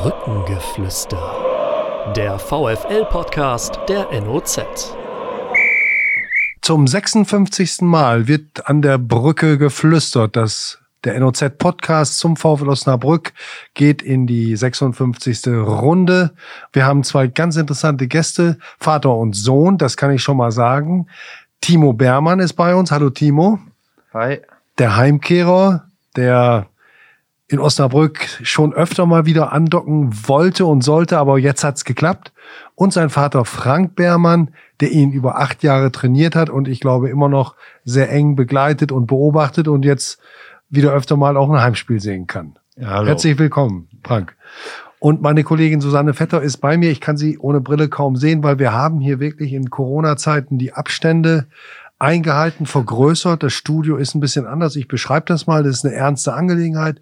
Brückengeflüster. 0.00 2.12
Der 2.14 2.38
VFL-Podcast 2.38 3.80
der 3.88 4.06
NOZ. 4.20 4.94
Zum 6.62 6.86
56. 6.86 7.80
Mal 7.80 8.28
wird 8.28 8.68
an 8.68 8.80
der 8.80 8.98
Brücke 8.98 9.58
geflüstert. 9.58 10.36
Das 10.36 10.78
der 11.02 11.18
NOZ-Podcast 11.18 12.18
zum 12.18 12.36
VfL 12.36 12.68
Osnabrück 12.68 13.32
geht 13.74 14.00
in 14.00 14.28
die 14.28 14.54
56. 14.54 15.48
Runde. 15.48 16.30
Wir 16.72 16.86
haben 16.86 17.02
zwei 17.02 17.26
ganz 17.26 17.56
interessante 17.56 18.06
Gäste, 18.06 18.60
Vater 18.78 19.16
und 19.16 19.34
Sohn, 19.34 19.78
das 19.78 19.96
kann 19.96 20.12
ich 20.12 20.22
schon 20.22 20.36
mal 20.36 20.52
sagen. 20.52 21.08
Timo 21.60 21.92
Bermann 21.92 22.38
ist 22.38 22.52
bei 22.52 22.76
uns. 22.76 22.92
Hallo 22.92 23.10
Timo. 23.10 23.58
Hi. 24.14 24.42
Der 24.78 24.94
Heimkehrer, 24.94 25.88
der 26.14 26.68
in 27.48 27.60
Osnabrück 27.60 28.18
schon 28.42 28.74
öfter 28.74 29.06
mal 29.06 29.24
wieder 29.24 29.52
andocken 29.52 30.10
wollte 30.28 30.66
und 30.66 30.84
sollte, 30.84 31.16
aber 31.16 31.38
jetzt 31.38 31.64
hat's 31.64 31.84
geklappt. 31.84 32.32
Und 32.74 32.92
sein 32.92 33.08
Vater 33.08 33.46
Frank 33.46 33.96
Beermann, 33.96 34.50
der 34.80 34.92
ihn 34.92 35.12
über 35.12 35.38
acht 35.38 35.62
Jahre 35.62 35.90
trainiert 35.90 36.36
hat 36.36 36.50
und 36.50 36.68
ich 36.68 36.80
glaube 36.80 37.08
immer 37.08 37.28
noch 37.28 37.56
sehr 37.84 38.12
eng 38.12 38.36
begleitet 38.36 38.92
und 38.92 39.06
beobachtet 39.06 39.66
und 39.66 39.84
jetzt 39.84 40.20
wieder 40.68 40.92
öfter 40.92 41.16
mal 41.16 41.38
auch 41.38 41.50
ein 41.50 41.60
Heimspiel 41.60 42.00
sehen 42.00 42.26
kann. 42.26 42.58
Hallo. 42.80 43.08
Herzlich 43.08 43.38
willkommen, 43.38 43.88
Frank. 44.04 44.36
Und 45.00 45.22
meine 45.22 45.42
Kollegin 45.42 45.80
Susanne 45.80 46.12
Vetter 46.12 46.42
ist 46.42 46.58
bei 46.58 46.76
mir. 46.76 46.90
Ich 46.90 47.00
kann 47.00 47.16
sie 47.16 47.38
ohne 47.38 47.60
Brille 47.60 47.88
kaum 47.88 48.16
sehen, 48.16 48.42
weil 48.42 48.58
wir 48.58 48.72
haben 48.72 49.00
hier 49.00 49.20
wirklich 49.20 49.52
in 49.52 49.70
Corona-Zeiten 49.70 50.58
die 50.58 50.74
Abstände 50.74 51.46
eingehalten, 51.98 52.66
vergrößert. 52.66 53.42
Das 53.42 53.52
Studio 53.52 53.96
ist 53.96 54.14
ein 54.14 54.20
bisschen 54.20 54.46
anders. 54.46 54.76
Ich 54.76 54.88
beschreibe 54.88 55.26
das 55.26 55.46
mal. 55.46 55.62
Das 55.62 55.76
ist 55.76 55.84
eine 55.84 55.94
ernste 55.94 56.34
Angelegenheit. 56.34 57.00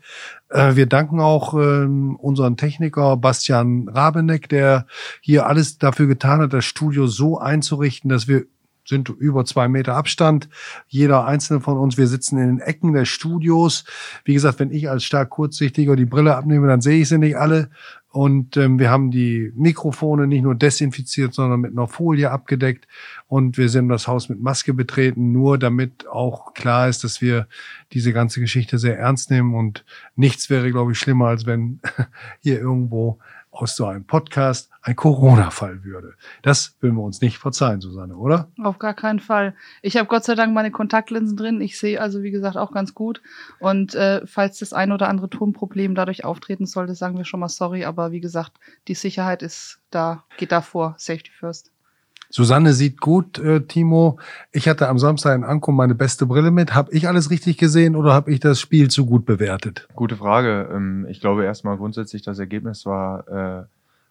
Äh, 0.49 0.77
wir 0.77 0.87
danken 0.87 1.21
auch 1.21 1.55
ähm, 1.55 2.17
unseren 2.17 2.57
Techniker 2.57 3.17
Bastian 3.17 3.89
Rabeneck, 3.89 4.49
der 4.49 4.87
hier 5.21 5.47
alles 5.47 5.79
dafür 5.79 6.07
getan 6.07 6.41
hat, 6.41 6.53
das 6.53 6.65
Studio 6.65 7.07
so 7.07 7.39
einzurichten, 7.39 8.09
dass 8.09 8.29
wir 8.29 8.47
sind 8.87 9.09
über 9.09 9.45
zwei 9.45 9.69
Meter 9.69 9.95
Abstand. 9.95 10.49
Jeder 10.87 11.27
einzelne 11.27 11.61
von 11.61 11.77
uns, 11.79 11.99
wir 11.99 12.07
sitzen 12.07 12.39
in 12.39 12.47
den 12.47 12.61
Ecken 12.61 12.93
des 12.93 13.09
Studios. 13.09 13.85
Wie 14.25 14.35
gesagt, 14.35 14.61
wenn 14.61 14.71
ich 14.71 14.89
als 14.89 15.05
stark 15.05 15.31
kurzsichtiger 15.31 15.97
die 15.97 16.05
Brille 16.07 16.37
abnehme, 16.37 16.67
dann 16.69 16.81
sehe 16.81 17.03
ich 17.03 17.09
sie 17.09 17.19
nicht 17.19 17.37
alle. 17.37 17.71
Und 18.17 18.57
ähm, 18.57 18.79
wir 18.79 18.89
haben 18.89 19.11
die 19.11 19.53
Mikrofone 19.55 20.27
nicht 20.27 20.43
nur 20.43 20.55
desinfiziert, 20.55 21.35
sondern 21.35 21.61
mit 21.61 21.73
einer 21.73 21.87
Folie 21.87 22.31
abgedeckt. 22.31 22.89
Und 23.27 23.59
wir 23.59 23.69
sind 23.69 23.91
das 23.91 24.09
Haus 24.09 24.31
mit 24.31 24.41
Maske 24.41 24.73
betreten, 24.73 25.33
nur 25.33 25.59
damit 25.59 26.09
auch 26.09 26.55
klar 26.55 26.89
ist, 26.89 27.05
dass 27.05 27.21
wir 27.21 27.47
diese 27.93 28.15
ganze 28.15 28.41
Geschichte 28.41 28.79
sehr 28.79 28.99
ernst 28.99 29.31
nehmen. 29.31 29.55
Und 29.55 29.85
nichts 30.15 30.49
wäre, 30.49 30.71
glaube 30.71 30.93
ich, 30.93 30.99
schlimmer, 30.99 31.27
als 31.27 31.45
wenn 31.45 31.81
hier 32.41 32.59
irgendwo 32.59 33.19
aus 33.57 33.77
so 33.77 33.87
einem 33.87 34.05
Podcast 34.05 34.71
ein 34.83 34.97
Corona-Fall 34.97 35.85
würde. 35.85 36.15
Das 36.43 36.77
würden 36.81 36.97
wir 36.97 37.03
uns 37.03 37.21
nicht 37.21 37.39
verzeihen, 37.39 37.81
Susanne, 37.81 38.17
oder? 38.17 38.49
Auf 38.63 38.79
gar 38.79 38.95
keinen 38.95 39.21
Fall. 39.21 39.55
Ich 39.83 39.97
habe 39.97 40.09
Gott 40.09 40.25
sei 40.25 40.35
Dank 40.35 40.55
meine 40.55 40.71
Kontaktlinsen 40.71 41.37
drin. 41.37 41.61
Ich 41.61 41.79
sehe 41.79 42.01
also, 42.01 42.23
wie 42.23 42.31
gesagt, 42.31 42.57
auch 42.57 42.73
ganz 42.73 42.95
gut. 42.95 43.23
Und 43.59 43.95
äh, 43.95 44.27
falls 44.27 44.59
das 44.59 44.73
ein 44.73 44.93
oder 44.93 45.09
andere 45.09 45.31
Tonproblem 45.31 45.95
dadurch 45.95 46.25
auftreten 46.25 46.67
sollte, 46.67 46.95
sagen 46.95 47.17
wir 47.17 47.25
schon 47.25 47.41
mal 47.41 47.49
sorry. 47.49 47.85
Aber 47.85 48.13
wie 48.13 48.21
gesagt, 48.21 48.53
die 48.89 48.95
Sicherheit 48.95 49.43
ist 49.43 49.81
da, 49.91 50.25
geht 50.37 50.53
da 50.53 50.61
vor. 50.61 50.95
Safety 50.99 51.31
first. 51.31 51.73
Susanne 52.37 52.75
sieht 52.75 53.01
gut, 53.01 53.39
äh, 53.39 53.63
Timo. 53.63 54.19
Ich 54.53 54.69
hatte 54.69 54.91
am 54.91 54.99
Samstag 54.99 55.35
in 55.37 55.43
Ankunft 55.43 55.79
meine 55.79 55.95
beste 55.95 56.27
Brille 56.27 56.51
mit. 56.51 56.75
Habe 56.75 56.93
ich 56.93 57.09
alles 57.09 57.31
richtig 57.31 57.57
gesehen 57.57 57.97
oder 57.97 58.13
habe 58.13 58.31
ich 58.31 58.41
das 58.41 58.61
Spiel 58.61 58.91
zu 58.91 59.07
gut 59.07 59.25
bewertet? 59.25 59.89
Gute 59.95 60.17
Frage. 60.17 60.69
Ähm, 60.71 61.07
ich 61.09 61.21
glaube 61.21 61.47
erstmal 61.47 61.79
grundsätzlich, 61.79 62.21
das 62.21 62.39
Ergebnis 62.39 62.85
war, 62.85 63.27
äh, 63.27 63.65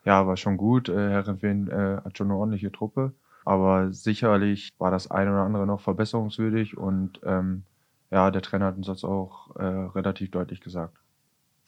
ja, 0.05 0.25
war 0.25 0.37
schon 0.37 0.57
gut. 0.57 0.89
Äh, 0.89 1.11
Herrenfehn 1.11 1.67
äh, 1.67 1.97
hat 2.03 2.17
schon 2.17 2.31
eine 2.31 2.39
ordentliche 2.39 2.71
Truppe. 2.71 3.11
Aber 3.45 3.93
sicherlich 3.93 4.73
war 4.79 4.89
das 4.89 5.11
eine 5.11 5.29
oder 5.29 5.41
andere 5.41 5.67
noch 5.67 5.81
verbesserungswürdig 5.81 6.77
und 6.77 7.19
ähm, 7.23 7.61
ja, 8.09 8.31
der 8.31 8.41
Trainer 8.41 8.65
hat 8.65 8.77
uns 8.77 8.87
das 8.87 9.03
auch 9.03 9.55
äh, 9.55 9.63
relativ 9.63 10.31
deutlich 10.31 10.61
gesagt. 10.61 10.97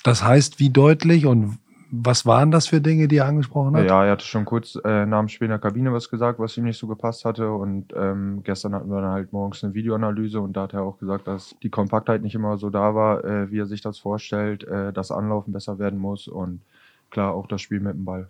Das 0.04 0.24
heißt, 0.24 0.58
wie 0.58 0.72
deutlich 0.72 1.28
und 1.28 1.60
was 1.90 2.26
waren 2.26 2.52
das 2.52 2.68
für 2.68 2.82
Dinge, 2.82 3.08
die 3.08 3.18
er 3.18 3.26
angesprochen 3.26 3.76
hat? 3.76 3.86
Ja, 3.86 4.06
er 4.06 4.12
hatte 4.12 4.26
schon 4.26 4.46
kurz 4.46 4.78
äh, 4.84 5.06
nach 5.06 5.20
dem 5.20 5.30
Spiel 5.30 5.46
in 5.46 5.52
der 5.52 5.60
Kabine 5.60 5.94
was 5.94 6.10
gesagt, 6.10 6.40
was 6.40 6.58
ihm 6.58 6.66
nicht 6.66 6.78
so 6.78 6.88
gepasst 6.88 7.26
hatte. 7.26 7.52
Und 7.52 7.94
ähm, 7.96 8.42
gestern 8.44 8.76
hatten 8.76 8.90
wir 8.90 9.02
dann 9.02 9.12
halt 9.12 9.34
morgens 9.34 9.64
eine 9.64 9.74
Videoanalyse 9.74 10.40
und 10.40 10.54
da 10.54 10.64
hat 10.64 10.74
er 10.74 10.84
auch 10.84 10.98
gesagt, 10.98 11.28
dass 11.28 11.56
die 11.64 11.70
Kompaktheit 11.70 12.22
nicht 12.22 12.36
immer 12.36 12.58
so 12.58 12.70
da 12.70 12.96
war, 12.96 13.24
äh, 13.24 13.52
wie 13.52 13.60
er 13.60 13.66
sich 13.66 13.82
das 13.82 14.00
vorstellt, 14.00 14.64
äh, 14.66 14.92
dass 14.92 15.12
Anlaufen 15.12 15.54
besser 15.54 15.80
werden 15.80 16.00
muss 16.00 16.28
und 16.28 16.62
klar 17.10 17.34
auch 17.34 17.48
das 17.48 17.62
Spiel 17.62 17.80
mit 17.80 17.94
dem 17.94 18.06
Ball. 18.06 18.30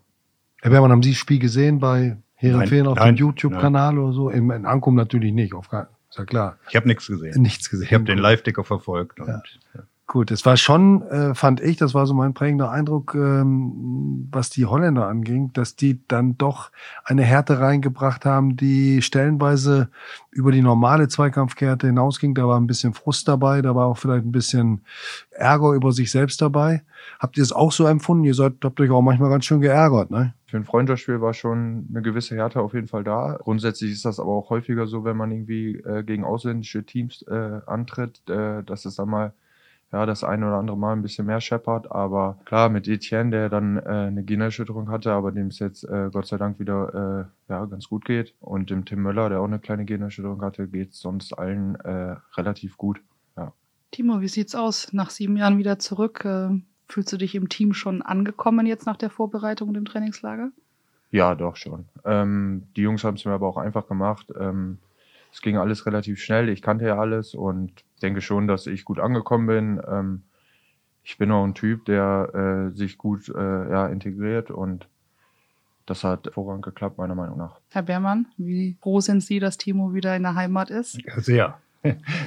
Herr 0.62 0.72
Bermann, 0.72 0.92
haben 0.92 1.04
Sie 1.04 1.12
das 1.12 1.20
Spiel 1.20 1.40
gesehen 1.40 1.80
bei 1.80 2.18
Herrenfehlen 2.36 2.88
auf 2.88 3.00
dem 3.00 3.16
YouTube-Kanal 3.16 3.98
oder 3.98 4.14
so? 4.14 4.30
In, 4.30 4.50
in 4.52 4.66
Ankum 4.66 4.96
natürlich 4.96 5.34
nicht, 5.34 5.54
auf, 5.54 5.70
ist 6.10 6.18
ja 6.18 6.26
klar. 6.26 6.58
Ich 6.70 6.76
habe 6.76 6.88
nichts 6.88 7.08
gesehen. 7.08 7.42
Nichts 7.42 7.70
gesehen. 7.70 7.86
Ich 7.86 7.94
habe 7.94 8.04
den 8.06 8.18
Live-Ticker 8.18 8.64
verfolgt. 8.64 9.20
Und, 9.20 9.28
ja. 9.28 9.82
Gut, 10.18 10.32
es 10.32 10.48
war 10.48 10.58
schon, 10.58 11.04
äh, 11.04 11.36
fand 11.36 11.62
ich, 11.62 11.78
das 11.78 11.94
war 11.94 12.08
so 12.08 12.16
mein 12.16 12.34
prägender 12.34 12.72
Eindruck, 12.72 13.14
ähm, 13.14 14.28
was 14.32 14.50
die 14.50 14.66
Holländer 14.66 15.08
anging, 15.08 15.54
dass 15.54 15.76
die 15.76 16.02
dann 16.08 16.40
doch 16.40 16.72
eine 17.04 17.22
Härte 17.22 17.60
reingebracht 17.60 18.26
haben, 18.26 18.58
die 18.58 19.04
stellenweise 19.04 19.90
über 20.32 20.52
die 20.52 20.64
normale 20.64 21.08
Zweikampfkehärte 21.08 21.86
hinausging. 21.86 22.34
Da 22.34 22.48
war 22.48 22.60
ein 22.60 22.66
bisschen 22.66 22.96
Frust 22.96 23.28
dabei, 23.28 23.62
da 23.62 23.76
war 23.76 23.86
auch 23.86 24.00
vielleicht 24.00 24.26
ein 24.26 24.32
bisschen 24.32 24.82
Ärger 25.30 25.74
über 25.74 25.92
sich 25.92 26.10
selbst 26.10 26.42
dabei. 26.42 26.82
Habt 27.20 27.38
ihr 27.38 27.44
es 27.44 27.52
auch 27.52 27.72
so 27.72 27.86
empfunden? 27.86 28.24
Ihr 28.24 28.34
seid, 28.34 28.54
habt 28.64 28.80
euch 28.80 28.90
auch 28.90 29.04
manchmal 29.04 29.30
ganz 29.30 29.46
schön 29.46 29.62
geärgert, 29.62 30.10
ne? 30.10 30.34
Für 30.48 30.58
ein 30.58 30.66
Freundschaftsspiel 30.66 31.22
war 31.22 31.36
schon 31.36 31.86
eine 31.92 32.02
gewisse 32.02 32.36
Härte 32.36 32.60
auf 32.62 32.74
jeden 32.74 32.88
Fall 32.88 33.04
da. 33.04 33.38
Grundsätzlich 33.40 33.92
ist 33.92 34.04
das 34.04 34.20
aber 34.20 34.32
auch 34.32 34.50
häufiger 34.50 34.88
so, 34.88 35.06
wenn 35.06 35.16
man 35.16 35.32
irgendwie 35.32 35.76
äh, 35.76 36.02
gegen 36.02 36.24
ausländische 36.24 36.84
Teams 36.84 37.22
äh, 37.28 37.60
antritt, 37.68 38.28
äh, 38.28 38.64
dass 38.64 38.86
es 38.86 38.96
dann 38.96 39.10
mal 39.10 39.34
ja, 39.92 40.06
das 40.06 40.24
eine 40.24 40.48
oder 40.48 40.58
andere 40.58 40.78
Mal 40.78 40.94
ein 40.94 41.02
bisschen 41.02 41.26
mehr 41.26 41.40
scheppert. 41.40 41.92
Aber 41.92 42.40
klar, 42.46 42.70
mit 42.70 42.88
Etienne, 42.88 43.32
der 43.32 43.50
dann 43.50 43.78
äh, 43.78 44.08
eine 44.08 44.24
Gehirnerschütterung 44.24 44.90
hatte, 44.90 45.12
aber 45.14 45.32
dem 45.32 45.48
es 45.48 45.60
jetzt 45.60 45.84
äh, 45.86 46.10
Gott 46.12 46.28
sei 46.28 46.38
Dank 46.38 46.60
wieder 46.60 47.30
äh, 47.48 47.52
ja, 47.52 47.66
ganz 47.66 47.88
gut 47.88 48.04
geht. 48.06 48.36
Und 48.40 48.70
dem 48.70 48.86
Tim 48.86 49.02
Möller, 49.02 49.30
der 49.30 49.40
auch 49.40 49.46
eine 49.46 49.60
kleine 49.60 49.86
Gehirnerschütterung 49.86 50.42
hatte, 50.42 50.68
geht 50.68 50.92
es 50.92 51.00
sonst 51.00 51.34
allen 51.34 51.76
äh, 51.76 52.18
relativ 52.36 52.76
gut. 52.78 53.00
Ja. 53.38 53.54
Timo, 53.92 54.20
wie 54.20 54.28
sieht's 54.28 54.56
aus? 54.56 54.92
Nach 54.92 55.10
sieben 55.10 55.38
Jahren 55.38 55.58
wieder 55.58 55.80
zurück. 55.80 56.26
Äh, 56.26 56.50
fühlst 56.90 57.14
du 57.14 57.18
dich 57.18 57.36
im 57.36 57.48
Team 57.48 57.74
schon 57.74 58.02
angekommen 58.02 58.66
jetzt 58.66 58.86
nach 58.86 58.98
der 58.98 59.10
Vorbereitung 59.10 59.70
und 59.70 59.76
dem 59.76 59.86
Trainingslager? 59.86 60.52
Ja, 61.12 61.36
doch 61.36 61.56
schon. 61.56 61.86
Ähm, 62.04 62.64
die 62.76 62.82
Jungs 62.82 63.06
haben 63.06 63.16
es 63.16 63.24
mir 63.24 63.32
aber 63.32 63.48
auch 63.48 63.58
einfach 63.58 63.88
gemacht. 63.88 64.28
Ähm, 64.38 64.80
es 65.38 65.42
ging 65.44 65.58
alles 65.58 65.86
relativ 65.86 66.20
schnell. 66.20 66.50
Ich 66.50 66.64
kannte 66.64 66.86
ja 66.86 66.98
alles 66.98 67.36
und 67.36 67.84
denke 68.02 68.22
schon, 68.22 68.48
dass 68.48 68.66
ich 68.66 68.86
gut 68.86 69.00
angekommen 69.00 69.46
bin. 69.46 69.82
Ähm, 69.88 70.24
ich 71.04 71.20
bin 71.20 71.32
auch 71.32 71.44
ein 71.44 71.54
Typ, 71.54 71.86
der 71.86 72.72
äh, 72.74 72.76
sich 72.76 72.98
gut 72.98 73.30
äh, 73.30 73.70
ja, 73.70 73.86
integriert 73.86 74.50
und 74.50 74.88
das 75.86 76.04
hat 76.04 76.26
hervorragend 76.26 76.66
geklappt, 76.66 76.98
meiner 76.98 77.14
Meinung 77.14 77.38
nach. 77.38 77.60
Herr 77.70 77.84
Beermann, 77.84 78.26
wie 78.38 78.78
froh 78.82 79.00
sind 79.00 79.22
Sie, 79.22 79.40
dass 79.40 79.60
Timo 79.60 79.94
wieder 79.94 80.16
in 80.16 80.24
der 80.24 80.34
Heimat 80.34 80.72
ist? 80.72 81.00
Ja, 81.06 81.20
sehr. 81.20 81.62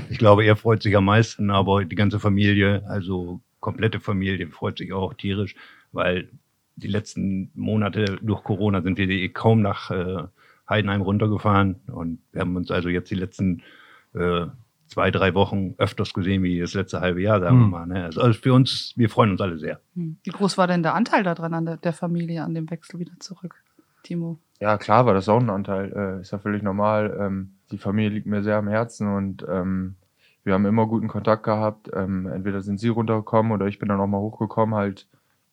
Ich 0.09 0.19
glaube, 0.19 0.45
er 0.45 0.55
freut 0.55 0.81
sich 0.81 0.97
am 0.97 1.07
meisten, 1.07 1.51
aber 1.51 1.85
die 1.85 1.97
ganze 1.97 2.21
Familie, 2.21 2.85
also 2.87 3.41
komplette 3.59 3.99
Familie, 3.99 4.47
freut 4.47 4.79
sich 4.79 4.93
auch 4.93 5.15
tierisch, 5.15 5.57
weil 5.91 6.29
die 6.77 6.87
letzten 6.87 7.51
Monate 7.55 8.19
durch 8.23 8.45
Corona 8.45 8.81
sind 8.83 8.99
wir 8.99 9.09
eh 9.09 9.29
kaum 9.31 9.63
nach 9.63 9.91
äh, 9.91 10.23
Heidenheim 10.71 11.03
runtergefahren 11.03 11.81
und 11.93 12.21
wir 12.33 12.41
haben 12.41 12.57
uns 12.57 12.71
also 12.71 12.89
jetzt 12.89 13.11
die 13.11 13.17
letzten 13.17 13.63
äh, 14.15 14.47
zwei, 14.87 15.11
drei 15.11 15.35
Wochen 15.35 15.75
öfters 15.79 16.13
gesehen 16.15 16.43
wie 16.43 16.61
das 16.61 16.75
letzte 16.75 17.01
halbe 17.01 17.23
Jahr, 17.23 17.41
sagen 17.41 17.57
hm. 17.57 17.63
wir 17.63 17.79
mal. 17.79 17.87
Ne? 17.87 18.05
Also, 18.05 18.21
also 18.21 18.41
für 18.41 18.53
uns, 18.53 18.93
wir 18.97 19.09
freuen 19.09 19.31
uns 19.31 19.41
alle 19.41 19.59
sehr. 19.59 19.81
Hm. 19.95 20.19
Wie 20.23 20.31
groß 20.31 20.59
war 20.59 20.67
denn 20.67 20.83
der 20.83 20.95
Anteil 20.95 21.23
daran 21.23 21.55
an 21.55 21.67
der, 21.67 21.77
der, 21.77 21.93
Familie, 21.93 22.43
an 22.43 22.55
dem 22.55 22.71
Wechsel 22.71 22.99
wieder 22.99 23.13
zurück, 23.21 23.55
Timo? 24.03 24.39
Ja, 24.61 24.77
klar 24.79 25.07
war 25.07 25.15
das 25.15 25.29
auch 25.29 25.41
ein 25.41 25.51
Anteil. 25.51 25.93
Äh, 25.93 26.21
ist 26.21 26.33
ja 26.33 26.39
völlig 26.39 26.63
normal. 26.63 27.17
Ähm, 27.19 27.53
die 27.71 27.79
Familie 27.79 28.11
liegt 28.11 28.27
mir 28.27 28.43
sehr 28.43 28.57
am 28.57 28.69
Herzen 28.69 29.15
und 29.15 29.47
ähm, 29.49 29.97
wir 30.43 30.55
haben 30.55 30.67
immer 30.67 30.87
guten 30.87 31.09
Kontakt 31.09 31.45
gehabt. 31.45 31.91
Ähm, 31.95 32.27
entweder 32.27 32.61
sind 32.61 32.79
sie 32.79 32.89
runtergekommen 32.89 33.53
oder 33.53 33.67
ich 33.67 33.79
bin 33.79 33.89
dann 33.89 34.01
auch 34.01 34.07
mal 34.07 34.19
hochgekommen, 34.19 34.75
halt 34.75 35.07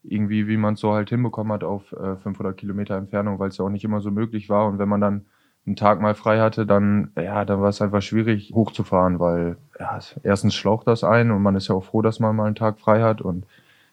irgendwie, 0.09 0.47
wie 0.47 0.57
man 0.57 0.75
es 0.75 0.79
so 0.79 0.93
halt 0.93 1.09
hinbekommen 1.09 1.53
hat 1.53 1.63
auf 1.63 1.91
äh, 1.93 2.15
500 2.15 2.55
Kilometer 2.57 2.95
Entfernung, 2.95 3.39
weil 3.39 3.49
es 3.49 3.57
ja 3.57 3.65
auch 3.65 3.69
nicht 3.69 3.83
immer 3.83 4.01
so 4.01 4.11
möglich 4.11 4.49
war. 4.49 4.67
Und 4.67 4.79
wenn 4.79 4.89
man 4.89 5.01
dann 5.01 5.25
einen 5.65 5.75
Tag 5.75 6.01
mal 6.01 6.15
frei 6.15 6.39
hatte, 6.39 6.65
dann, 6.65 7.11
ja, 7.15 7.43
dann 7.43 7.61
war 7.61 7.69
es 7.69 7.81
einfach 7.81 8.01
schwierig 8.01 8.51
hochzufahren, 8.53 9.19
weil 9.19 9.57
ja, 9.79 9.99
erstens 10.23 10.55
schlaucht 10.55 10.87
das 10.87 11.03
ein 11.03 11.29
und 11.31 11.41
man 11.41 11.55
ist 11.55 11.67
ja 11.67 11.75
auch 11.75 11.83
froh, 11.83 12.01
dass 12.01 12.19
man 12.19 12.35
mal 12.35 12.45
einen 12.45 12.55
Tag 12.55 12.79
frei 12.79 13.01
hat 13.01 13.21
und 13.21 13.45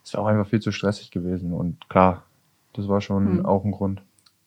es 0.05 0.15
war 0.15 0.23
auch 0.23 0.27
einfach 0.27 0.47
viel 0.47 0.61
zu 0.61 0.71
stressig 0.71 1.11
gewesen. 1.11 1.53
Und 1.53 1.89
klar, 1.89 2.23
das 2.75 2.89
war 2.89 3.01
schon 3.01 3.39
hm. 3.39 3.47
auch 3.47 3.65
ein 3.65 3.73
Grund. 3.73 4.03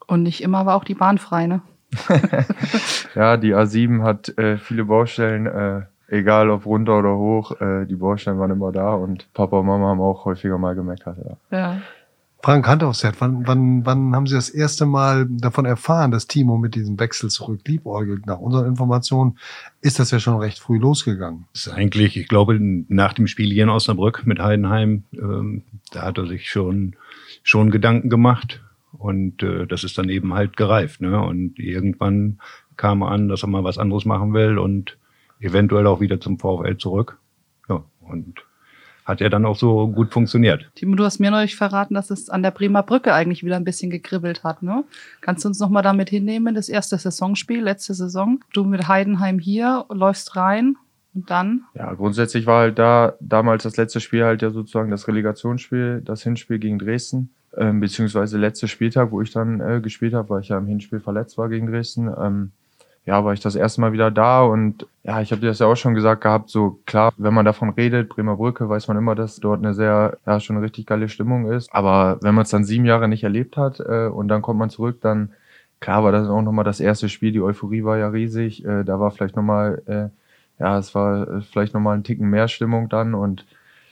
Und 0.07 0.23
nicht 0.23 0.41
immer 0.41 0.65
war 0.65 0.75
auch 0.75 0.85
die 0.85 0.95
Bahn 0.95 1.17
frei, 1.17 1.47
ne? 1.47 1.61
ja, 3.15 3.37
die 3.37 3.55
A7 3.55 4.03
hat 4.03 4.37
äh, 4.37 4.57
viele 4.57 4.85
Baustellen. 4.85 5.47
Äh, 5.47 5.81
egal 6.07 6.49
ob 6.49 6.65
runter 6.65 6.99
oder 6.99 7.15
hoch, 7.15 7.59
äh, 7.61 7.85
die 7.85 7.95
Baustellen 7.95 8.39
waren 8.39 8.51
immer 8.51 8.71
da 8.71 8.93
und 8.93 9.31
Papa 9.33 9.59
und 9.59 9.65
Mama 9.65 9.87
haben 9.87 10.01
auch 10.01 10.25
häufiger 10.25 10.57
mal 10.57 10.75
gemeckert. 10.75 11.17
Ja. 11.51 11.57
ja. 11.57 11.81
Frank, 12.43 12.67
Hand 12.67 12.83
aufs 12.83 13.03
Herz, 13.03 13.15
wann, 13.19 13.47
wann, 13.47 13.85
wann 13.85 14.15
haben 14.15 14.27
Sie 14.27 14.35
das 14.35 14.49
erste 14.49 14.85
Mal 14.85 15.27
davon 15.27 15.65
erfahren, 15.65 16.11
dass 16.11 16.27
Timo 16.27 16.57
mit 16.57 16.75
diesem 16.75 16.99
Wechsel 16.99 17.29
zurück 17.29 17.61
liebäugelt? 17.65 18.25
Nach 18.27 18.37
unseren 18.37 18.67
Informationen 18.67 19.37
ist 19.81 19.99
das 19.99 20.11
ja 20.11 20.19
schon 20.19 20.37
recht 20.37 20.59
früh 20.59 20.77
losgegangen. 20.77 21.45
Das 21.53 21.67
ist 21.67 21.73
eigentlich, 21.73 22.15
ich 22.15 22.27
glaube, 22.27 22.57
nach 22.59 23.13
dem 23.13 23.27
Spiel 23.27 23.51
hier 23.51 23.63
in 23.63 23.69
Osnabrück 23.69 24.25
mit 24.25 24.39
Heidenheim, 24.39 25.03
ähm, 25.13 25.63
da 25.91 26.03
hat 26.03 26.19
er 26.19 26.27
sich 26.27 26.49
schon, 26.49 26.95
schon 27.43 27.71
Gedanken 27.71 28.09
gemacht. 28.09 28.61
Und 28.93 29.43
äh, 29.43 29.65
das 29.65 29.83
ist 29.83 29.97
dann 29.97 30.09
eben 30.09 30.33
halt 30.33 30.57
gereift. 30.57 31.01
Ne? 31.01 31.19
Und 31.19 31.59
irgendwann 31.59 32.39
kam 32.77 33.01
er 33.01 33.09
an, 33.09 33.27
dass 33.27 33.43
er 33.43 33.49
mal 33.49 33.63
was 33.63 33.77
anderes 33.77 34.05
machen 34.05 34.33
will 34.33 34.57
und 34.57 34.97
eventuell 35.39 35.87
auch 35.87 35.99
wieder 35.99 36.19
zum 36.19 36.39
VfL 36.39 36.77
zurück. 36.77 37.17
Ja, 37.69 37.83
und 38.01 38.35
hat 39.07 39.21
ja 39.21 39.29
dann 39.29 39.45
auch 39.45 39.57
so 39.57 39.87
gut 39.87 40.11
funktioniert. 40.11 40.69
Timo, 40.75 40.95
du 40.95 41.05
hast 41.05 41.19
mir 41.19 41.31
neulich 41.31 41.55
verraten, 41.55 41.93
dass 41.93 42.09
es 42.11 42.29
an 42.29 42.43
der 42.43 42.51
Bremer 42.51 42.83
Brücke 42.83 43.13
eigentlich 43.13 43.43
wieder 43.43 43.55
ein 43.55 43.63
bisschen 43.63 43.89
gekribbelt 43.89 44.43
hat. 44.43 44.63
Ne? 44.63 44.83
Kannst 45.21 45.45
du 45.45 45.47
uns 45.47 45.59
nochmal 45.59 45.81
damit 45.81 46.09
hinnehmen, 46.09 46.53
das 46.53 46.67
erste 46.67 46.97
Saisonspiel, 46.97 47.63
letzte 47.63 47.93
Saison? 47.93 48.43
Du 48.51 48.65
mit 48.65 48.89
Heidenheim 48.89 49.39
hier, 49.39 49.85
läufst 49.89 50.35
rein 50.35 50.75
und 51.15 51.29
dann? 51.29 51.63
Ja, 51.73 51.93
grundsätzlich 51.93 52.45
war 52.47 52.59
halt 52.61 52.79
da 52.79 53.13
damals 53.21 53.63
das 53.63 53.77
letzte 53.77 54.01
Spiel 54.01 54.25
halt 54.25 54.41
ja 54.41 54.49
sozusagen 54.49 54.91
das 54.91 55.07
Relegationsspiel, 55.07 56.01
das 56.03 56.23
Hinspiel 56.23 56.59
gegen 56.59 56.77
Dresden, 56.77 57.29
ähm, 57.55 57.79
beziehungsweise 57.79 58.37
letzte 58.37 58.67
Spieltag, 58.67 59.11
wo 59.11 59.21
ich 59.21 59.31
dann 59.31 59.61
äh, 59.61 59.79
gespielt 59.79 60.13
habe, 60.13 60.29
weil 60.29 60.41
ich 60.41 60.49
ja 60.49 60.57
im 60.57 60.67
Hinspiel 60.67 60.99
verletzt 60.99 61.37
war 61.37 61.47
gegen 61.47 61.67
Dresden. 61.67 62.11
Ähm, 62.21 62.51
ja, 63.07 63.23
war 63.23 63.31
ich 63.31 63.39
das 63.39 63.55
erste 63.55 63.79
Mal 63.79 63.93
wieder 63.93 64.11
da 64.11 64.41
und 64.43 64.85
ja, 65.03 65.21
ich 65.21 65.31
habe 65.31 65.39
dir 65.39 65.47
das 65.47 65.59
ja 65.59 65.67
auch 65.67 65.77
schon 65.77 65.93
gesagt 65.93 66.21
gehabt, 66.21 66.49
so 66.49 66.81
klar, 66.85 67.13
wenn 67.15 67.33
man 67.33 67.45
davon 67.45 67.69
redet, 67.69 68.09
Bremer 68.09 68.35
Brücke, 68.35 68.67
weiß 68.67 68.89
man 68.89 68.97
immer, 68.97 69.15
dass 69.15 69.37
dort 69.37 69.59
eine 69.59 69.73
sehr, 69.73 70.17
ja, 70.25 70.41
schon 70.41 70.57
eine 70.57 70.65
richtig 70.65 70.87
geile 70.87 71.07
Stimmung 71.07 71.49
ist. 71.49 71.73
Aber 71.73 72.17
wenn 72.21 72.35
man 72.35 72.43
es 72.43 72.49
dann 72.49 72.65
sieben 72.65 72.83
Jahre 72.83 73.07
nicht 73.07 73.23
erlebt 73.23 73.55
hat 73.55 73.79
äh, 73.79 74.07
und 74.07 74.27
dann 74.27 74.41
kommt 74.41 74.59
man 74.59 74.69
zurück, 74.69 74.99
dann 75.01 75.31
klar 75.79 76.03
war 76.03 76.11
das 76.11 76.27
auch 76.27 76.41
nochmal 76.41 76.65
das 76.65 76.81
erste 76.81 77.07
Spiel, 77.07 77.31
die 77.31 77.39
Euphorie 77.39 77.85
war 77.85 77.97
ja 77.97 78.09
riesig, 78.09 78.65
äh, 78.65 78.83
da 78.83 78.99
war 78.99 79.11
vielleicht 79.11 79.37
nochmal, 79.37 79.81
äh, 79.85 80.61
ja, 80.61 80.77
es 80.77 80.93
war 80.93 81.29
äh, 81.29 81.41
vielleicht 81.41 81.73
nochmal 81.73 81.95
ein 81.95 82.03
Ticken 82.03 82.29
mehr 82.29 82.49
Stimmung 82.49 82.89
dann 82.89 83.13
und 83.15 83.45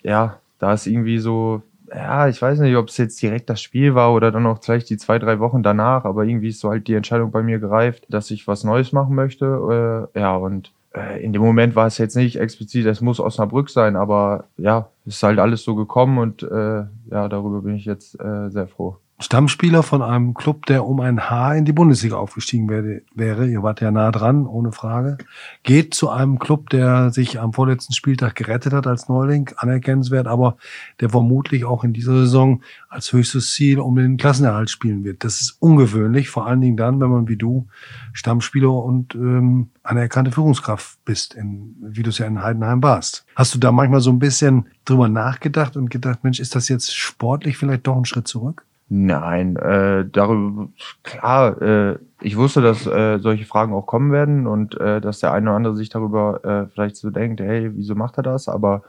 ja, 0.03 0.39
da 0.59 0.73
ist 0.73 0.87
irgendwie 0.87 1.19
so, 1.19 1.63
ja, 1.93 2.27
ich 2.27 2.41
weiß 2.41 2.59
nicht, 2.59 2.75
ob 2.75 2.89
es 2.89 2.97
jetzt 2.97 3.21
direkt 3.21 3.49
das 3.49 3.61
Spiel 3.61 3.95
war 3.95 4.13
oder 4.13 4.31
dann 4.31 4.45
auch 4.45 4.59
vielleicht 4.61 4.89
die 4.89 4.97
zwei, 4.97 5.19
drei 5.19 5.39
Wochen 5.39 5.63
danach, 5.63 6.05
aber 6.05 6.25
irgendwie 6.25 6.49
ist 6.49 6.59
so 6.59 6.69
halt 6.69 6.87
die 6.87 6.93
Entscheidung 6.95 7.31
bei 7.31 7.43
mir 7.43 7.59
gereift, 7.59 8.05
dass 8.09 8.31
ich 8.31 8.47
was 8.47 8.63
Neues 8.63 8.91
machen 8.91 9.15
möchte. 9.15 10.09
Äh, 10.15 10.19
ja, 10.19 10.35
und 10.35 10.71
äh, 10.95 11.23
in 11.23 11.33
dem 11.33 11.41
Moment 11.41 11.75
war 11.75 11.87
es 11.87 11.97
jetzt 11.97 12.15
nicht 12.15 12.39
explizit, 12.39 12.85
es 12.85 13.01
muss 13.01 13.19
Osnabrück 13.19 13.69
sein, 13.69 13.95
aber 13.95 14.45
ja, 14.57 14.89
ist 15.05 15.21
halt 15.23 15.39
alles 15.39 15.63
so 15.63 15.75
gekommen 15.75 16.17
und 16.17 16.43
äh, 16.43 16.83
ja, 17.11 17.29
darüber 17.29 17.61
bin 17.61 17.75
ich 17.75 17.85
jetzt 17.85 18.19
äh, 18.19 18.49
sehr 18.49 18.67
froh. 18.67 18.97
Stammspieler 19.17 19.81
von 19.81 20.01
einem 20.01 20.33
Club, 20.33 20.65
der 20.65 20.85
um 20.85 20.99
ein 20.99 21.29
Haar 21.29 21.55
in 21.55 21.63
die 21.63 21.71
Bundesliga 21.71 22.17
aufgestiegen 22.17 22.67
wäre, 22.67 23.01
wäre, 23.13 23.47
ihr 23.47 23.63
wart 23.63 23.79
ja 23.79 23.89
nah 23.89 24.11
dran, 24.11 24.45
ohne 24.45 24.73
Frage, 24.73 25.17
geht 25.63 25.93
zu 25.93 26.09
einem 26.09 26.37
Club, 26.37 26.69
der 26.69 27.11
sich 27.11 27.39
am 27.39 27.53
vorletzten 27.53 27.93
Spieltag 27.93 28.35
gerettet 28.35 28.73
hat 28.73 28.87
als 28.87 29.07
Neuling, 29.07 29.51
anerkennenswert, 29.55 30.27
aber 30.27 30.57
der 30.99 31.09
vermutlich 31.09 31.63
auch 31.63 31.85
in 31.85 31.93
dieser 31.93 32.11
Saison 32.11 32.61
als 32.89 33.13
höchstes 33.13 33.53
Ziel 33.53 33.79
um 33.79 33.95
den 33.95 34.17
Klassenerhalt 34.17 34.69
spielen 34.69 35.05
wird. 35.05 35.23
Das 35.23 35.39
ist 35.39 35.55
ungewöhnlich, 35.61 36.29
vor 36.29 36.45
allen 36.45 36.59
Dingen 36.59 36.75
dann, 36.75 36.99
wenn 36.99 37.09
man 37.09 37.29
wie 37.29 37.37
du 37.37 37.67
Stammspieler 38.11 38.71
und 38.71 39.15
ähm, 39.15 39.69
anerkannte 39.81 40.31
Führungskraft 40.31 40.97
bist, 41.05 41.35
in, 41.35 41.73
wie 41.79 42.03
du 42.03 42.09
es 42.09 42.17
ja 42.17 42.25
in 42.25 42.43
Heidenheim 42.43 42.83
warst. 42.83 43.25
Hast 43.37 43.55
du 43.55 43.59
da 43.59 43.71
manchmal 43.71 44.01
so 44.01 44.09
ein 44.09 44.19
bisschen 44.19 44.65
drüber 44.83 45.07
nachgedacht 45.07 45.77
und 45.77 45.89
gedacht, 45.89 46.25
Mensch, 46.25 46.41
ist 46.41 46.53
das 46.53 46.67
jetzt 46.67 46.93
sportlich 46.93 47.57
vielleicht 47.57 47.87
doch 47.87 47.95
ein 47.95 48.03
Schritt 48.03 48.27
zurück? 48.27 48.65
Nein, 48.87 49.55
äh, 49.55 50.05
darüber, 50.07 50.69
klar, 51.01 51.59
äh, 51.61 51.97
ich 52.21 52.37
wusste, 52.37 52.61
dass 52.61 52.85
äh, 52.85 53.17
solche 53.19 53.45
Fragen 53.45 53.73
auch 53.73 53.87
kommen 53.87 54.11
werden 54.11 54.45
und 54.45 54.79
äh, 54.79 55.01
dass 55.01 55.19
der 55.19 55.33
eine 55.33 55.49
oder 55.49 55.57
andere 55.57 55.75
sich 55.75 55.89
darüber 55.89 56.45
äh, 56.45 56.67
vielleicht 56.67 56.97
so 56.97 57.09
denkt, 57.09 57.41
hey, 57.41 57.71
wieso 57.75 57.95
macht 57.95 58.17
er 58.17 58.23
das? 58.23 58.47
Aber 58.47 58.83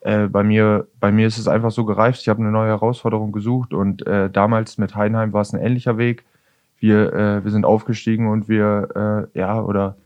äh, 0.00 0.26
bei 0.26 0.42
mir, 0.42 0.88
bei 0.98 1.12
mir 1.12 1.28
ist 1.28 1.38
es 1.38 1.46
einfach 1.46 1.70
so 1.70 1.84
gereift. 1.84 2.20
Ich 2.20 2.28
habe 2.28 2.40
eine 2.40 2.50
neue 2.50 2.68
Herausforderung 2.68 3.30
gesucht 3.30 3.72
und 3.74 4.06
äh, 4.06 4.28
damals 4.28 4.76
mit 4.76 4.96
Heidenheim 4.96 5.32
war 5.32 5.42
es 5.42 5.52
ein 5.52 5.60
ähnlicher 5.60 5.98
Weg. 5.98 6.24
Wir, 6.80 7.12
äh, 7.12 7.44
wir 7.44 7.50
sind 7.52 7.64
aufgestiegen 7.64 8.28
und 8.28 8.48
wir, 8.48 9.28
äh, 9.34 9.38
ja, 9.38 9.62
oder 9.62 9.96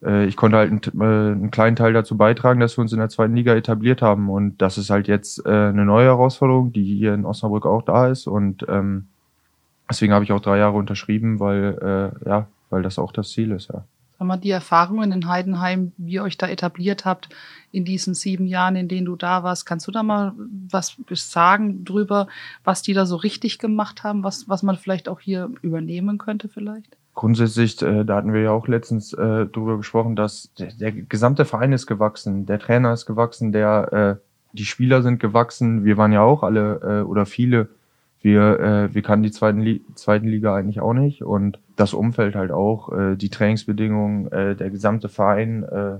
ich 0.00 0.36
konnte 0.36 0.56
halt 0.56 0.70
einen, 0.70 1.00
äh, 1.00 1.32
einen, 1.32 1.50
kleinen 1.50 1.76
Teil 1.76 1.92
dazu 1.92 2.16
beitragen, 2.16 2.60
dass 2.60 2.76
wir 2.76 2.82
uns 2.82 2.92
in 2.92 2.98
der 2.98 3.08
zweiten 3.08 3.34
Liga 3.34 3.54
etabliert 3.54 4.00
haben. 4.00 4.30
Und 4.30 4.58
das 4.62 4.78
ist 4.78 4.90
halt 4.90 5.08
jetzt 5.08 5.44
äh, 5.44 5.48
eine 5.48 5.84
neue 5.84 6.06
Herausforderung, 6.06 6.72
die 6.72 6.84
hier 6.84 7.14
in 7.14 7.24
Osnabrück 7.24 7.66
auch 7.66 7.82
da 7.82 8.08
ist. 8.08 8.26
Und 8.26 8.64
ähm, 8.68 9.08
deswegen 9.90 10.12
habe 10.12 10.24
ich 10.24 10.32
auch 10.32 10.40
drei 10.40 10.58
Jahre 10.58 10.76
unterschrieben, 10.76 11.40
weil, 11.40 12.12
äh, 12.24 12.28
ja, 12.28 12.46
weil 12.70 12.82
das 12.82 12.98
auch 12.98 13.12
das 13.12 13.30
Ziel 13.30 13.50
ist, 13.50 13.70
ja. 13.72 13.84
Sag 14.18 14.26
mal, 14.26 14.36
die 14.36 14.50
Erfahrungen 14.50 15.12
in 15.12 15.28
Heidenheim, 15.28 15.92
wie 15.96 16.14
ihr 16.14 16.24
euch 16.24 16.36
da 16.36 16.48
etabliert 16.48 17.04
habt 17.04 17.28
in 17.70 17.84
diesen 17.84 18.14
sieben 18.14 18.48
Jahren, 18.48 18.74
in 18.74 18.88
denen 18.88 19.06
du 19.06 19.14
da 19.14 19.44
warst, 19.44 19.64
kannst 19.64 19.86
du 19.86 19.92
da 19.92 20.02
mal 20.02 20.32
was 20.70 20.96
sagen 21.12 21.84
drüber, 21.84 22.26
was 22.64 22.82
die 22.82 22.94
da 22.94 23.06
so 23.06 23.14
richtig 23.14 23.60
gemacht 23.60 24.02
haben, 24.02 24.24
was, 24.24 24.48
was 24.48 24.64
man 24.64 24.76
vielleicht 24.76 25.08
auch 25.08 25.20
hier 25.20 25.50
übernehmen 25.62 26.18
könnte 26.18 26.48
vielleicht? 26.48 26.96
Grundsätzlich, 27.18 27.82
äh, 27.82 28.04
da 28.04 28.14
hatten 28.14 28.32
wir 28.32 28.42
ja 28.42 28.52
auch 28.52 28.68
letztens 28.68 29.12
äh, 29.12 29.46
drüber 29.46 29.76
gesprochen, 29.76 30.14
dass 30.14 30.54
der, 30.54 30.68
der 30.68 30.92
gesamte 30.92 31.44
Verein 31.44 31.72
ist 31.72 31.88
gewachsen, 31.88 32.46
der 32.46 32.60
Trainer 32.60 32.92
ist 32.92 33.06
gewachsen, 33.06 33.50
der 33.50 34.20
äh, 34.22 34.24
die 34.52 34.64
Spieler 34.64 35.02
sind 35.02 35.18
gewachsen. 35.18 35.84
Wir 35.84 35.96
waren 35.96 36.12
ja 36.12 36.22
auch 36.22 36.44
alle 36.44 36.80
äh, 36.80 37.02
oder 37.02 37.26
viele. 37.26 37.70
Wir 38.22 38.60
äh, 38.60 38.94
wir 38.94 39.02
kannten 39.02 39.24
die 39.24 39.32
zweiten, 39.32 39.80
zweiten 39.96 40.28
Liga 40.28 40.54
eigentlich 40.54 40.80
auch 40.80 40.92
nicht 40.92 41.22
und 41.22 41.58
das 41.74 41.92
Umfeld 41.92 42.36
halt 42.36 42.52
auch, 42.52 42.92
äh, 42.92 43.16
die 43.16 43.30
Trainingsbedingungen, 43.30 44.30
äh, 44.30 44.54
der 44.54 44.70
gesamte 44.70 45.08
Verein, 45.08 45.64
äh, 45.64 45.98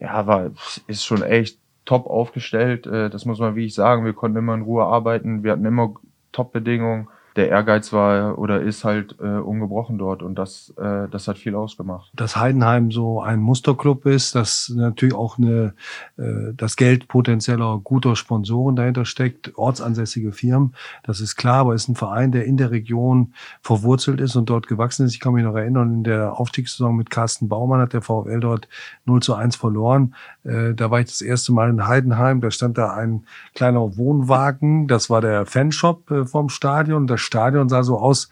ja 0.00 0.26
war 0.26 0.50
ist 0.88 1.04
schon 1.04 1.22
echt 1.22 1.60
top 1.84 2.08
aufgestellt. 2.08 2.88
Äh, 2.88 3.08
das 3.08 3.24
muss 3.24 3.38
man 3.38 3.54
wie 3.54 3.66
ich 3.66 3.74
sagen. 3.74 4.04
Wir 4.04 4.14
konnten 4.14 4.38
immer 4.38 4.54
in 4.54 4.62
Ruhe 4.62 4.84
arbeiten. 4.84 5.44
Wir 5.44 5.52
hatten 5.52 5.64
immer 5.64 5.94
Top-Bedingungen 6.32 7.06
der 7.36 7.50
Ehrgeiz 7.50 7.92
war 7.92 8.38
oder 8.38 8.62
ist 8.62 8.84
halt 8.84 9.16
äh, 9.20 9.24
ungebrochen 9.24 9.98
dort 9.98 10.22
und 10.22 10.36
das, 10.36 10.72
äh, 10.78 11.06
das 11.10 11.28
hat 11.28 11.38
viel 11.38 11.54
ausgemacht. 11.54 12.10
Dass 12.14 12.36
Heidenheim 12.36 12.90
so 12.90 13.20
ein 13.20 13.40
Musterclub 13.40 14.06
ist, 14.06 14.34
dass 14.34 14.72
natürlich 14.74 15.14
auch 15.14 15.36
eine, 15.36 15.74
äh, 16.16 16.54
das 16.56 16.76
Geld 16.76 17.08
potenzieller 17.08 17.78
guter 17.84 18.16
Sponsoren 18.16 18.74
dahinter 18.74 19.04
steckt, 19.04 19.52
ortsansässige 19.56 20.32
Firmen, 20.32 20.74
das 21.02 21.20
ist 21.20 21.36
klar, 21.36 21.60
aber 21.60 21.74
ist 21.74 21.88
ein 21.88 21.94
Verein, 21.94 22.32
der 22.32 22.46
in 22.46 22.56
der 22.56 22.70
Region 22.70 23.34
verwurzelt 23.60 24.20
ist 24.20 24.34
und 24.36 24.48
dort 24.48 24.66
gewachsen 24.66 25.04
ist. 25.04 25.12
Ich 25.12 25.20
kann 25.20 25.34
mich 25.34 25.44
noch 25.44 25.56
erinnern, 25.56 25.92
in 25.92 26.04
der 26.04 26.38
Aufstiegssaison 26.40 26.96
mit 26.96 27.10
Carsten 27.10 27.48
Baumann 27.48 27.80
hat 27.80 27.92
der 27.92 28.02
VfL 28.02 28.40
dort 28.40 28.68
0 29.04 29.20
zu 29.22 29.34
1 29.34 29.56
verloren. 29.56 30.14
Äh, 30.42 30.74
da 30.74 30.90
war 30.90 31.00
ich 31.00 31.06
das 31.06 31.20
erste 31.20 31.52
Mal 31.52 31.68
in 31.68 31.86
Heidenheim, 31.86 32.40
da 32.40 32.50
stand 32.50 32.78
da 32.78 32.94
ein 32.94 33.26
kleiner 33.54 33.96
Wohnwagen, 33.98 34.88
das 34.88 35.10
war 35.10 35.20
der 35.20 35.44
Fanshop 35.44 36.10
äh, 36.10 36.24
vom 36.24 36.48
Stadion, 36.48 37.06
da 37.06 37.18
Stadion 37.26 37.68
sah 37.68 37.82
so 37.82 37.98
aus 37.98 38.30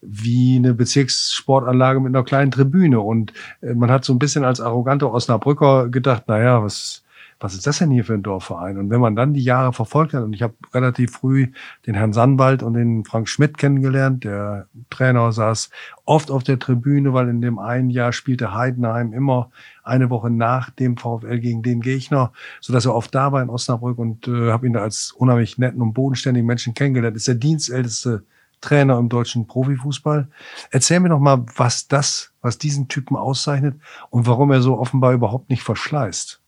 wie 0.00 0.56
eine 0.56 0.74
Bezirkssportanlage 0.74 2.00
mit 2.00 2.14
einer 2.14 2.24
kleinen 2.24 2.50
Tribüne. 2.50 3.00
Und 3.00 3.32
äh, 3.60 3.74
man 3.74 3.90
hat 3.90 4.04
so 4.04 4.12
ein 4.12 4.18
bisschen 4.18 4.44
als 4.44 4.60
arroganter 4.60 5.12
Osnabrücker 5.12 5.88
gedacht, 5.88 6.26
naja, 6.26 6.62
was, 6.62 7.04
was 7.42 7.54
ist 7.54 7.66
das 7.66 7.78
denn 7.78 7.90
hier 7.90 8.04
für 8.04 8.14
ein 8.14 8.22
Dorfverein? 8.22 8.78
Und 8.78 8.90
wenn 8.90 9.00
man 9.00 9.16
dann 9.16 9.34
die 9.34 9.42
Jahre 9.42 9.72
verfolgt 9.72 10.14
hat, 10.14 10.22
und 10.22 10.32
ich 10.32 10.42
habe 10.42 10.54
relativ 10.72 11.12
früh 11.12 11.48
den 11.86 11.94
Herrn 11.94 12.12
Sandwald 12.12 12.62
und 12.62 12.74
den 12.74 13.04
Frank 13.04 13.28
Schmidt 13.28 13.58
kennengelernt, 13.58 14.24
der 14.24 14.68
Trainer 14.90 15.32
saß 15.32 15.70
oft 16.04 16.30
auf 16.30 16.44
der 16.44 16.58
Tribüne, 16.58 17.12
weil 17.12 17.28
in 17.28 17.40
dem 17.40 17.58
einen 17.58 17.90
Jahr 17.90 18.12
spielte 18.12 18.54
Heidenheim 18.54 19.12
immer 19.12 19.50
eine 19.82 20.08
Woche 20.10 20.30
nach 20.30 20.70
dem 20.70 20.96
VfL 20.96 21.40
gegen 21.40 21.62
den 21.62 21.80
Gegner, 21.80 22.32
so 22.60 22.72
dass 22.72 22.86
er 22.86 22.94
oft 22.94 23.12
da 23.14 23.32
war 23.32 23.42
in 23.42 23.50
Osnabrück 23.50 23.98
und 23.98 24.28
äh, 24.28 24.52
habe 24.52 24.66
ihn 24.66 24.74
da 24.74 24.82
als 24.82 25.10
unheimlich 25.10 25.58
netten 25.58 25.82
und 25.82 25.94
bodenständigen 25.94 26.46
Menschen 26.46 26.74
kennengelernt. 26.74 27.16
Ist 27.16 27.28
der 27.28 27.34
dienstälteste 27.34 28.22
Trainer 28.60 28.96
im 28.98 29.08
deutschen 29.08 29.48
Profifußball. 29.48 30.28
Erzähl 30.70 31.00
mir 31.00 31.08
doch 31.08 31.18
mal, 31.18 31.44
was 31.56 31.88
das, 31.88 32.32
was 32.42 32.58
diesen 32.58 32.86
Typen 32.86 33.16
auszeichnet 33.16 33.80
und 34.10 34.28
warum 34.28 34.52
er 34.52 34.62
so 34.62 34.78
offenbar 34.78 35.12
überhaupt 35.12 35.50
nicht 35.50 35.64
verschleißt. 35.64 36.41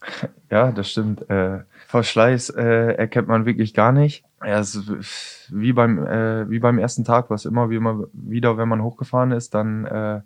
Ja, 0.50 0.72
das 0.72 0.90
stimmt. 0.90 1.28
Äh, 1.30 1.60
Verschleiß 1.86 2.50
äh, 2.50 2.94
erkennt 2.94 3.28
man 3.28 3.46
wirklich 3.46 3.74
gar 3.74 3.92
nicht. 3.92 4.24
Ja, 4.44 4.58
es 4.58 4.74
ist 4.74 5.48
wie 5.52 5.72
beim 5.72 6.04
äh, 6.04 6.48
wie 6.50 6.58
beim 6.58 6.78
ersten 6.78 7.04
Tag, 7.04 7.30
was 7.30 7.44
immer 7.44 7.70
wie 7.70 7.76
immer 7.76 8.04
wieder, 8.12 8.56
wenn 8.56 8.68
man 8.68 8.82
hochgefahren 8.82 9.32
ist, 9.32 9.54
dann 9.54 9.84
äh, 9.84 10.20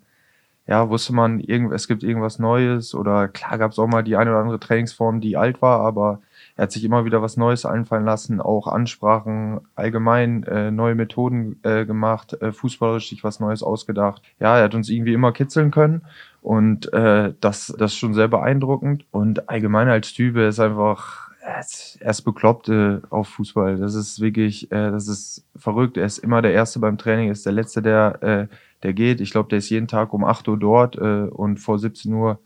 ja 0.67 0.89
wusste 0.89 1.13
man, 1.13 1.39
irgend, 1.39 1.73
es 1.73 1.87
gibt 1.87 2.03
irgendwas 2.03 2.39
Neues 2.39 2.95
oder 2.95 3.27
klar 3.27 3.57
gab 3.57 3.71
es 3.71 3.79
auch 3.79 3.87
mal 3.87 4.03
die 4.03 4.15
eine 4.15 4.31
oder 4.31 4.39
andere 4.39 4.59
Trainingsform, 4.59 5.21
die 5.21 5.37
alt 5.37 5.61
war, 5.61 5.81
aber 5.81 6.21
er 6.55 6.63
hat 6.63 6.71
sich 6.71 6.83
immer 6.83 7.05
wieder 7.05 7.21
was 7.21 7.37
Neues 7.37 7.65
einfallen 7.65 8.05
lassen, 8.05 8.39
auch 8.41 8.67
Ansprachen, 8.67 9.59
allgemein 9.75 10.43
äh, 10.43 10.71
neue 10.71 10.95
Methoden 10.95 11.59
äh, 11.63 11.85
gemacht, 11.85 12.33
äh, 12.41 12.51
fußballerisch 12.51 13.09
sich 13.09 13.23
was 13.23 13.39
Neues 13.39 13.61
ausgedacht. 13.61 14.21
Ja, 14.39 14.57
er 14.57 14.63
hat 14.65 14.75
uns 14.75 14.89
irgendwie 14.89 15.13
immer 15.13 15.33
kitzeln 15.33 15.71
können 15.71 16.03
und 16.45 16.93
äh, 16.93 17.33
das, 17.41 17.73
das 17.79 17.93
ist 17.93 17.97
schon 17.97 18.13
sehr 18.13 18.27
beeindruckend. 18.27 19.03
Und 19.09 19.49
allgemein 19.49 19.89
als 19.89 20.13
Typ 20.13 20.37
ist 20.37 20.59
einfach 20.59 21.25
er 21.41 21.59
ist- 21.59 21.97
er 22.01 22.11
ist 22.11 22.21
bekloppt 22.21 22.69
äh, 22.69 22.99
auf 23.09 23.27
Fußball. 23.29 23.77
Das 23.77 23.95
ist 23.95 24.19
wirklich, 24.19 24.71
äh, 24.71 24.91
das 24.91 25.07
ist 25.07 25.43
verrückt. 25.55 25.97
Er 25.97 26.05
ist 26.05 26.19
immer 26.19 26.41
der 26.43 26.53
Erste 26.53 26.79
beim 26.79 26.97
Training, 26.99 27.27
er 27.27 27.31
ist 27.33 27.45
der 27.45 27.53
Letzte, 27.53 27.81
der, 27.81 28.21
äh, 28.23 28.47
der 28.83 28.93
geht. 28.93 29.21
Ich 29.21 29.31
glaube, 29.31 29.49
der 29.49 29.57
ist 29.59 29.69
jeden 29.69 29.87
Tag 29.87 30.13
um 30.13 30.23
8 30.23 30.47
Uhr 30.47 30.57
dort 30.57 30.95
äh, 30.97 31.01
und 31.29 31.59
vor 31.59 31.77
17 31.79 32.13
Uhr, 32.13 32.39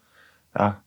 ja, 0.57 0.77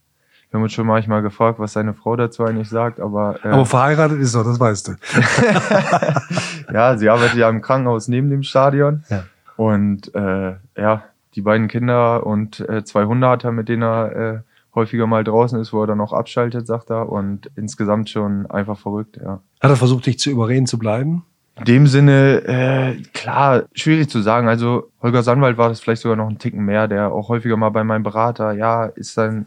wir 0.51 0.59
haben 0.59 0.65
uns 0.65 0.73
schon 0.75 0.87
manchmal 0.87 1.23
gefragt, 1.23 1.59
was 1.59 1.73
seine 1.73 1.95
Frau 1.95 2.15
dazu 2.17 2.45
eigentlich 2.45 2.69
sagt, 2.69 3.01
aber, 3.01 3.37
äh, 3.45 3.49
Aber 3.49 3.65
verheiratet 3.67 4.21
ist 4.21 4.35
er, 4.35 4.45
das 4.45 4.61
weißt 4.61 4.89
du. 4.89 4.93
ja, 6.73 6.97
sie 6.99 7.09
arbeitet 7.09 7.37
ja 7.39 7.49
im 7.49 7.61
Krankenhaus 7.63 8.09
neben 8.09 8.31
dem 8.31 8.43
Stadion. 8.43 9.05
Ja. 9.09 9.25
Und 9.57 10.15
äh, 10.15 10.55
ja, 10.77 11.03
die 11.35 11.43
beiden 11.43 11.69
Kinder 11.69 12.27
und 12.27 12.61
äh, 12.69 12.85
zwei 12.85 13.05
Hunde 13.05 13.29
hat 13.29 13.45
er, 13.45 13.53
mit 13.53 13.69
denen 13.69 13.83
er 13.83 14.17
äh, 14.17 14.41
häufiger 14.75 15.07
mal 15.07 15.25
draußen 15.25 15.59
ist, 15.61 15.73
wo 15.73 15.83
er 15.83 15.87
dann 15.87 16.01
auch 16.01 16.13
abschaltet, 16.13 16.67
sagt 16.67 16.91
er. 16.91 17.11
Und 17.11 17.51
insgesamt 17.57 18.11
schon 18.11 18.47
einfach 18.47 18.79
verrückt, 18.79 19.19
ja. 19.23 19.41
Hat 19.61 19.71
er 19.71 19.77
versucht, 19.77 20.07
dich 20.07 20.19
zu 20.19 20.31
überreden 20.31 20.67
zu 20.67 20.79
bleiben? 20.79 21.25
In 21.59 21.65
dem 21.65 21.87
Sinne, 21.87 22.43
äh, 22.47 23.03
klar, 23.13 23.65
schwierig 23.75 24.09
zu 24.09 24.23
sagen. 24.23 24.49
Also 24.49 24.91
Holger 25.03 25.23
Sandwald 25.23 25.59
war 25.59 25.69
das 25.69 25.81
vielleicht 25.81 26.03
sogar 26.03 26.17
noch 26.17 26.29
ein 26.29 26.39
Ticken 26.39 26.65
mehr, 26.65 26.89
der 26.89 27.13
auch 27.13 27.29
häufiger 27.29 27.57
mal 27.57 27.69
bei 27.69 27.85
meinem 27.85 28.03
Berater, 28.03 28.53
ja, 28.53 28.87
ist 28.87 29.19
dann, 29.19 29.47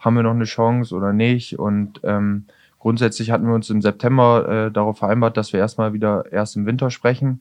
haben 0.00 0.16
wir 0.16 0.24
noch 0.24 0.32
eine 0.32 0.44
Chance 0.44 0.94
oder 0.94 1.12
nicht? 1.12 1.58
Und 1.58 2.00
ähm, 2.02 2.46
grundsätzlich 2.80 3.30
hatten 3.30 3.46
wir 3.46 3.54
uns 3.54 3.70
im 3.70 3.82
September 3.82 4.66
äh, 4.66 4.72
darauf 4.72 4.98
vereinbart, 4.98 5.36
dass 5.36 5.52
wir 5.52 5.60
erstmal 5.60 5.92
wieder 5.92 6.24
erst 6.32 6.56
im 6.56 6.66
Winter 6.66 6.90
sprechen. 6.90 7.40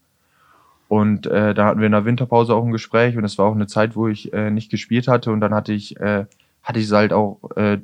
Und 0.87 1.25
äh, 1.27 1.53
da 1.53 1.65
hatten 1.65 1.79
wir 1.79 1.87
in 1.87 1.93
der 1.93 2.05
Winterpause 2.05 2.53
auch 2.53 2.65
ein 2.65 2.71
Gespräch 2.71 3.17
und 3.17 3.23
es 3.23 3.37
war 3.37 3.45
auch 3.45 3.55
eine 3.55 3.67
Zeit, 3.67 3.95
wo 3.95 4.07
ich 4.07 4.33
äh, 4.33 4.51
nicht 4.51 4.69
gespielt 4.69 5.07
hatte. 5.07 5.31
Und 5.31 5.41
dann 5.41 5.53
hatte 5.53 5.73
ich, 5.73 5.99
äh, 5.99 6.25
hatte 6.61 6.79
ich 6.79 6.85
es 6.85 6.91
halt 6.91 7.13
auch 7.13 7.39
äh, 7.55 7.79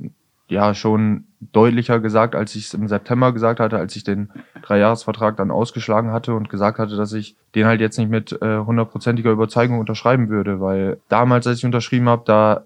ja 0.47 0.73
schon 0.73 1.25
deutlicher 1.53 1.99
gesagt, 1.99 2.35
als 2.35 2.55
ich 2.55 2.65
es 2.65 2.73
im 2.73 2.87
September 2.87 3.31
gesagt 3.31 3.59
hatte, 3.59 3.77
als 3.77 3.95
ich 3.95 4.03
den 4.03 4.29
Dreijahresvertrag 4.61 5.37
dann 5.37 5.51
ausgeschlagen 5.51 6.11
hatte 6.11 6.33
und 6.33 6.49
gesagt 6.49 6.79
hatte, 6.79 6.97
dass 6.97 7.13
ich 7.13 7.35
den 7.55 7.65
halt 7.65 7.81
jetzt 7.81 7.97
nicht 7.97 8.09
mit 8.09 8.41
äh, 8.41 8.59
hundertprozentiger 8.59 9.31
Überzeugung 9.31 9.79
unterschreiben 9.79 10.29
würde, 10.29 10.59
weil 10.59 10.97
damals, 11.07 11.47
als 11.47 11.59
ich 11.59 11.65
unterschrieben 11.65 12.09
habe, 12.09 12.23
da 12.25 12.63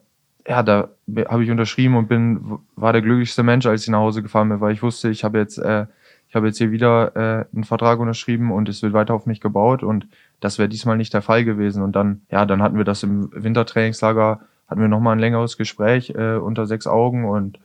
ja, 0.47 0.61
da 0.61 0.89
habe 1.29 1.43
ich 1.43 1.51
unterschrieben 1.51 1.95
und 1.95 2.07
bin 2.07 2.59
war 2.75 2.91
der 2.91 3.01
glücklichste 3.01 3.43
Mensch, 3.43 3.65
als 3.65 3.83
ich 3.83 3.89
nach 3.89 3.99
Hause 3.99 4.21
gefahren 4.21 4.49
bin, 4.49 4.59
weil 4.59 4.73
ich 4.73 4.83
wusste, 4.83 5.09
ich 5.09 5.23
habe 5.23 5.37
jetzt 5.37 5.57
äh, 5.57 5.85
ich 6.33 6.35
habe 6.35 6.47
jetzt 6.47 6.57
hier 6.57 6.71
wieder 6.71 7.15
äh, 7.15 7.45
einen 7.53 7.63
Vertrag 7.63 7.99
unterschrieben 7.99 8.51
und 8.51 8.67
es 8.67 8.81
wird 8.81 8.93
weiter 8.93 9.13
auf 9.13 9.27
mich 9.27 9.39
gebaut 9.39 9.83
und 9.83 10.07
das 10.39 10.57
wäre 10.57 10.67
diesmal 10.67 10.97
nicht 10.97 11.13
der 11.13 11.21
Fall 11.21 11.45
gewesen 11.45 11.83
und 11.83 11.95
dann 11.95 12.21
ja, 12.31 12.47
dann 12.47 12.63
hatten 12.63 12.75
wir 12.75 12.85
das 12.85 13.03
im 13.03 13.29
Wintertrainingslager, 13.31 14.39
hatten 14.67 14.81
wir 14.81 14.87
noch 14.87 14.99
mal 14.99 15.11
ein 15.11 15.19
längeres 15.19 15.57
Gespräch 15.57 16.09
äh, 16.09 16.37
unter 16.37 16.65
sechs 16.65 16.87
Augen 16.87 17.25
und 17.25 17.59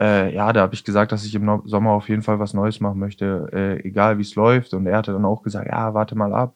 äh, 0.00 0.34
ja, 0.34 0.54
da 0.54 0.62
habe 0.62 0.72
ich 0.72 0.84
gesagt, 0.84 1.12
dass 1.12 1.26
ich 1.26 1.34
im 1.34 1.44
No- 1.44 1.62
Sommer 1.66 1.90
auf 1.90 2.08
jeden 2.08 2.22
Fall 2.22 2.38
was 2.38 2.54
Neues 2.54 2.80
machen 2.80 2.98
möchte, 2.98 3.50
äh, 3.52 3.86
egal 3.86 4.16
wie 4.16 4.22
es 4.22 4.34
läuft. 4.36 4.72
Und 4.72 4.86
er 4.86 4.96
hatte 4.96 5.12
dann 5.12 5.26
auch 5.26 5.42
gesagt, 5.42 5.66
ja, 5.70 5.92
warte 5.92 6.16
mal 6.16 6.32
ab, 6.32 6.54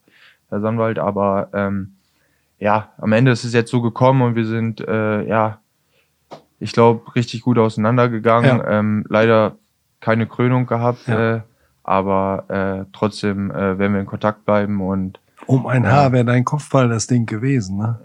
Herr 0.48 0.60
Sandwald. 0.60 0.98
Aber 0.98 1.50
ähm, 1.52 1.96
ja, 2.60 2.92
am 2.96 3.12
Ende 3.12 3.30
ist 3.30 3.44
es 3.44 3.52
jetzt 3.52 3.70
so 3.70 3.82
gekommen 3.82 4.22
und 4.22 4.36
wir 4.36 4.46
sind, 4.46 4.80
äh, 4.80 5.26
ja, 5.28 5.58
ich 6.60 6.72
glaube, 6.72 7.14
richtig 7.14 7.42
gut 7.42 7.58
auseinandergegangen. 7.58 8.58
Ja. 8.58 8.70
Ähm, 8.70 9.04
leider 9.10 9.56
keine 10.02 10.26
Krönung 10.26 10.66
gehabt, 10.66 11.06
Ja. 11.06 11.36
äh, 11.36 11.40
aber 11.84 12.44
äh, 12.48 12.84
trotzdem 12.92 13.50
äh, 13.50 13.78
werden 13.78 13.94
wir 13.94 14.00
in 14.00 14.06
Kontakt 14.06 14.44
bleiben 14.44 14.80
und 14.82 15.18
Um 15.46 15.66
ein 15.66 15.90
Haar 15.90 16.12
wäre 16.12 16.24
dein 16.26 16.44
Kopfball 16.44 16.88
das 16.90 17.06
Ding 17.06 17.24
gewesen, 17.24 17.78
ne? 17.78 17.98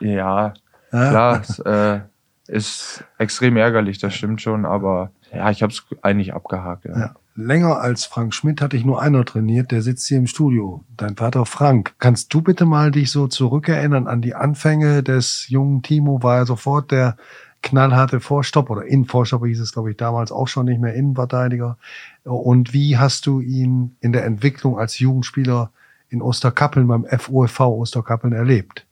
äh, 0.00 0.14
ja, 0.16 0.52
Ja? 0.92 1.08
klar, 1.10 1.40
es 1.40 1.58
äh, 1.60 2.00
ist 2.48 3.04
extrem 3.18 3.56
ärgerlich, 3.56 3.98
das 3.98 4.12
stimmt 4.14 4.40
schon, 4.42 4.66
aber 4.66 5.10
ja, 5.32 5.48
ich 5.50 5.62
habe 5.62 5.72
es 5.72 5.82
eigentlich 6.02 6.34
abgehakt. 6.34 6.84
Ja. 6.84 6.98
Ja. 6.98 7.14
Länger 7.34 7.80
als 7.80 8.04
Frank 8.04 8.34
Schmidt 8.34 8.60
hatte 8.60 8.76
ich 8.76 8.84
nur 8.84 9.00
einer 9.00 9.24
trainiert, 9.24 9.70
der 9.70 9.80
sitzt 9.80 10.06
hier 10.06 10.18
im 10.18 10.26
Studio. 10.26 10.84
Dein 10.98 11.16
Vater 11.16 11.46
Frank. 11.46 11.94
Kannst 11.98 12.34
du 12.34 12.42
bitte 12.42 12.66
mal 12.66 12.90
dich 12.90 13.10
so 13.10 13.26
zurückerinnern 13.26 14.06
an 14.06 14.20
die 14.20 14.34
Anfänge 14.34 15.02
des 15.02 15.48
jungen 15.48 15.80
Timo? 15.80 16.22
War 16.22 16.36
er 16.38 16.44
sofort 16.46 16.90
der 16.90 17.16
knallharte 17.62 18.20
Vorstopp 18.20 18.70
oder 18.70 18.84
Innenvorstopper 18.84 19.46
hieß 19.46 19.60
es, 19.60 19.72
glaube 19.72 19.90
ich, 19.90 19.96
damals 19.96 20.32
auch 20.32 20.48
schon 20.48 20.66
nicht 20.66 20.80
mehr 20.80 20.94
Innenverteidiger. 20.94 21.78
Und 22.24 22.72
wie 22.72 22.98
hast 22.98 23.26
du 23.26 23.40
ihn 23.40 23.96
in 24.00 24.12
der 24.12 24.24
Entwicklung 24.24 24.78
als 24.78 24.98
Jugendspieler 24.98 25.70
in 26.08 26.22
Osterkappeln 26.22 26.86
beim 26.86 27.06
FOFV 27.06 27.60
Osterkappeln 27.60 28.32
erlebt? 28.32 28.86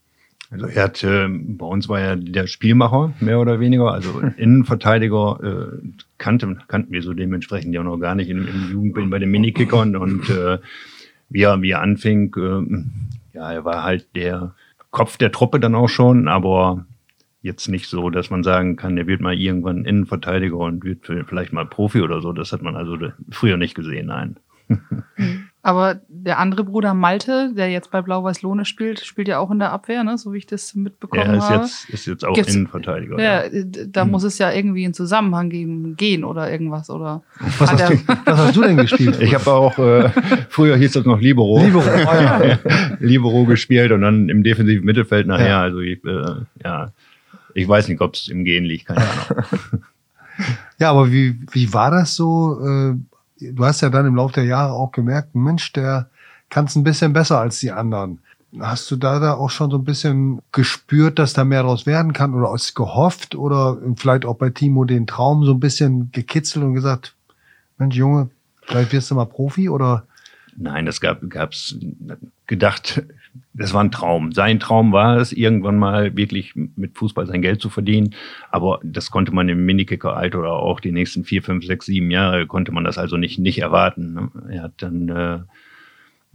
Also 0.51 0.67
er 0.67 0.85
hat, 0.85 1.05
äh, 1.05 1.29
bei 1.29 1.67
uns 1.67 1.89
war 1.89 2.01
er 2.01 2.17
der 2.17 2.49
Spielmacher, 2.49 3.13
mehr 3.21 3.39
oder 3.39 3.61
weniger, 3.61 3.93
also 3.93 4.21
Innenverteidiger 4.37 5.39
äh, 5.43 5.89
kannte, 6.19 6.57
kannten 6.67 6.93
wir 6.93 7.03
so 7.03 7.13
dementsprechend 7.13 7.73
ja 7.73 7.83
noch 7.83 7.99
gar 7.99 8.17
nicht 8.17 8.31
im, 8.31 8.49
im 8.49 8.71
Jugendbild 8.73 9.11
bei 9.11 9.21
den 9.21 9.31
Minikickern 9.31 9.95
und 9.95 10.29
äh, 10.29 10.59
wie 11.29 11.43
er, 11.43 11.63
wie 11.63 11.71
er 11.71 11.83
anfing, 11.83 12.35
äh, 12.37 13.37
ja, 13.37 13.53
er 13.53 13.65
war 13.65 13.85
halt 13.85 14.09
der 14.17 14.55
Kopf 14.91 15.17
der 15.19 15.31
Truppe 15.31 15.61
dann 15.61 15.77
auch 15.77 15.89
schon, 15.89 16.27
aber 16.27 16.85
jetzt 17.43 17.69
nicht 17.69 17.89
so, 17.89 18.11
dass 18.11 18.31
man 18.31 18.43
sagen 18.43 18.77
kann, 18.77 18.97
er 18.99 19.07
wird 19.07 19.21
mal 19.21 19.35
irgendwann 19.35 19.85
Innenverteidiger 19.85 20.57
und 20.59 20.85
wird 20.85 21.07
vielleicht 21.27 21.53
mal 21.53 21.67
Profi 21.67 22.01
oder 22.03 22.21
so. 22.21 22.33
Das 22.33 22.53
hat 22.53 22.63
man 22.63 22.77
also 22.77 22.97
früher 23.31 23.57
nicht 23.57 23.75
gesehen, 23.75 24.07
nein. 24.09 24.37
Aber 25.63 26.01
der 26.09 26.39
andere 26.39 26.65
Bruder 26.65 26.95
Malte, 26.95 27.53
der 27.55 27.71
jetzt 27.71 27.91
bei 27.91 28.01
Blau-Weiß 28.01 28.41
Lohne 28.41 28.65
spielt, 28.65 29.01
spielt 29.01 29.29
ja 29.29 29.39
auch 29.39 29.51
in 29.51 29.59
der 29.59 29.73
Abwehr, 29.73 30.05
ne? 30.05 30.17
so 30.17 30.33
wie 30.33 30.39
ich 30.39 30.47
das 30.47 30.75
mitbekommen 30.75 31.23
Er 31.27 31.35
ist 31.37 31.51
habe. 31.51 31.63
jetzt, 31.65 31.91
ist 31.91 32.07
jetzt 32.07 32.25
auch 32.25 32.33
Gibt's- 32.35 32.55
Innenverteidiger. 32.55 33.21
ja, 33.21 33.43
da 33.89 34.05
Hm. 34.05 34.11
muss 34.11 34.23
es 34.25 34.39
ja 34.39 34.51
irgendwie 34.53 34.85
einen 34.87 34.95
Zusammenhang 34.95 35.51
geben, 35.51 35.97
gehen 35.97 36.25
oder 36.25 36.51
irgendwas 36.51 36.89
oder. 36.89 37.23
Was 37.59 37.73
hast, 37.73 37.91
du, 37.91 37.99
was 38.25 38.39
hast 38.39 38.57
du 38.57 38.63
denn 38.63 38.79
gespielt? 38.79 39.21
Ich 39.21 39.35
habe 39.35 39.53
auch, 39.53 39.79
äh, 39.79 40.09
früher 40.49 40.77
hieß 40.77 40.93
das 40.93 41.05
noch 41.05 41.21
Libero. 41.21 41.63
Libero, 41.63 41.83
ah, 42.07 42.43
ja. 42.43 42.59
Libero 43.01 43.45
gespielt 43.45 43.93
und 43.93 44.01
dann 44.01 44.31
im 44.31 44.43
defensiven 44.43 44.85
Mittelfeld 44.87 45.27
nachher. 45.27 45.49
Ja. 45.49 45.61
Also 45.61 45.81
ich, 45.81 46.03
äh, 46.07 46.37
ja, 46.65 46.91
ich 47.55 47.69
weiß 47.69 47.89
nicht, 47.89 48.01
ob 48.01 48.15
es 48.15 48.29
im 48.29 48.45
Gehen 48.45 48.65
liegt, 48.65 48.87
keine 48.87 49.03
Ahnung. 49.03 49.45
Ja, 50.79 50.93
aber 50.93 51.13
wie, 51.13 51.39
wie 51.53 51.75
war 51.75 51.91
das 51.91 52.17
so? 52.17 52.67
Äh, 52.67 52.95
Du 53.41 53.65
hast 53.65 53.81
ja 53.81 53.89
dann 53.89 54.07
im 54.07 54.17
Laufe 54.17 54.35
der 54.35 54.45
Jahre 54.45 54.75
auch 54.75 54.93
gemerkt, 54.93 55.35
Mensch, 55.35 55.73
der 55.73 56.11
kann 56.51 56.67
es 56.67 56.77
ein 56.77 56.85
bisschen 56.85 57.13
besser 57.13 57.39
als 57.39 57.59
die 57.59 57.73
anderen. 57.73 58.19
Hast 58.59 58.91
du 58.91 58.97
da, 58.97 59.19
da 59.19 59.35
auch 59.35 59.51
schon 59.51 59.71
so 59.71 59.79
ein 59.79 59.85
bisschen 59.85 60.43
gespürt, 60.53 61.19
dass 61.19 61.33
da 61.33 61.45
mehr 61.45 61.63
draus 61.63 61.87
werden 61.87 62.13
kann 62.13 62.35
oder 62.35 62.53
es 62.53 62.75
gehofft 62.75 63.35
oder 63.35 63.79
vielleicht 63.97 64.25
auch 64.25 64.37
bei 64.37 64.51
Timo 64.51 64.85
den 64.85 65.07
Traum 65.07 65.45
so 65.45 65.53
ein 65.53 65.61
bisschen 65.61 66.11
gekitzelt 66.13 66.65
und 66.65 66.75
gesagt, 66.75 67.15
Mensch 67.79 67.97
Junge, 67.97 68.29
vielleicht 68.63 68.93
wirst 68.93 69.11
du 69.11 69.15
mal 69.15 69.25
Profi 69.25 69.69
oder 69.69 70.05
Nein, 70.57 70.85
das 70.85 71.01
gab 71.01 71.21
gab's 71.31 71.77
gedacht, 72.47 73.03
das 73.53 73.75
war 73.75 73.83
ein 73.83 73.91
Traum. 73.91 74.33
Sein 74.33 74.61
Traum 74.61 74.93
war 74.93 75.17
es, 75.17 75.33
irgendwann 75.33 75.77
mal 75.77 76.17
wirklich 76.17 76.55
mit 76.55 76.97
Fußball 76.97 77.27
sein 77.27 77.43
Geld 77.43 77.61
zu 77.61 77.69
verdienen. 77.69 78.15
Aber 78.51 78.81
das 78.85 79.11
konnte 79.11 79.33
man 79.33 79.49
im 79.49 79.67
Minikicker-Alter 79.67 80.39
oder 80.39 80.53
auch 80.53 80.81
die 80.81 80.93
nächsten 80.93 81.25
vier, 81.25 81.43
fünf, 81.43 81.65
sechs, 81.65 81.87
sieben 81.87 82.11
Jahre 82.11 82.47
konnte 82.47 82.73
man 82.73 82.85
das 82.85 82.97
also 82.97 83.17
nicht, 83.17 83.39
nicht 83.39 83.59
erwarten. 83.59 84.13
ne? 84.15 84.31
Er 84.51 84.63
hat 84.63 84.75
dann 84.79 85.09
äh, 85.09 85.39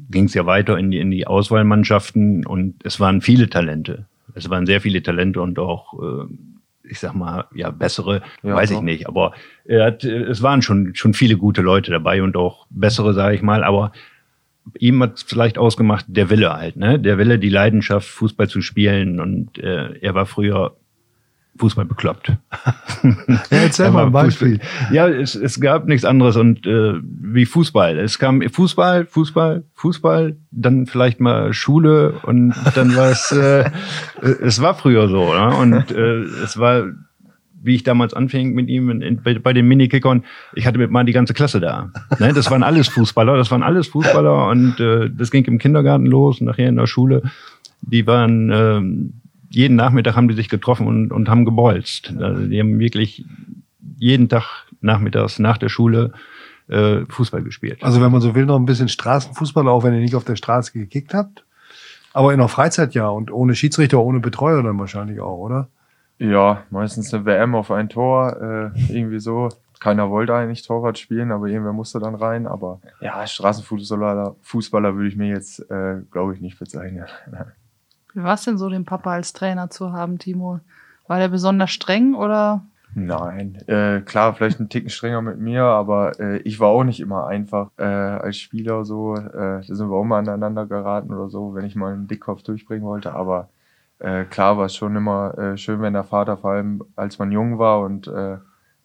ging 0.09 0.25
es 0.25 0.33
ja 0.33 0.45
weiter 0.45 0.77
in 0.77 0.91
die, 0.91 0.99
in 0.99 1.11
die 1.11 1.27
Auswahlmannschaften 1.27 2.45
und 2.45 2.75
es 2.83 2.99
waren 2.99 3.21
viele 3.21 3.49
Talente. 3.49 4.05
Es 4.33 4.49
waren 4.49 4.65
sehr 4.65 4.81
viele 4.81 5.01
Talente 5.01 5.41
und 5.41 5.57
auch, 5.57 5.93
äh, 6.01 6.25
ich 6.83 6.99
sag 6.99 7.15
mal, 7.15 7.45
ja, 7.53 7.71
bessere, 7.71 8.21
Ja, 8.43 8.55
weiß 8.55 8.71
ich 8.71 8.81
nicht. 8.81 9.07
Aber 9.07 9.33
er 9.63 9.85
hat, 9.85 10.03
äh, 10.03 10.23
es 10.23 10.41
waren 10.41 10.61
schon, 10.61 10.93
schon 10.95 11.13
viele 11.13 11.37
gute 11.37 11.61
Leute 11.61 11.91
dabei 11.91 12.21
und 12.21 12.35
auch 12.35 12.67
bessere, 12.69 13.13
sage 13.13 13.35
ich 13.35 13.41
mal. 13.41 13.63
Aber 13.63 13.93
ihm 14.79 15.01
hat 15.03 15.23
vielleicht 15.25 15.57
ausgemacht, 15.57 16.05
der 16.07 16.29
Wille 16.29 16.53
halt, 16.53 16.75
ne? 16.75 16.99
Der 16.99 17.17
Wille, 17.17 17.39
die 17.39 17.49
Leidenschaft, 17.49 18.07
Fußball 18.07 18.47
zu 18.49 18.61
spielen. 18.61 19.19
Und 19.19 19.57
äh, 19.59 19.97
er 19.99 20.15
war 20.15 20.25
früher 20.25 20.75
Fußball 21.57 21.85
bekloppt. 21.85 22.29
ja, 23.03 23.37
erzähl 23.49 23.85
Er 23.85 23.91
mal 23.91 24.05
ein 24.07 24.11
Beispiel. 24.11 24.59
Fußball- 24.59 24.93
Ja, 24.93 25.07
es, 25.07 25.35
es 25.35 25.61
gab 25.61 25.87
nichts 25.87 26.03
anderes 26.03 26.35
und 26.35 26.67
äh, 26.67 26.95
wie 27.01 27.45
Fußball. 27.45 27.97
Es 27.97 28.19
kam 28.19 28.41
Fußball, 28.41 29.05
Fußball, 29.05 29.63
Fußball, 29.73 30.35
dann 30.51 30.85
vielleicht 30.85 31.21
mal 31.21 31.53
Schule 31.53 32.19
und 32.23 32.53
dann 32.75 32.95
war 32.97 33.11
es, 33.11 33.31
äh, 33.31 33.69
es 34.21 34.61
war 34.61 34.75
früher 34.75 35.07
so. 35.07 35.33
Ne? 35.33 35.55
Und 35.55 35.91
äh, 35.91 36.23
es 36.43 36.57
war, 36.57 36.87
wie 37.65 37.75
ich 37.75 37.83
damals 37.83 38.13
anfing 38.13 38.53
mit 38.53 38.69
ihm 38.69 38.89
in, 38.89 39.01
in, 39.01 39.21
bei, 39.23 39.53
den 39.53 39.67
Minikickern, 39.67 40.23
ich 40.53 40.65
hatte 40.65 40.77
mit 40.77 40.91
mal 40.91 41.03
die 41.03 41.13
ganze 41.13 41.33
Klasse 41.33 41.59
da. 41.59 41.91
Ne? 42.19 42.33
Das 42.33 42.49
waren 42.51 42.63
alles 42.63 42.87
Fußballer, 42.87 43.37
das 43.37 43.51
waren 43.51 43.63
alles 43.63 43.87
Fußballer 43.87 44.47
und 44.49 44.79
äh, 44.79 45.09
das 45.09 45.31
ging 45.31 45.45
im 45.45 45.57
Kindergarten 45.57 46.05
los 46.05 46.39
und 46.39 46.47
nachher 46.47 46.69
in 46.69 46.75
der 46.75 46.87
Schule. 46.87 47.23
Die 47.81 48.07
waren 48.07 48.51
ähm, 48.53 49.13
jeden 49.49 49.75
Nachmittag 49.75 50.15
haben 50.15 50.27
die 50.27 50.35
sich 50.35 50.49
getroffen 50.49 50.85
und, 50.85 51.11
und 51.11 51.29
haben 51.29 51.45
gebolzt. 51.45 52.13
Also 52.19 52.45
die 52.45 52.59
haben 52.59 52.77
wirklich 52.77 53.25
jeden 53.97 54.27
Tag 54.27 54.65
nachmittags 54.81 55.39
nach 55.39 55.57
der 55.57 55.69
Schule 55.69 56.11
äh, 56.67 57.05
Fußball 57.07 57.41
gespielt. 57.41 57.83
Also 57.83 58.01
wenn 58.01 58.11
man 58.11 58.21
so 58.21 58.35
will, 58.35 58.45
noch 58.45 58.57
ein 58.57 58.65
bisschen 58.65 58.89
Straßenfußball, 58.89 59.67
auch 59.67 59.83
wenn 59.83 59.93
ihr 59.93 60.01
nicht 60.01 60.15
auf 60.15 60.25
der 60.25 60.35
Straße 60.35 60.73
gekickt 60.73 61.13
habt. 61.13 61.45
Aber 62.13 62.33
in 62.33 62.39
der 62.39 62.47
Freizeit 62.47 62.93
ja 62.93 63.07
und 63.07 63.31
ohne 63.31 63.55
Schiedsrichter, 63.55 63.99
ohne 63.99 64.19
Betreuer 64.19 64.63
dann 64.63 64.79
wahrscheinlich 64.79 65.19
auch, 65.19 65.37
oder? 65.37 65.69
Ja, 66.17 66.63
meistens 66.69 67.13
eine 67.13 67.25
WM 67.25 67.55
auf 67.55 67.71
ein 67.71 67.89
Tor, 67.89 68.71
äh, 68.75 68.93
irgendwie 68.93 69.19
so. 69.19 69.49
keiner 69.79 70.09
wollte 70.09 70.33
eigentlich 70.33 70.65
Torwart 70.65 70.97
spielen, 70.97 71.31
aber 71.31 71.47
irgendwer 71.47 71.73
musste 71.73 71.99
dann 71.99 72.15
rein. 72.15 72.47
Aber 72.47 72.79
ja, 73.01 73.25
Straßenfußballer 73.27 74.35
Fußballer 74.41 74.95
würde 74.95 75.09
ich 75.09 75.17
mir 75.17 75.27
jetzt, 75.27 75.59
äh, 75.69 76.01
glaube 76.11 76.33
ich, 76.33 76.41
nicht 76.41 76.57
bezeichnen. 76.57 77.05
Wie 78.13 78.23
war 78.23 78.35
es 78.35 78.45
denn 78.45 78.57
so, 78.57 78.69
den 78.69 78.85
Papa 78.85 79.11
als 79.11 79.33
Trainer 79.33 79.69
zu 79.69 79.91
haben, 79.91 80.17
Timo? 80.17 80.61
War 81.07 81.19
der 81.19 81.27
besonders 81.27 81.71
streng 81.71 82.15
oder? 82.15 82.63
Nein, 82.97 83.57
äh, 83.67 83.99
klar, 83.99 84.33
vielleicht 84.33 84.61
ein 84.61 84.69
Ticken 84.69 84.89
strenger 84.89 85.21
mit 85.21 85.37
mir, 85.37 85.63
aber 85.63 86.17
äh, 86.17 86.37
ich 86.39 86.61
war 86.61 86.69
auch 86.69 86.85
nicht 86.85 87.01
immer 87.01 87.27
einfach 87.27 87.71
äh, 87.77 87.83
als 87.83 88.37
Spieler 88.37 88.85
so. 88.85 89.15
Äh, 89.15 89.31
da 89.33 89.61
sind 89.63 89.89
wir 89.89 89.97
auch 89.97 90.05
mal 90.05 90.19
aneinander 90.19 90.65
geraten 90.65 91.13
oder 91.13 91.29
so, 91.29 91.53
wenn 91.53 91.65
ich 91.65 91.75
mal 91.75 91.91
einen 91.91 92.07
Dickkopf 92.07 92.43
durchbringen 92.43 92.85
wollte. 92.85 93.13
Aber 93.13 93.49
äh, 93.99 94.25
klar 94.25 94.57
war 94.57 94.65
es 94.65 94.75
schon 94.75 94.95
immer 94.95 95.37
äh, 95.37 95.57
schön, 95.57 95.81
wenn 95.81 95.93
der 95.93 96.03
Vater, 96.03 96.37
vor 96.37 96.51
allem 96.51 96.83
als 96.95 97.19
man 97.19 97.31
jung 97.31 97.59
war 97.59 97.81
und 97.81 98.07
äh, 98.07 98.37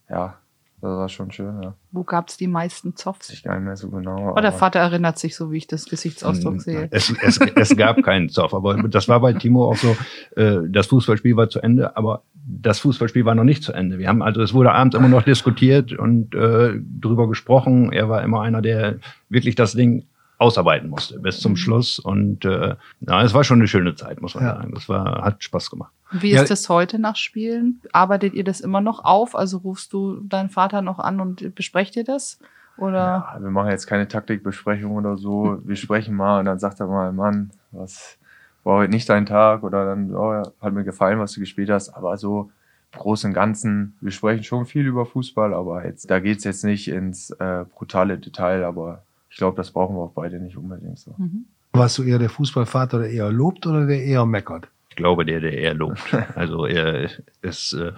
ja, 0.09 0.39
das 0.81 0.91
war 0.91 1.09
schon 1.11 1.31
schön, 1.31 1.63
ja. 1.63 1.75
Wo 1.93 2.05
gab 2.05 2.29
es 2.29 2.39
die 2.39 2.47
meisten 2.47 2.97
Zoffs? 2.97 3.29
Weiß 3.29 3.37
ich 3.37 3.43
gar 3.43 3.55
nicht 3.57 3.65
mehr 3.65 3.77
so 3.77 3.91
genau. 3.91 4.35
Oh, 4.35 4.41
der 4.41 4.53
Vater 4.53 4.79
erinnert 4.81 5.19
sich 5.19 5.37
so, 5.37 5.53
wie 5.53 5.59
ich 5.59 5.67
das 5.67 5.85
Gesichtsausdruck 5.85 6.63
sehe. 6.63 6.89
Es, 6.91 7.13
es, 7.21 7.39
es 7.39 7.77
gab 7.77 8.03
keinen 8.03 8.31
Zoff, 8.31 8.55
aber 8.55 8.83
das 8.89 9.07
war 9.07 9.21
bei 9.21 9.35
Timo 9.35 9.71
auch 9.71 9.77
so, 9.77 9.95
äh, 10.37 10.61
das 10.69 10.87
Fußballspiel 10.87 11.37
war 11.37 11.51
zu 11.51 11.61
Ende, 11.61 11.97
aber 11.99 12.23
das 12.33 12.79
Fußballspiel 12.79 13.27
war 13.27 13.35
noch 13.35 13.45
nicht 13.45 13.63
zu 13.63 13.73
Ende. 13.73 13.99
Wir 13.99 14.09
haben 14.09 14.23
also, 14.23 14.41
es 14.41 14.55
wurde 14.55 14.73
abends 14.73 14.97
immer 14.97 15.09
noch 15.09 15.23
diskutiert 15.23 15.93
und 15.93 16.35
äh, 16.35 16.81
drüber 17.01 17.29
gesprochen. 17.29 17.93
Er 17.93 18.09
war 18.09 18.23
immer 18.23 18.41
einer, 18.41 18.63
der 18.63 18.97
wirklich 19.29 19.57
das 19.57 19.73
Ding 19.73 20.07
ausarbeiten 20.41 20.89
musste 20.89 21.19
bis 21.21 21.41
zum 21.41 21.55
Schluss. 21.57 21.99
Und 21.99 22.45
äh, 22.45 22.77
ja, 23.01 23.23
es 23.23 23.35
war 23.35 23.45
schon 23.45 23.59
eine 23.59 23.69
schöne 23.69 23.95
Zeit, 23.95 24.21
muss 24.23 24.35
man 24.35 24.45
Ja. 24.45 24.57
sagen. 24.57 24.73
Das 24.75 24.89
war, 24.89 25.23
hat 25.23 25.43
Spaß 25.45 25.71
gemacht. 25.71 25.93
Wie 26.13 26.33
Ja. 26.33 26.43
ist 26.43 26.51
es 26.51 26.69
heute 26.69 26.99
nach 26.99 27.17
Spielen? 27.17 27.81
Arbeitet 27.93 28.33
ihr 28.35 28.43
das 28.45 28.61
immer 28.61 28.81
noch 28.81 29.05
auf? 29.05 29.37
Also 29.37 29.59
rufst 29.59 29.93
du 29.93 30.21
deinen 30.23 30.49
Vater 30.49 30.81
noch 30.83 30.99
an 30.99 31.21
und 31.21 31.55
besprecht 31.55 31.95
ihr 31.97 32.05
das? 32.05 32.39
Oder? 32.79 32.97
Ja, 33.35 33.37
wir 33.41 33.51
machen 33.51 33.71
jetzt 33.71 33.87
keine 33.87 34.09
Taktikbesprechung 34.09 34.93
oder 34.97 35.19
so. 35.19 35.59
Wir 35.65 35.77
sprechen 35.77 36.15
mal 36.17 36.39
und 36.41 36.47
dann 36.47 36.59
sagt 36.59 36.81
er 36.81 36.87
mal, 36.87 37.13
Mann, 37.13 37.51
was 37.73 38.17
war 38.65 38.79
heute 38.79 38.91
nicht 38.91 39.09
dein 39.11 39.27
Tag 39.27 39.63
oder 39.63 39.85
dann, 39.85 40.15
oh, 40.15 40.33
ja, 40.33 40.43
hat 40.63 40.73
mir 40.73 40.85
gefallen, 40.85 41.19
was 41.19 41.33
du 41.33 41.41
gespielt 41.41 41.69
hast. 41.69 41.91
Aber 41.91 42.17
so 42.17 42.51
im 42.95 42.99
Großen 42.99 43.29
und 43.31 43.35
Ganzen, 43.35 43.97
wir 44.01 44.11
sprechen 44.13 44.45
schon 44.45 44.65
viel 44.65 44.87
über 44.87 45.05
Fußball, 45.05 45.53
aber 45.53 45.85
jetzt, 45.85 46.11
da 46.11 46.21
geht's 46.21 46.45
jetzt 46.45 46.65
nicht 46.65 46.89
ins 46.89 47.31
äh, 47.31 47.65
brutale 47.77 48.17
Detail, 48.19 48.65
aber 48.65 49.03
ich 49.31 49.37
glaube, 49.37 49.57
das 49.57 49.71
brauchen 49.71 49.97
wir 49.97 50.03
auch 50.03 50.13
beide 50.13 50.41
nicht 50.41 50.57
unbedingt 50.57 50.99
so. 50.99 51.15
Mhm. 51.17 51.47
Warst 51.73 51.99
du 51.99 52.03
eher 52.03 52.19
der 52.19 52.31
Fußballvater, 52.31 52.99
der 52.99 53.11
eher 53.11 53.31
lobt 53.31 53.67
oder 53.67 53.87
der 53.87 54.03
eher 54.03 54.27
meckert? 54.27 54.69
Ich 54.91 54.97
glaube, 54.97 55.25
der, 55.25 55.41
der 55.41 55.57
eher 55.57 55.75
lobt. 55.75 56.01
Also 56.35 56.67
er 56.67 57.09
ist, 57.43 57.73
äh, 57.75 57.93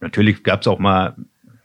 natürlich 0.00 0.42
gab 0.42 0.62
es 0.62 0.66
auch 0.66 0.78
mal 0.78 1.14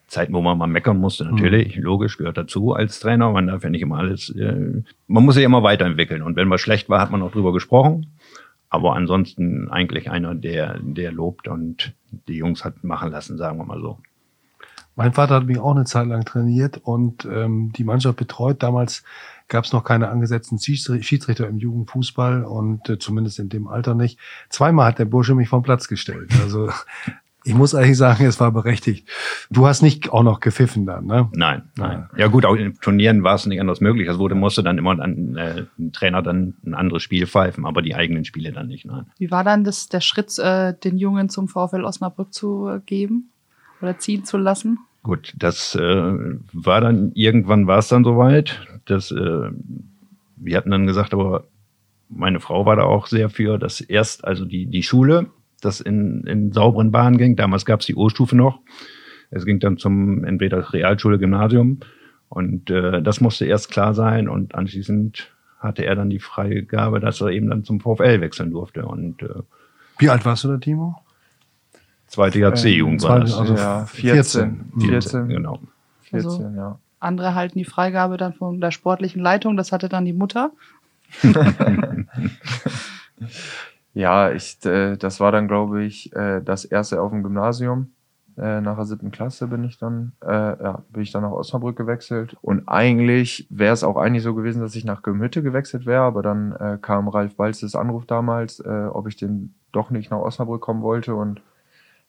Zeiten, 0.07 0.33
wo 0.33 0.41
man 0.41 0.57
mal 0.57 0.67
meckern 0.67 0.97
musste, 0.97 1.25
natürlich, 1.25 1.77
logisch, 1.77 2.17
gehört 2.17 2.37
dazu 2.37 2.73
als 2.73 2.99
Trainer. 2.99 3.31
Man 3.31 3.47
darf 3.47 3.63
ja 3.63 3.69
nicht 3.69 3.81
immer 3.81 3.97
alles, 3.97 4.29
äh, 4.29 4.83
man 5.07 5.25
muss 5.25 5.35
sich 5.35 5.43
immer 5.43 5.63
weiterentwickeln. 5.63 6.21
Und 6.21 6.35
wenn 6.35 6.49
was 6.49 6.61
schlecht 6.61 6.89
war, 6.89 6.99
hat 6.99 7.09
man 7.09 7.21
auch 7.21 7.31
drüber 7.31 7.53
gesprochen. 7.53 8.07
Aber 8.69 8.95
ansonsten 8.95 9.69
eigentlich 9.69 10.11
einer, 10.11 10.35
der, 10.35 10.79
der 10.81 11.11
lobt 11.11 11.47
und 11.47 11.93
die 12.27 12.35
Jungs 12.35 12.65
hat 12.65 12.83
machen 12.83 13.11
lassen, 13.11 13.37
sagen 13.37 13.57
wir 13.57 13.65
mal 13.65 13.79
so. 13.79 13.99
Mein 14.95 15.13
Vater 15.13 15.35
hat 15.35 15.45
mich 15.45 15.59
auch 15.59 15.75
eine 15.75 15.85
Zeit 15.85 16.07
lang 16.07 16.23
trainiert 16.23 16.79
und 16.83 17.25
ähm, 17.25 17.71
die 17.75 17.83
Mannschaft 17.83 18.17
betreut. 18.17 18.63
Damals 18.63 19.03
gab 19.47 19.65
es 19.65 19.73
noch 19.73 19.83
keine 19.83 20.09
angesetzten 20.09 20.57
Schiedsri- 20.57 21.03
Schiedsrichter 21.03 21.47
im 21.47 21.57
Jugendfußball 21.57 22.45
und 22.45 22.89
äh, 22.89 22.97
zumindest 22.97 23.39
in 23.39 23.49
dem 23.49 23.67
Alter 23.67 23.93
nicht. 23.93 24.19
Zweimal 24.49 24.87
hat 24.87 24.99
der 24.99 25.05
Bursche 25.05 25.35
mich 25.35 25.49
vom 25.49 25.63
Platz 25.63 25.87
gestellt. 25.87 26.31
Also 26.41 26.69
ich 27.43 27.53
muss 27.53 27.75
eigentlich 27.75 27.97
sagen, 27.97 28.25
es 28.25 28.39
war 28.39 28.51
berechtigt. 28.51 29.07
Du 29.51 29.67
hast 29.67 29.81
nicht 29.83 30.11
auch 30.11 30.23
noch 30.23 30.39
gepfiffen 30.39 30.85
dann, 30.85 31.05
ne? 31.05 31.29
Nein, 31.33 31.63
nein. 31.75 32.09
Ja 32.17 32.27
gut, 32.27 32.45
auch 32.45 32.55
in 32.55 32.73
Turnieren 32.79 33.21
war 33.21 33.35
es 33.35 33.45
nicht 33.45 33.59
anders 33.59 33.81
möglich. 33.81 34.07
Es 34.07 34.17
wurde, 34.17 34.33
musste 34.33 34.63
dann 34.63 34.77
immer 34.77 34.97
ein, 34.99 35.35
äh, 35.35 35.65
ein 35.77 35.91
Trainer 35.91 36.23
dann 36.23 36.55
ein 36.65 36.73
anderes 36.73 37.03
Spiel 37.03 37.27
pfeifen, 37.27 37.65
aber 37.65 37.81
die 37.81 37.93
eigenen 37.93 38.25
Spiele 38.25 38.51
dann 38.51 38.67
nicht, 38.67 38.85
nein. 38.85 39.05
Wie 39.19 39.29
war 39.29 39.43
dann 39.43 39.63
das, 39.63 39.89
der 39.89 40.01
Schritt, 40.01 40.39
äh, 40.39 40.73
den 40.73 40.97
Jungen 40.97 41.29
zum 41.29 41.47
VfL 41.47 41.83
Osnabrück 41.83 42.33
zu 42.33 42.67
äh, 42.67 42.79
geben 42.79 43.29
oder 43.81 43.97
ziehen 43.97 44.25
zu 44.25 44.37
lassen? 44.37 44.79
Gut, 45.03 45.33
das 45.37 45.75
äh, 45.75 46.13
war 46.53 46.81
dann, 46.81 47.11
irgendwann 47.13 47.67
war 47.67 47.77
es 47.77 47.87
dann 47.89 48.03
soweit. 48.03 48.65
dass 48.85 49.11
äh, 49.11 49.49
wir 50.37 50.57
hatten 50.57 50.71
dann 50.71 50.87
gesagt, 50.87 51.13
aber 51.13 51.45
meine 52.09 52.39
Frau 52.39 52.65
war 52.65 52.75
da 52.75 52.83
auch 52.83 53.07
sehr 53.07 53.29
für, 53.29 53.57
dass 53.57 53.81
erst, 53.81 54.25
also 54.25 54.45
die, 54.45 54.65
die 54.65 54.83
Schule, 54.83 55.27
das 55.61 55.81
in, 55.81 56.23
in 56.25 56.51
sauberen 56.51 56.91
Bahnen 56.91 57.17
ging. 57.17 57.35
Damals 57.35 57.65
gab 57.65 57.79
es 57.79 57.85
die 57.85 57.95
O-Stufe 57.95 58.35
noch. 58.35 58.59
Es 59.31 59.45
ging 59.45 59.59
dann 59.59 59.77
zum 59.77 60.23
entweder 60.23 60.73
Realschule, 60.73 61.17
Gymnasium. 61.17 61.79
Und 62.29 62.69
äh, 62.69 63.01
das 63.01 63.21
musste 63.21 63.45
erst 63.45 63.71
klar 63.71 63.93
sein. 63.93 64.29
Und 64.29 64.55
anschließend 64.55 65.31
hatte 65.59 65.85
er 65.85 65.95
dann 65.95 66.09
die 66.09 66.19
Freigabe, 66.19 66.99
dass 66.99 67.21
er 67.21 67.29
eben 67.29 67.49
dann 67.49 67.63
zum 67.63 67.79
VfL 67.79 68.21
wechseln 68.21 68.51
durfte. 68.51 68.85
Und 68.85 69.21
äh, 69.23 69.41
Wie 69.97 70.09
alt 70.09 70.25
warst 70.25 70.43
du 70.43 70.49
da, 70.49 70.57
Timo? 70.57 70.95
Zweite 72.15 72.39
Jahr 72.39 72.55
C-Jugend 72.55 73.03
war 73.03 73.19
das. 73.19 73.37
Also 73.37 73.55
ja, 73.55 73.85
14. 73.85 74.71
14. 74.79 74.89
14, 74.89 75.27
Genau. 75.29 75.59
14, 76.03 76.29
Also- 76.29 76.49
ja. 76.55 76.79
Andere 76.99 77.35
halten 77.35 77.59
die 77.59 77.65
Freigabe 77.65 78.17
dann 78.17 78.33
von 78.33 78.59
der 78.61 78.71
sportlichen 78.71 79.21
Leitung, 79.21 79.57
das 79.57 79.71
hatte 79.71 79.89
dann 79.89 80.05
die 80.05 80.13
Mutter. 80.13 80.51
Ja, 83.93 84.31
ich, 84.31 84.57
äh, 84.65 84.97
das 84.97 85.21
war 85.21 85.31
dann, 85.31 85.47
glaube 85.47 85.83
ich, 85.83 86.13
äh, 86.13 86.41
das 86.41 86.65
erste 86.65 87.01
auf 87.01 87.11
dem 87.11 87.23
Gymnasium. 87.23 87.91
Äh, 88.37 88.59
nach 88.59 88.75
der 88.75 88.83
siebten 88.83 89.11
Klasse 89.11 89.47
bin 89.47 89.63
ich 89.63 89.77
dann, 89.77 90.11
äh, 90.21 90.33
ja, 90.33 90.83
bin 90.89 91.01
ich 91.01 91.13
dann 91.13 91.21
nach 91.21 91.31
Osnabrück 91.31 91.77
gewechselt. 91.77 92.35
Und 92.41 92.67
eigentlich 92.67 93.47
wäre 93.49 93.73
es 93.73 93.85
auch 93.85 93.95
eigentlich 93.95 94.23
so 94.23 94.35
gewesen, 94.35 94.59
dass 94.61 94.75
ich 94.75 94.83
nach 94.83 95.01
Gemütte 95.01 95.41
gewechselt 95.41 95.85
wäre, 95.85 96.01
aber 96.01 96.21
dann 96.21 96.51
äh, 96.51 96.77
kam 96.81 97.07
Ralf 97.07 97.37
Balzes 97.37 97.73
Anruf 97.75 98.05
damals, 98.05 98.59
äh, 98.59 98.87
ob 98.91 99.07
ich 99.07 99.15
denn 99.15 99.53
doch 99.71 99.89
nicht 99.91 100.11
nach 100.11 100.17
Osnabrück 100.19 100.61
kommen 100.61 100.81
wollte. 100.81 101.15
Und 101.15 101.41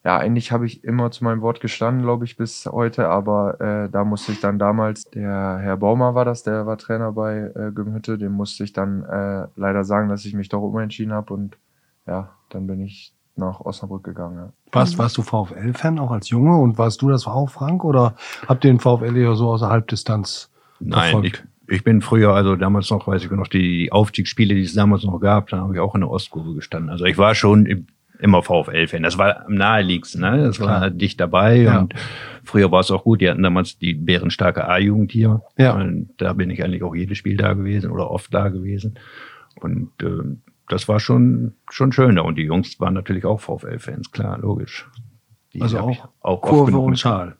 ja, 0.07 0.17
eigentlich 0.19 0.53
habe 0.53 0.65
ich 0.65 0.85
immer 0.85 1.11
zu 1.11 1.25
meinem 1.25 1.41
Wort 1.41 1.59
gestanden, 1.59 2.01
glaube 2.01 2.23
ich, 2.23 2.37
bis 2.37 2.65
heute, 2.65 3.09
aber 3.09 3.59
äh, 3.59 3.89
da 3.89 4.05
musste 4.05 4.31
ich 4.31 4.39
dann 4.39 4.57
damals, 4.57 5.03
der 5.03 5.57
Herr 5.61 5.75
Baumer 5.75 6.15
war 6.15 6.23
das, 6.23 6.43
der 6.43 6.65
war 6.65 6.77
Trainer 6.77 7.11
bei 7.11 7.51
äh, 7.53 7.71
Gymhütte, 7.75 8.17
dem 8.17 8.31
musste 8.31 8.63
ich 8.63 8.71
dann 8.71 9.03
äh, 9.03 9.47
leider 9.57 9.83
sagen, 9.83 10.07
dass 10.07 10.23
ich 10.23 10.33
mich 10.33 10.47
doch 10.47 10.61
umentschieden 10.61 11.11
habe 11.11 11.33
und 11.33 11.57
ja, 12.07 12.29
dann 12.47 12.67
bin 12.67 12.79
ich 12.79 13.13
nach 13.35 13.59
Osnabrück 13.59 14.05
gegangen. 14.05 14.37
Ja. 14.37 14.49
Warst, 14.71 14.97
warst 14.97 15.17
du 15.17 15.23
VfL-Fan 15.23 15.99
auch 15.99 16.11
als 16.11 16.29
Junge 16.29 16.55
und 16.55 16.77
warst 16.77 17.01
du 17.01 17.09
das 17.09 17.27
auch, 17.27 17.49
Frank? 17.49 17.83
Oder 17.83 18.15
habt 18.47 18.63
ihr 18.63 18.71
den 18.71 18.79
VfL 18.79 19.13
eher 19.17 19.35
so 19.35 19.49
aus 19.49 19.59
der 19.59 19.69
Halbdistanz 19.71 20.49
Nein, 20.79 21.03
ich, 21.25 21.35
verfolgt? 21.35 21.47
ich 21.67 21.83
bin 21.83 22.01
früher, 22.01 22.33
also 22.33 22.55
damals 22.55 22.89
noch, 22.91 23.07
weiß 23.07 23.25
ich 23.25 23.31
noch, 23.31 23.49
die 23.49 23.91
Aufstiegsspiele, 23.91 24.55
die 24.55 24.61
es 24.61 24.73
damals 24.73 25.03
noch 25.03 25.19
gab, 25.19 25.49
da 25.49 25.57
habe 25.57 25.73
ich 25.73 25.81
auch 25.81 25.95
in 25.95 26.01
der 26.01 26.09
Ostkurve 26.09 26.53
gestanden. 26.53 26.89
Also 26.91 27.03
ich 27.03 27.17
war 27.17 27.35
schon 27.35 27.65
im- 27.65 27.87
immer 28.19 28.41
VfL-Fan. 28.43 29.03
Das 29.03 29.17
war 29.17 29.45
am 29.45 29.55
naheliegendsten, 29.55 30.21
ne? 30.21 30.43
Das 30.45 30.59
war 30.59 30.77
Klar. 30.79 30.89
dicht 30.89 31.19
dabei 31.19 31.57
Ja. 31.57 31.79
und 31.79 31.93
früher 32.43 32.71
war 32.71 32.79
es 32.81 32.91
auch 32.91 33.03
gut. 33.03 33.21
Die 33.21 33.29
hatten 33.29 33.43
damals 33.43 33.77
die 33.77 33.93
bärenstarke 33.93 34.67
A-Jugend 34.67 35.11
hier. 35.11 35.41
Ja. 35.57 35.73
Und 35.75 36.09
da 36.17 36.33
bin 36.33 36.49
ich 36.49 36.63
eigentlich 36.63 36.83
auch 36.83 36.95
jedes 36.95 37.17
Spiel 37.17 37.37
da 37.37 37.53
gewesen 37.53 37.91
oder 37.91 38.09
oft 38.09 38.33
da 38.33 38.49
gewesen. 38.49 38.97
Und 39.61 39.91
äh, 40.01 40.37
das 40.69 40.87
war 40.87 40.99
schon, 40.99 41.53
schon 41.69 41.91
schön. 41.91 42.15
da. 42.15 42.23
Und 42.23 42.37
die 42.37 42.43
Jungs 42.43 42.79
waren 42.79 42.93
natürlich 42.93 43.25
auch 43.25 43.39
VfL-Fans, 43.39 44.11
klar, 44.11 44.37
logisch. 44.39 44.89
Die 45.53 45.61
Also 45.61 45.79
auch 45.79 46.09
oft 46.21 46.41
Kurve 46.43 46.77
und 46.77 46.97
Schal. 46.99 47.35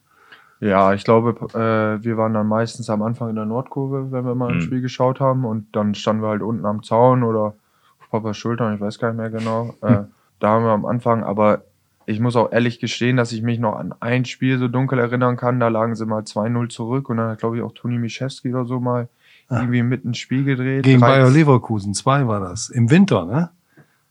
Ja, 0.59 0.93
ich 0.93 1.03
glaube, 1.03 1.35
äh, 1.53 2.03
wir 2.03 2.17
waren 2.17 2.33
dann 2.33 2.47
meistens 2.47 2.89
am 2.89 3.03
Anfang 3.03 3.29
in 3.29 3.35
der 3.35 3.45
Nordkurve, 3.45 4.11
wenn 4.11 4.25
wir 4.25 4.33
mal 4.33 4.49
ein 4.49 4.55
Mhm. 4.57 4.61
Spiel 4.61 4.81
geschaut 4.81 5.19
haben. 5.19 5.45
Und 5.45 5.75
dann 5.75 5.93
standen 5.93 6.23
wir 6.23 6.29
halt 6.29 6.41
unten 6.41 6.65
am 6.65 6.81
Zaun 6.81 7.21
oder 7.23 7.53
auf 7.99 8.09
Papas 8.09 8.37
Schultern, 8.37 8.73
ich 8.73 8.81
weiß 8.81 8.97
gar 8.97 9.11
nicht 9.13 9.17
mehr 9.19 9.29
genau. 9.29 9.75
Äh, 9.83 10.03
da 10.39 10.49
haben 10.49 10.63
wir 10.65 10.71
am 10.71 10.85
Anfang, 10.85 11.23
aber 11.23 11.63
ich 12.05 12.19
muss 12.19 12.35
auch 12.35 12.51
ehrlich 12.51 12.79
gestehen, 12.79 13.17
dass 13.17 13.31
ich 13.31 13.41
mich 13.41 13.59
noch 13.59 13.75
an 13.75 13.93
ein 13.99 14.23
Spiel 14.25 14.57
so 14.59 14.67
dunkel 14.67 14.97
erinnern 14.99 15.35
kann. 15.35 15.59
Da 15.59 15.67
lagen 15.67 15.95
sie 15.95 16.05
mal 16.05 16.23
2-0 16.23 16.69
zurück 16.69 17.09
und 17.09 17.17
dann 17.17 17.31
hat, 17.31 17.39
glaube 17.39 17.57
ich, 17.57 17.63
auch 17.63 17.73
Toni 17.73 17.97
Mischewski 17.97 18.53
oder 18.53 18.65
so 18.65 18.79
mal 18.79 19.09
Ah. 19.49 19.59
irgendwie 19.59 19.81
mitten 19.81 20.09
ein 20.09 20.13
Spiel 20.13 20.43
gedreht. 20.43 20.83
Gegen 20.83 20.99
Drei- 20.99 21.07
Bayer 21.19 21.29
Leverkusen, 21.29 21.93
2 21.93 22.27
war 22.27 22.41
das. 22.41 22.69
Im 22.69 22.89
Winter, 22.91 23.25
ne? 23.25 23.49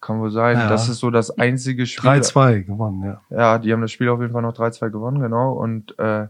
Kann 0.00 0.18
wohl 0.20 0.30
sein. 0.30 0.56
Ja. 0.56 0.68
Das 0.68 0.88
ist 0.88 0.98
so 0.98 1.10
das 1.10 1.30
einzige 1.38 1.84
Spiel. 1.86 2.08
3-2 2.10 2.62
gewonnen, 2.64 3.02
ja. 3.04 3.20
Ja, 3.28 3.58
die 3.58 3.70
haben 3.72 3.82
das 3.82 3.92
Spiel 3.92 4.08
auf 4.08 4.20
jeden 4.20 4.32
Fall 4.32 4.40
noch 4.42 4.54
3-2 4.54 4.88
gewonnen, 4.90 5.20
genau. 5.20 5.52
Und 5.52 5.98
äh, 5.98 6.28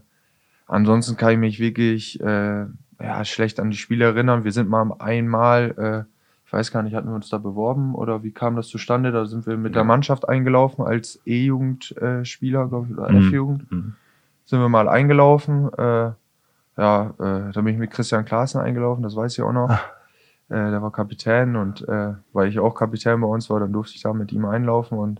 ansonsten 0.67 1.15
kann 1.17 1.31
ich 1.33 1.37
mich 1.37 1.59
wirklich 1.59 2.19
äh, 2.21 2.65
ja, 2.99 3.25
schlecht 3.25 3.59
an 3.59 3.69
die 3.69 3.77
Spiele 3.77 4.05
erinnern. 4.05 4.43
Wir 4.43 4.51
sind 4.51 4.69
mal 4.69 4.89
einmal, 4.99 6.05
äh, 6.07 6.16
ich 6.47 6.53
weiß 6.53 6.71
gar 6.71 6.81
nicht, 6.81 6.95
hatten 6.95 7.09
wir 7.09 7.15
uns 7.15 7.29
da 7.29 7.37
beworben 7.37 7.93
oder 7.93 8.23
wie 8.23 8.31
kam 8.31 8.55
das 8.55 8.67
zustande? 8.69 9.11
Da 9.11 9.25
sind 9.25 9.45
wir 9.45 9.57
mit 9.57 9.75
der 9.75 9.83
Mannschaft 9.83 10.27
eingelaufen 10.29 10.83
als 10.85 11.19
E-Jugend-Spieler, 11.25 12.23
Spieler, 12.25 12.67
glaube 12.67 12.87
ich, 12.89 12.97
oder 12.97 13.11
Mhm. 13.11 13.27
F-Jugend. 13.27 13.71
Mhm. 13.71 13.93
Sind 14.45 14.59
wir 14.61 14.69
mal 14.69 14.87
eingelaufen. 14.87 15.69
Äh, 15.77 16.11
ja, 16.77 17.13
äh, 17.19 17.51
da 17.51 17.61
bin 17.61 17.67
ich 17.67 17.77
mit 17.77 17.91
Christian 17.91 18.23
Klaassen 18.23 18.61
eingelaufen, 18.61 19.03
das 19.03 19.15
weiß 19.15 19.33
ich 19.37 19.43
auch 19.43 19.51
noch. 19.51 19.69
Äh, 20.49 20.71
der 20.71 20.81
war 20.81 20.91
Kapitän 20.93 21.57
und 21.57 21.85
äh, 21.89 22.13
weil 22.31 22.47
ich 22.47 22.57
auch 22.59 22.73
Kapitän 22.73 23.19
bei 23.19 23.27
uns 23.27 23.49
war, 23.49 23.59
dann 23.59 23.73
durfte 23.73 23.95
ich 23.95 24.01
da 24.03 24.13
mit 24.13 24.31
ihm 24.31 24.45
einlaufen 24.45 24.97
und 24.97 25.19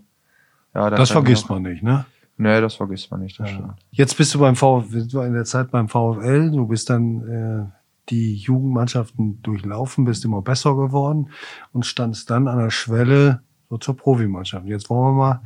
ja, 0.74 0.90
da 0.90 0.96
Das 0.96 1.12
vergisst 1.12 1.50
man 1.50 1.63
nicht, 1.63 1.84
ne? 1.84 2.06
Nee, 2.38 2.62
das 2.62 2.76
vergisst 2.76 3.12
man 3.12 3.20
nicht. 3.22 3.38
Das 3.40 3.50
Ja. 3.50 3.54
stimmt. 3.56 3.74
Jetzt 3.92 4.16
bist 4.16 4.34
du 4.34 4.40
beim 4.40 4.56
VfL, 4.56 5.06
du 5.08 5.20
in 5.22 5.34
der 5.34 5.44
Zeit 5.44 5.72
beim 5.72 5.90
VfL, 5.90 6.52
du 6.52 6.66
bist 6.68 6.90
dann 6.90 7.28
äh, 7.28 7.66
die 8.10 8.36
Jugendmannschaften 8.36 9.41
durchlaufen, 9.41 10.06
bist 10.06 10.26
immer 10.26 10.41
besser 10.41 10.76
geworden 10.76 11.32
und 11.74 11.86
standst 11.86 12.30
dann 12.30 12.48
an 12.48 12.60
der 12.60 12.70
Schwelle 12.70 13.41
so 13.70 13.78
zur 13.78 13.98
Profimannschaft. 13.98 14.65
Jetzt 14.65 14.89
wollen 14.89 15.15
wir 15.15 15.20
mal 15.20 15.41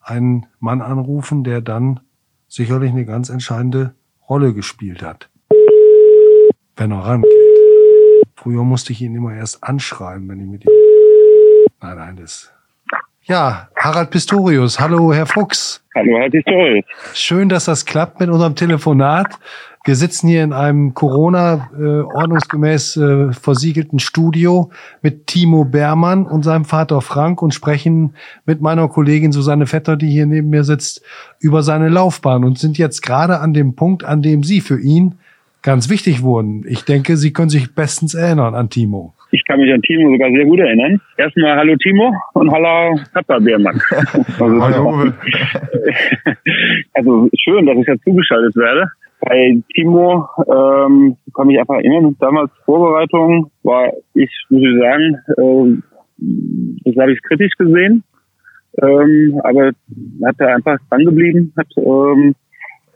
einen 0.00 0.46
Mann 0.60 0.80
anrufen, 0.80 1.44
der 1.44 1.60
dann 1.60 2.00
sicherlich 2.48 2.90
eine 2.90 3.04
ganz 3.04 3.28
entscheidende 3.28 3.94
Rolle 4.28 4.54
gespielt 4.54 5.02
hat. 5.02 5.28
Wenn 6.76 6.92
er 6.92 7.00
rangeht. 7.00 7.30
Früher 8.36 8.64
musste 8.64 8.92
ich 8.92 9.02
ihn 9.02 9.14
immer 9.14 9.34
erst 9.34 9.64
anschreiben, 9.64 10.28
wenn 10.28 10.40
ich 10.40 10.46
mit 10.46 10.64
ihm. 10.64 10.70
Nein, 11.80 11.96
nein, 11.96 12.16
das. 12.16 12.52
Ja, 13.22 13.68
Harald 13.76 14.10
Pistorius. 14.10 14.78
Hallo, 14.78 15.12
Herr 15.12 15.26
Fuchs. 15.26 15.85
Hallo, 15.96 16.18
Herr 16.18 16.28
Pistorius. 16.28 16.84
Schön, 17.14 17.48
dass 17.48 17.64
das 17.64 17.86
klappt 17.86 18.20
mit 18.20 18.28
unserem 18.28 18.54
Telefonat. 18.54 19.38
Wir 19.86 19.96
sitzen 19.96 20.28
hier 20.28 20.44
in 20.44 20.52
einem 20.52 20.92
Corona 20.92 21.70
äh, 21.74 22.00
ordnungsgemäß 22.00 22.98
äh, 22.98 23.32
versiegelten 23.32 23.98
Studio 23.98 24.70
mit 25.00 25.26
Timo 25.26 25.64
Bermann 25.64 26.26
und 26.26 26.42
seinem 26.42 26.66
Vater 26.66 27.00
Frank 27.00 27.40
und 27.40 27.54
sprechen 27.54 28.14
mit 28.44 28.60
meiner 28.60 28.88
Kollegin 28.88 29.32
Susanne 29.32 29.64
Vetter, 29.64 29.96
die 29.96 30.10
hier 30.10 30.26
neben 30.26 30.50
mir 30.50 30.64
sitzt, 30.64 31.00
über 31.40 31.62
seine 31.62 31.88
Laufbahn 31.88 32.44
und 32.44 32.58
sind 32.58 32.76
jetzt 32.76 33.00
gerade 33.00 33.40
an 33.40 33.54
dem 33.54 33.74
Punkt, 33.74 34.04
an 34.04 34.20
dem 34.20 34.42
Sie 34.42 34.60
für 34.60 34.78
ihn 34.78 35.14
ganz 35.62 35.88
wichtig 35.88 36.20
wurden. 36.20 36.66
Ich 36.68 36.84
denke, 36.84 37.16
Sie 37.16 37.32
können 37.32 37.48
sich 37.48 37.74
bestens 37.74 38.12
erinnern 38.12 38.54
an 38.54 38.68
Timo. 38.68 39.15
Ich 39.32 39.42
kann 39.44 39.60
mich 39.60 39.72
an 39.72 39.82
Timo 39.82 40.12
sogar 40.12 40.30
sehr 40.30 40.44
gut 40.44 40.60
erinnern. 40.60 41.00
Erstmal 41.16 41.56
Hallo 41.56 41.74
Timo 41.76 42.14
und 42.34 42.50
Hallo 42.50 42.98
Papa 43.12 43.38
Bärmann. 43.38 43.80
Also, 44.38 44.62
Hallo 44.62 45.12
also 46.94 47.28
schön, 47.38 47.66
dass 47.66 47.76
ich 47.78 47.86
da 47.86 47.94
zugeschaltet 48.04 48.54
werde. 48.56 48.88
Bei 49.20 49.56
Timo 49.74 50.28
ähm, 50.46 51.16
kann 51.34 51.46
mich 51.48 51.58
einfach 51.58 51.76
erinnern, 51.76 52.16
damals 52.20 52.50
Vorbereitung 52.64 53.50
war 53.62 53.92
ich, 54.14 54.30
muss 54.50 54.62
ich 54.62 54.78
sagen, 54.78 55.18
ähm, 55.38 55.82
das 56.84 56.96
habe 56.96 57.12
ich 57.12 57.22
kritisch 57.22 57.54
gesehen. 57.58 58.04
Ähm, 58.82 59.40
aber 59.42 59.72
hat 60.24 60.36
da 60.38 60.54
einfach 60.54 60.78
dran 60.88 61.04
geblieben, 61.04 61.52
hat 61.56 61.66
ähm, 61.76 62.34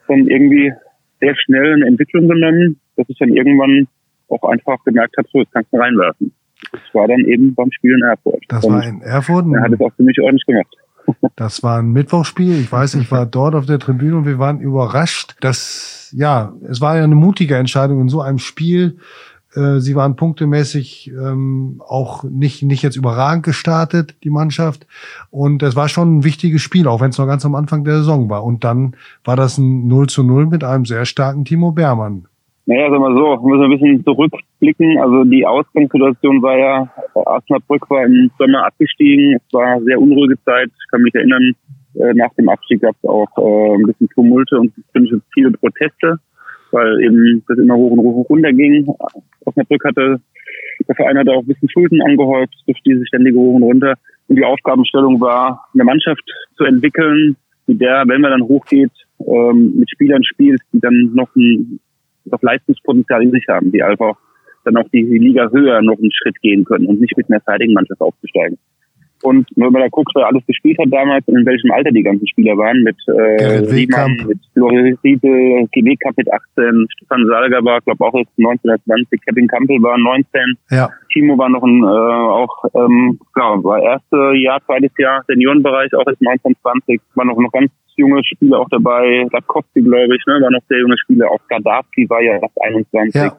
dann 0.08 0.28
irgendwie 0.28 0.72
sehr 1.20 1.34
schnell 1.36 1.74
eine 1.74 1.86
Entwicklung 1.86 2.28
genommen, 2.28 2.80
dass 2.96 3.08
ich 3.08 3.18
dann 3.18 3.34
irgendwann 3.34 3.88
auch 4.30 4.44
einfach 4.44 4.82
gemerkt 4.84 5.16
habe, 5.16 5.28
so, 5.32 5.40
jetzt 5.40 5.52
kannst 5.52 5.72
du 5.72 5.78
reinwerfen. 5.78 6.32
Das 6.72 6.80
war 6.92 7.08
dann 7.08 7.20
eben 7.20 7.54
beim 7.54 7.70
Spiel 7.72 7.94
in 7.94 8.02
Erfurt. 8.02 8.42
Das 8.48 8.64
und 8.64 8.74
war 8.74 8.84
in 8.84 9.00
Erfurt. 9.02 9.46
er 9.52 9.62
hat 9.62 9.72
es 9.72 9.80
auch 9.80 9.92
für 9.96 10.02
mich 10.02 10.20
ordentlich 10.20 10.46
gemacht. 10.46 10.76
Das 11.36 11.62
war 11.62 11.78
ein 11.78 11.92
Mittwochsspiel. 11.92 12.60
Ich 12.60 12.70
weiß, 12.70 12.94
ich 12.94 13.10
war 13.10 13.26
dort 13.26 13.54
auf 13.54 13.66
der 13.66 13.78
Tribüne 13.78 14.18
und 14.18 14.26
wir 14.26 14.38
waren 14.38 14.60
überrascht, 14.60 15.36
dass, 15.40 16.12
ja, 16.14 16.52
es 16.68 16.80
war 16.80 16.96
ja 16.96 17.04
eine 17.04 17.14
mutige 17.14 17.56
Entscheidung 17.56 18.00
in 18.00 18.08
so 18.08 18.20
einem 18.20 18.38
Spiel. 18.38 18.98
Äh, 19.54 19.80
Sie 19.80 19.96
waren 19.96 20.16
punktemäßig 20.16 21.10
ähm, 21.10 21.82
auch 21.86 22.24
nicht, 22.24 22.62
nicht 22.62 22.82
jetzt 22.82 22.96
überragend 22.96 23.44
gestartet, 23.44 24.16
die 24.22 24.30
Mannschaft. 24.30 24.86
Und 25.30 25.62
es 25.62 25.74
war 25.74 25.88
schon 25.88 26.18
ein 26.18 26.24
wichtiges 26.24 26.62
Spiel, 26.62 26.86
auch 26.86 27.00
wenn 27.00 27.10
es 27.10 27.18
noch 27.18 27.26
ganz 27.26 27.44
am 27.44 27.54
Anfang 27.54 27.84
der 27.84 27.98
Saison 27.98 28.28
war. 28.28 28.44
Und 28.44 28.64
dann 28.64 28.94
war 29.24 29.36
das 29.36 29.58
ein 29.58 29.88
0 29.88 30.08
zu 30.08 30.22
0 30.22 30.46
mit 30.46 30.64
einem 30.64 30.84
sehr 30.84 31.04
starken 31.04 31.44
Timo 31.44 31.72
Bermann. 31.72 32.26
Naja, 32.70 32.88
sagen 32.88 33.02
wir 33.02 33.16
so, 33.16 33.42
wir 33.42 33.50
müssen 33.50 33.64
ein 33.64 33.70
bisschen 33.72 34.04
zurückblicken. 34.04 34.96
Also 35.00 35.24
die 35.24 35.44
Ausgangssituation 35.44 36.40
war 36.40 36.56
ja, 36.56 36.88
Osnabrück 37.14 37.90
war 37.90 38.04
im 38.04 38.30
Sommer 38.38 38.64
abgestiegen. 38.64 39.34
Es 39.34 39.52
war 39.52 39.74
eine 39.74 39.84
sehr 39.86 40.00
unruhige 40.00 40.40
Zeit. 40.44 40.68
Ich 40.68 40.88
kann 40.88 41.02
mich 41.02 41.12
erinnern, 41.12 41.50
äh, 41.96 42.14
nach 42.14 42.32
dem 42.34 42.48
Abstieg 42.48 42.82
gab 42.82 42.94
es 43.02 43.08
auch 43.08 43.26
äh, 43.38 43.74
ein 43.74 43.86
bisschen 43.86 44.08
Tumulte 44.10 44.60
und 44.60 44.72
ziemlich 44.92 45.20
viele 45.34 45.50
Proteste, 45.50 46.20
weil 46.70 47.02
eben 47.02 47.42
das 47.48 47.58
immer 47.58 47.74
hoch 47.74 47.90
und 47.90 47.98
hoch 48.04 48.16
und 48.18 48.36
runter 48.36 48.52
ging. 48.52 48.86
Osnabrück 49.46 49.84
hatte, 49.84 50.20
der 50.86 50.94
Verein 50.94 51.18
hatte 51.18 51.32
auch 51.32 51.40
ein 51.40 51.48
bisschen 51.48 51.70
Schulden 51.70 52.00
angehäuft 52.02 52.54
durch 52.68 52.78
diese 52.86 53.04
ständige 53.04 53.36
Hoch 53.36 53.54
und 53.56 53.64
Runter. 53.64 53.94
Und 54.28 54.36
die 54.36 54.44
Aufgabenstellung 54.44 55.20
war, 55.20 55.66
eine 55.74 55.82
Mannschaft 55.82 56.22
zu 56.56 56.62
entwickeln, 56.62 57.34
mit 57.66 57.80
der, 57.80 58.04
wenn 58.06 58.20
man 58.20 58.30
dann 58.30 58.46
hochgeht, 58.46 58.92
ähm, 59.26 59.72
mit 59.74 59.90
Spielern 59.90 60.22
spielt, 60.22 60.60
die 60.72 60.78
dann 60.78 61.10
noch 61.14 61.34
ein 61.34 61.80
noch 62.24 62.42
Leistungspotenzial 62.42 63.22
in 63.22 63.30
sich 63.30 63.46
haben, 63.48 63.72
die 63.72 63.82
einfach 63.82 64.16
dann 64.64 64.76
auch 64.76 64.88
die, 64.92 65.02
Liga 65.02 65.50
höher 65.50 65.80
noch 65.82 65.98
einen 65.98 66.12
Schritt 66.12 66.40
gehen 66.42 66.64
können 66.64 66.86
und 66.86 67.00
nicht 67.00 67.16
mit 67.16 67.30
einer 67.30 67.40
fertigen 67.40 67.74
Mannschaft 67.74 68.00
aufzusteigen. 68.00 68.58
Und 69.22 69.46
wenn 69.56 69.70
man 69.70 69.82
da 69.82 69.88
guckt, 69.88 70.12
wer 70.14 70.26
alles 70.26 70.44
gespielt 70.46 70.78
hat 70.78 70.88
damals 70.90 71.26
und 71.28 71.36
in 71.36 71.44
welchem 71.44 71.70
Alter 71.72 71.90
die 71.90 72.02
ganzen 72.02 72.26
Spieler 72.26 72.56
waren, 72.56 72.82
mit 72.82 72.96
äh, 73.06 73.58
Riemann, 73.70 74.16
mit 74.26 74.38
Floris 74.54 74.96
Riedel, 75.04 75.68
Geweka 75.72 76.10
mit 76.16 76.32
18, 76.32 76.86
Stefan 76.96 77.26
Salger 77.26 77.62
war, 77.62 77.80
glaube 77.82 78.02
auch 78.02 78.14
jetzt 78.14 78.38
19 78.38 78.70
oder 78.70 78.82
20, 78.84 79.20
Kevin 79.26 79.46
Campbell 79.48 79.82
war 79.82 79.98
19, 79.98 80.24
Ja, 80.70 80.88
Timo 81.12 81.36
war 81.36 81.50
noch 81.50 81.62
ein, 81.62 81.82
äh, 81.82 81.86
auch, 81.86 82.64
ähm, 82.74 83.18
klar, 83.34 83.62
war 83.62 83.82
erste 83.82 84.38
Jahr, 84.38 84.64
zweites 84.64 84.92
Jahr, 84.96 85.22
Seniorenbereich, 85.26 85.92
auch 85.94 86.06
jetzt 86.08 86.22
19, 86.22 86.56
20, 86.62 87.00
waren 87.14 87.28
noch, 87.28 87.36
noch 87.36 87.52
ganz 87.52 87.70
junge 88.00 88.22
Spieler 88.24 88.58
auch 88.60 88.68
dabei, 88.70 89.26
Latkowski, 89.32 89.82
glaube 89.82 90.16
ich, 90.16 90.22
ne, 90.26 90.40
war 90.42 90.50
noch 90.50 90.62
sehr 90.68 90.78
junge 90.80 90.96
Spieler, 90.98 91.30
auch 91.30 91.40
Gaddafi 91.48 92.08
war 92.08 92.20
ja 92.22 92.32
erst 92.40 92.60
21. 92.62 93.14
ja, 93.14 93.36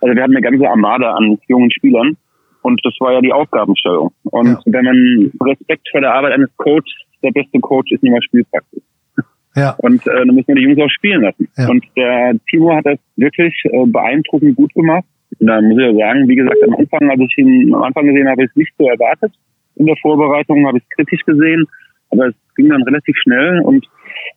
Also 0.00 0.14
wir 0.14 0.22
hatten 0.22 0.36
eine 0.36 0.42
ganze 0.42 0.68
Armada 0.68 1.12
an 1.14 1.38
jungen 1.48 1.70
Spielern 1.70 2.16
und 2.62 2.80
das 2.84 2.94
war 3.00 3.12
ja 3.12 3.20
die 3.20 3.32
Aufgabenstellung. 3.32 4.12
Und 4.24 4.46
Ja. 4.48 4.58
wenn 4.66 4.84
man 4.84 5.32
Respekt 5.46 5.88
vor 5.90 6.00
der 6.00 6.14
Arbeit 6.14 6.32
eines 6.32 6.50
Coaches, 6.56 6.92
der 7.22 7.30
beste 7.32 7.58
Coach 7.60 7.92
ist 7.92 8.02
immer 8.04 8.22
Spielpraxis. 8.22 8.82
ja, 9.56 9.74
Und 9.78 10.06
äh, 10.06 10.24
dann 10.26 10.34
müssen 10.34 10.48
wir 10.48 10.54
die 10.54 10.62
Jungs 10.62 10.80
auch 10.80 10.90
spielen 10.90 11.22
lassen. 11.22 11.48
Ja. 11.56 11.68
Und 11.68 11.84
der 11.96 12.34
Timo 12.48 12.74
hat 12.74 12.86
das 12.86 12.98
wirklich 13.16 13.54
äh, 13.64 13.86
beeindruckend 13.86 14.56
gut 14.56 14.72
gemacht. 14.74 15.04
Und 15.40 15.46
da 15.48 15.60
muss 15.60 15.78
ich 15.78 15.84
ja 15.84 15.94
sagen, 15.94 16.28
wie 16.28 16.36
gesagt, 16.36 16.56
am 16.66 16.74
Anfang, 16.74 17.10
als 17.10 17.20
ich 17.20 17.38
ihn 17.38 17.74
am 17.74 17.82
Anfang 17.82 18.06
gesehen 18.06 18.26
habe, 18.28 18.32
habe 18.32 18.44
ich 18.44 18.50
es 18.50 18.56
nicht 18.56 18.72
so 18.78 18.88
erwartet. 18.88 19.32
In 19.76 19.86
der 19.86 19.96
Vorbereitung 20.02 20.66
habe 20.66 20.78
ich 20.78 20.84
es 20.84 20.90
kritisch 20.96 21.24
gesehen, 21.24 21.66
aber 22.10 22.28
es 22.28 22.34
ging 22.56 22.68
dann 22.68 22.82
relativ 22.82 23.16
schnell. 23.22 23.60
Und 23.60 23.86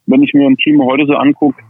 wenn 0.06 0.22
ich 0.22 0.32
mir 0.34 0.46
ein 0.46 0.56
Timo 0.56 0.86
heute 0.86 1.06
so 1.06 1.14
angucke, 1.14 1.62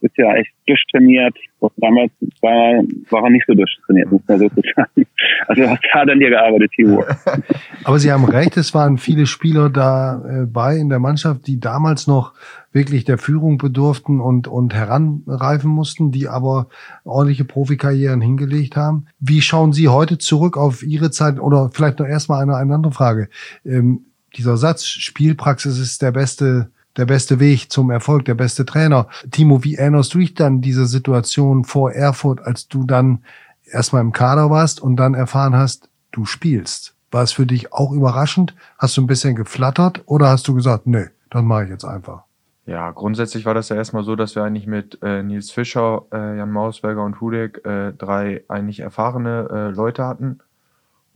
ist 0.00 0.16
ja 0.16 0.34
echt 0.34 0.50
durchtrainiert. 0.66 1.36
Und 1.58 1.72
damals 1.76 2.12
war, 2.40 2.82
war 3.10 3.24
er 3.24 3.30
nicht 3.30 3.44
so 3.46 3.54
durchtrainiert, 3.54 4.10
muss 4.10 4.22
man 4.26 4.38
so 4.38 4.48
sagen. 4.48 5.06
Also 5.48 5.62
was 5.62 5.78
hat 5.92 6.10
an 6.10 6.18
dir 6.18 6.30
gearbeitet, 6.30 6.70
Timo? 6.72 7.04
Aber 7.84 7.98
Sie 7.98 8.10
haben 8.10 8.24
recht, 8.24 8.56
es 8.56 8.74
waren 8.74 8.98
viele 8.98 9.26
Spieler 9.26 9.70
dabei 9.70 10.76
in 10.76 10.88
der 10.88 10.98
Mannschaft, 10.98 11.46
die 11.46 11.60
damals 11.60 12.06
noch 12.06 12.34
wirklich 12.72 13.04
der 13.04 13.16
Führung 13.16 13.58
bedurften 13.58 14.20
und, 14.20 14.48
und 14.48 14.74
heranreifen 14.74 15.70
mussten, 15.70 16.10
die 16.10 16.28
aber 16.28 16.68
ordentliche 17.04 17.44
Profikarrieren 17.44 18.20
hingelegt 18.20 18.76
haben. 18.76 19.06
Wie 19.18 19.40
schauen 19.40 19.72
Sie 19.72 19.88
heute 19.88 20.18
zurück 20.18 20.56
auf 20.56 20.82
Ihre 20.82 21.10
Zeit? 21.10 21.38
Oder 21.40 21.70
vielleicht 21.72 22.00
noch 22.00 22.06
erstmal 22.06 22.42
eine, 22.42 22.56
eine 22.56 22.74
andere 22.74 22.92
Frage. 22.92 23.28
Ähm, 23.64 24.06
dieser 24.36 24.56
Satz, 24.56 24.84
Spielpraxis 24.84 25.78
ist 25.78 26.02
der 26.02 26.12
beste, 26.12 26.70
der 26.96 27.06
beste 27.06 27.40
Weg 27.40 27.70
zum 27.70 27.90
Erfolg, 27.90 28.24
der 28.24 28.34
beste 28.34 28.64
Trainer. 28.64 29.08
Timo, 29.30 29.64
wie 29.64 29.76
erinnerst 29.76 30.14
du 30.14 30.18
dich 30.18 30.34
dann 30.34 30.60
diese 30.60 30.86
Situation 30.86 31.64
vor 31.64 31.92
Erfurt, 31.92 32.40
als 32.40 32.68
du 32.68 32.84
dann 32.84 33.24
erstmal 33.64 34.02
im 34.02 34.12
Kader 34.12 34.50
warst 34.50 34.80
und 34.80 34.96
dann 34.96 35.14
erfahren 35.14 35.56
hast, 35.56 35.88
du 36.12 36.24
spielst? 36.24 36.94
War 37.10 37.22
es 37.22 37.32
für 37.32 37.46
dich 37.46 37.72
auch 37.72 37.92
überraschend? 37.92 38.54
Hast 38.78 38.96
du 38.96 39.02
ein 39.02 39.06
bisschen 39.06 39.36
geflattert 39.36 40.02
oder 40.06 40.28
hast 40.28 40.48
du 40.48 40.54
gesagt, 40.54 40.86
nee, 40.86 41.06
das 41.30 41.42
mache 41.42 41.64
ich 41.64 41.70
jetzt 41.70 41.84
einfach? 41.84 42.22
Ja, 42.66 42.90
grundsätzlich 42.90 43.46
war 43.46 43.54
das 43.54 43.68
ja 43.68 43.76
erstmal 43.76 44.02
so, 44.02 44.16
dass 44.16 44.34
wir 44.34 44.42
eigentlich 44.42 44.66
mit 44.66 44.98
äh, 45.00 45.22
Nils 45.22 45.52
Fischer, 45.52 46.02
äh, 46.12 46.36
Jan 46.36 46.50
Mausberger 46.50 47.04
und 47.04 47.20
Hudek 47.20 47.64
äh, 47.64 47.92
drei 47.92 48.42
eigentlich 48.48 48.80
erfahrene 48.80 49.48
äh, 49.50 49.68
Leute 49.70 50.04
hatten. 50.04 50.40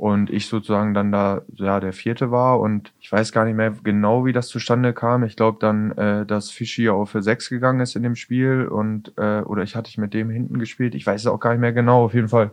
Und 0.00 0.30
ich 0.30 0.46
sozusagen 0.46 0.94
dann 0.94 1.12
da 1.12 1.42
ja 1.56 1.78
der 1.78 1.92
vierte 1.92 2.30
war 2.30 2.58
und 2.58 2.90
ich 3.00 3.12
weiß 3.12 3.32
gar 3.32 3.44
nicht 3.44 3.54
mehr 3.54 3.74
genau, 3.84 4.24
wie 4.24 4.32
das 4.32 4.48
zustande 4.48 4.94
kam. 4.94 5.24
Ich 5.24 5.36
glaube 5.36 5.58
dann, 5.60 5.90
äh, 5.92 6.24
dass 6.24 6.48
Fischi 6.48 6.88
auch 6.88 7.04
für 7.04 7.20
sechs 7.20 7.50
gegangen 7.50 7.80
ist 7.80 7.96
in 7.96 8.02
dem 8.02 8.16
Spiel 8.16 8.66
und 8.66 9.12
äh, 9.18 9.42
oder 9.42 9.62
ich 9.62 9.76
hatte 9.76 9.90
ich 9.90 9.98
mit 9.98 10.14
dem 10.14 10.30
hinten 10.30 10.58
gespielt. 10.58 10.94
Ich 10.94 11.06
weiß 11.06 11.20
es 11.20 11.26
auch 11.26 11.38
gar 11.38 11.50
nicht 11.50 11.60
mehr 11.60 11.74
genau. 11.74 12.02
Auf 12.02 12.14
jeden 12.14 12.30
Fall 12.30 12.52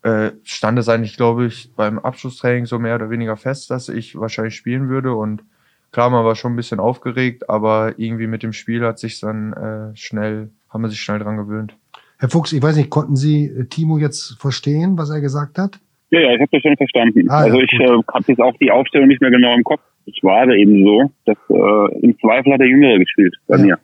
äh, 0.00 0.30
stand 0.44 0.78
es 0.78 0.88
eigentlich, 0.88 1.18
glaube 1.18 1.44
ich, 1.44 1.74
beim 1.76 1.98
Abschlusstraining 1.98 2.64
so 2.64 2.78
mehr 2.78 2.94
oder 2.94 3.10
weniger 3.10 3.36
fest, 3.36 3.70
dass 3.70 3.90
ich 3.90 4.18
wahrscheinlich 4.18 4.56
spielen 4.56 4.88
würde 4.88 5.14
und 5.14 5.42
klar, 5.90 6.08
man 6.08 6.24
war 6.24 6.36
schon 6.36 6.54
ein 6.54 6.56
bisschen 6.56 6.80
aufgeregt, 6.80 7.50
aber 7.50 7.98
irgendwie 7.98 8.28
mit 8.28 8.42
dem 8.42 8.54
Spiel 8.54 8.82
hat 8.86 8.98
sich 8.98 9.20
dann 9.20 9.52
äh, 9.52 9.94
schnell, 9.94 10.48
haben 10.70 10.80
wir 10.80 10.88
sich 10.88 11.02
schnell 11.02 11.18
dran 11.18 11.36
gewöhnt. 11.36 11.76
Herr 12.16 12.30
Fuchs, 12.30 12.54
ich 12.54 12.62
weiß 12.62 12.76
nicht, 12.76 12.88
konnten 12.88 13.16
Sie 13.16 13.44
äh, 13.44 13.66
Timo 13.66 13.98
jetzt 13.98 14.38
verstehen, 14.40 14.96
was 14.96 15.10
er 15.10 15.20
gesagt 15.20 15.58
hat? 15.58 15.78
Ja, 16.12 16.20
ja, 16.20 16.34
ich 16.34 16.40
habe 16.40 16.50
das 16.52 16.62
schon 16.62 16.76
verstanden. 16.76 17.28
Ah, 17.30 17.40
ja, 17.40 17.44
also 17.46 17.60
ich 17.60 17.70
gut. 17.70 17.80
äh, 17.80 18.12
habe 18.12 18.24
jetzt 18.28 18.40
auch 18.40 18.56
die 18.60 18.70
Aufstellung 18.70 19.08
nicht 19.08 19.22
mehr 19.22 19.30
genau 19.30 19.54
im 19.54 19.64
Kopf. 19.64 19.80
Es 20.06 20.14
war 20.22 20.42
aber 20.42 20.54
eben 20.56 20.84
so, 20.84 21.10
dass 21.24 21.38
äh, 21.48 21.98
im 22.04 22.18
Zweifel 22.18 22.52
hat 22.52 22.60
der 22.60 22.68
Jüngere 22.68 22.98
gespielt 22.98 23.34
bei 23.48 23.56
Ja. 23.56 23.62
mir. 23.64 23.78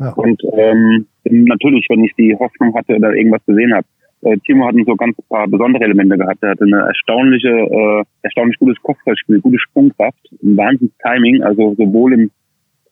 Ja. 0.00 0.12
Und 0.14 0.42
ähm, 0.56 1.06
natürlich, 1.24 1.86
wenn 1.88 2.02
ich 2.04 2.12
die 2.16 2.34
Hoffnung 2.36 2.74
hatte 2.74 2.96
oder 2.96 3.12
irgendwas 3.14 3.44
gesehen 3.46 3.72
habe. 3.74 3.86
Äh, 4.22 4.36
Timo 4.38 4.66
hat 4.66 4.74
so 4.84 4.96
ganz 4.96 5.16
paar 5.28 5.46
besondere 5.46 5.84
Elemente 5.84 6.18
gehabt. 6.18 6.42
Er 6.42 6.50
hatte 6.50 6.64
eine 6.64 6.80
erstaunliche, 6.80 7.48
äh, 7.48 8.02
erstaunlich 8.22 8.58
gutes 8.58 8.82
Kopfballspiel, 8.82 9.40
gute 9.40 9.58
Sprungkraft, 9.58 10.18
ein 10.42 10.56
wahnsinniges 10.56 10.96
Timing, 10.98 11.42
also 11.42 11.74
sowohl 11.76 12.14
im 12.14 12.30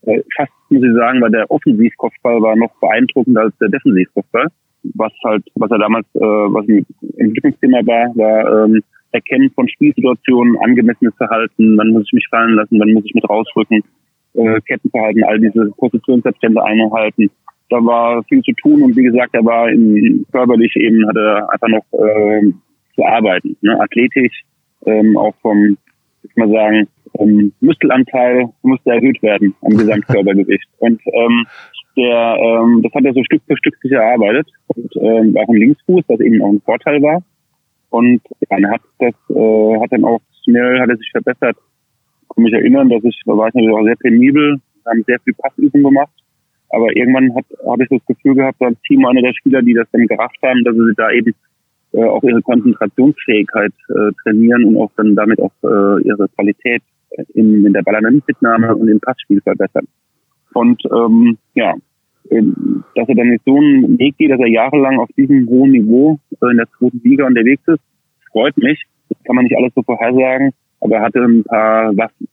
äh, 0.03 0.23
fast, 0.37 0.53
muss 0.71 0.83
ich 0.85 0.95
sagen, 0.95 1.21
weil 1.21 1.31
der 1.31 1.51
Offensivkopfball 1.51 2.41
war 2.41 2.57
noch 2.57 2.71
beeindruckender 2.81 3.43
als 3.43 3.59
der 3.59 3.69
Defensivkopfball. 3.69 4.47
Was 4.95 5.13
halt, 5.25 5.45
was 5.55 5.71
er 5.71 5.79
damals, 5.79 6.07
äh, 6.15 6.21
was 6.21 6.67
ein 6.69 6.87
Entwicklungsthema 7.17 7.79
war, 7.87 8.17
war 8.17 8.65
ähm, 8.65 8.83
Erkennen 9.13 9.51
von 9.55 9.69
Spielsituationen, 9.69 10.57
angemessenes 10.59 11.15
Verhalten, 11.17 11.77
wann 11.77 11.93
muss 11.93 12.05
ich 12.07 12.13
mich 12.13 12.29
fallen 12.29 12.55
lassen, 12.55 12.79
wann 12.79 12.93
muss 12.93 13.05
ich 13.05 13.15
mit 13.15 13.29
rausrücken, 13.29 13.83
äh, 14.35 14.61
Kettenverhalten, 14.61 15.25
all 15.25 15.41
diese 15.41 15.71
Positionsabstände 15.77 16.63
einhalten. 16.63 17.31
Da 17.71 17.77
war 17.85 18.23
viel 18.25 18.43
zu 18.43 18.53
tun 18.63 18.83
und 18.83 18.97
wie 18.97 19.05
gesagt, 19.05 19.35
er 19.35 19.45
war 19.45 19.71
in, 19.71 20.25
körperlich 20.31 20.75
eben, 20.77 21.07
hat 21.09 21.17
er 21.17 21.53
einfach 21.53 21.69
noch 21.69 21.85
äh, 21.99 22.53
zu 22.95 23.05
arbeiten. 23.05 23.57
Ne? 23.63 23.79
Athletisch, 23.81 24.43
ähm, 24.87 25.17
auch 25.17 25.35
vom, 25.43 25.77
mal 26.39 26.51
sagen, 26.51 26.89
ähm, 27.19 27.53
Muskelanteil 27.61 28.49
musste 28.63 28.91
erhöht 28.91 29.23
werden 29.23 29.55
am 29.63 29.77
Gesamtkörpergewicht. 29.77 30.69
Und 30.79 31.01
ähm, 31.07 31.47
der, 31.97 32.37
ähm, 32.39 32.83
das 32.83 32.93
hat 32.93 33.05
er 33.05 33.13
so 33.13 33.25
Stück 33.25 33.43
für 33.47 33.57
Stück 33.57 33.77
sich 33.83 33.93
erarbeitet 33.93 34.49
und 34.69 34.97
ähm, 34.97 35.37
auch 35.37 35.49
ein 35.49 35.57
Linksfuß, 35.57 36.05
was 36.09 36.21
eben 36.21 36.43
auch 36.43 36.51
ein 36.51 36.61
Vorteil 36.61 37.03
war. 37.03 37.23
Und 37.91 38.21
er 38.49 38.71
hat 38.71 38.83
das, 38.99 39.15
äh, 39.31 39.81
hat 39.81 39.93
dann 39.93 40.05
auch 40.05 40.21
schnell, 40.45 40.81
hat 40.81 40.91
er 40.91 40.97
sich 40.97 41.11
verbessert. 41.11 41.57
Ich 42.23 42.29
kann 42.35 42.45
mich 42.45 42.53
erinnern, 42.53 42.89
dass 42.89 43.03
ich, 43.05 43.21
da 43.25 43.37
war 43.37 43.49
ich 43.49 43.55
natürlich 43.55 43.75
auch 43.75 43.85
sehr 43.85 43.97
penibel, 43.97 44.61
haben 44.87 45.05
sehr 45.07 45.19
viel 45.21 45.35
Passübung 45.35 45.83
gemacht. 45.83 46.13
Aber 46.71 46.95
irgendwann 46.95 47.35
habe 47.35 47.83
ich 47.83 47.89
das 47.89 48.05
Gefühl 48.07 48.35
gehabt, 48.35 48.61
dass 48.61 48.75
Timo 48.87 49.09
einer 49.09 49.23
der 49.23 49.33
Spieler, 49.33 49.63
die 49.63 49.73
das 49.73 49.89
dann 49.91 50.07
gerafft 50.07 50.37
haben, 50.43 50.63
dass 50.65 50.75
sie 50.75 50.95
da 50.97 51.11
eben 51.11 51.35
äh, 51.93 52.05
auch 52.05 52.23
ihre 52.23 52.43
Konzentrationsfähigkeit 52.43 53.73
äh, 53.89 54.13
trainieren 54.23 54.65
und 54.65 54.77
auch 54.77 54.91
dann 54.97 55.15
damit 55.15 55.41
auch 55.41 55.53
äh, 55.63 56.03
ihre 56.03 56.29
Qualität 56.37 56.83
in, 57.35 57.65
in 57.65 57.73
der 57.73 57.83
Ballanalytiknahme 57.83 58.75
und 58.75 58.89
im 58.89 59.01
Passspiel 59.01 59.41
verbessern. 59.41 59.87
Und 60.55 60.83
ähm, 60.93 61.39
ja, 61.55 61.75
ähm, 62.31 62.85
dass 62.95 63.09
er 63.09 63.15
dann 63.15 63.33
jetzt 63.33 63.45
so 63.45 63.57
einen 63.57 63.99
Weg 63.99 64.17
geht, 64.19 64.31
dass 64.31 64.41
er 64.41 64.49
jahrelang 64.49 64.99
auf 64.99 65.09
diesem 65.17 65.49
hohen 65.49 65.73
Niveau 65.73 66.19
äh, 66.43 66.51
in 66.51 66.59
der 66.59 66.69
zweiten 66.79 67.01
Liga 67.03 67.27
unterwegs 67.27 67.63
ist, 67.67 67.81
freut 68.31 68.57
mich. 68.59 68.83
Das 69.09 69.19
kann 69.25 69.37
man 69.37 69.45
nicht 69.45 69.57
alles 69.57 69.73
so 69.75 69.83
vorhersagen, 69.83 70.53
aber 70.81 70.97
er 70.97 71.03
hatte 71.03 71.21
ein 71.21 71.45
paar 71.45 71.97
Waffen. 71.97 72.29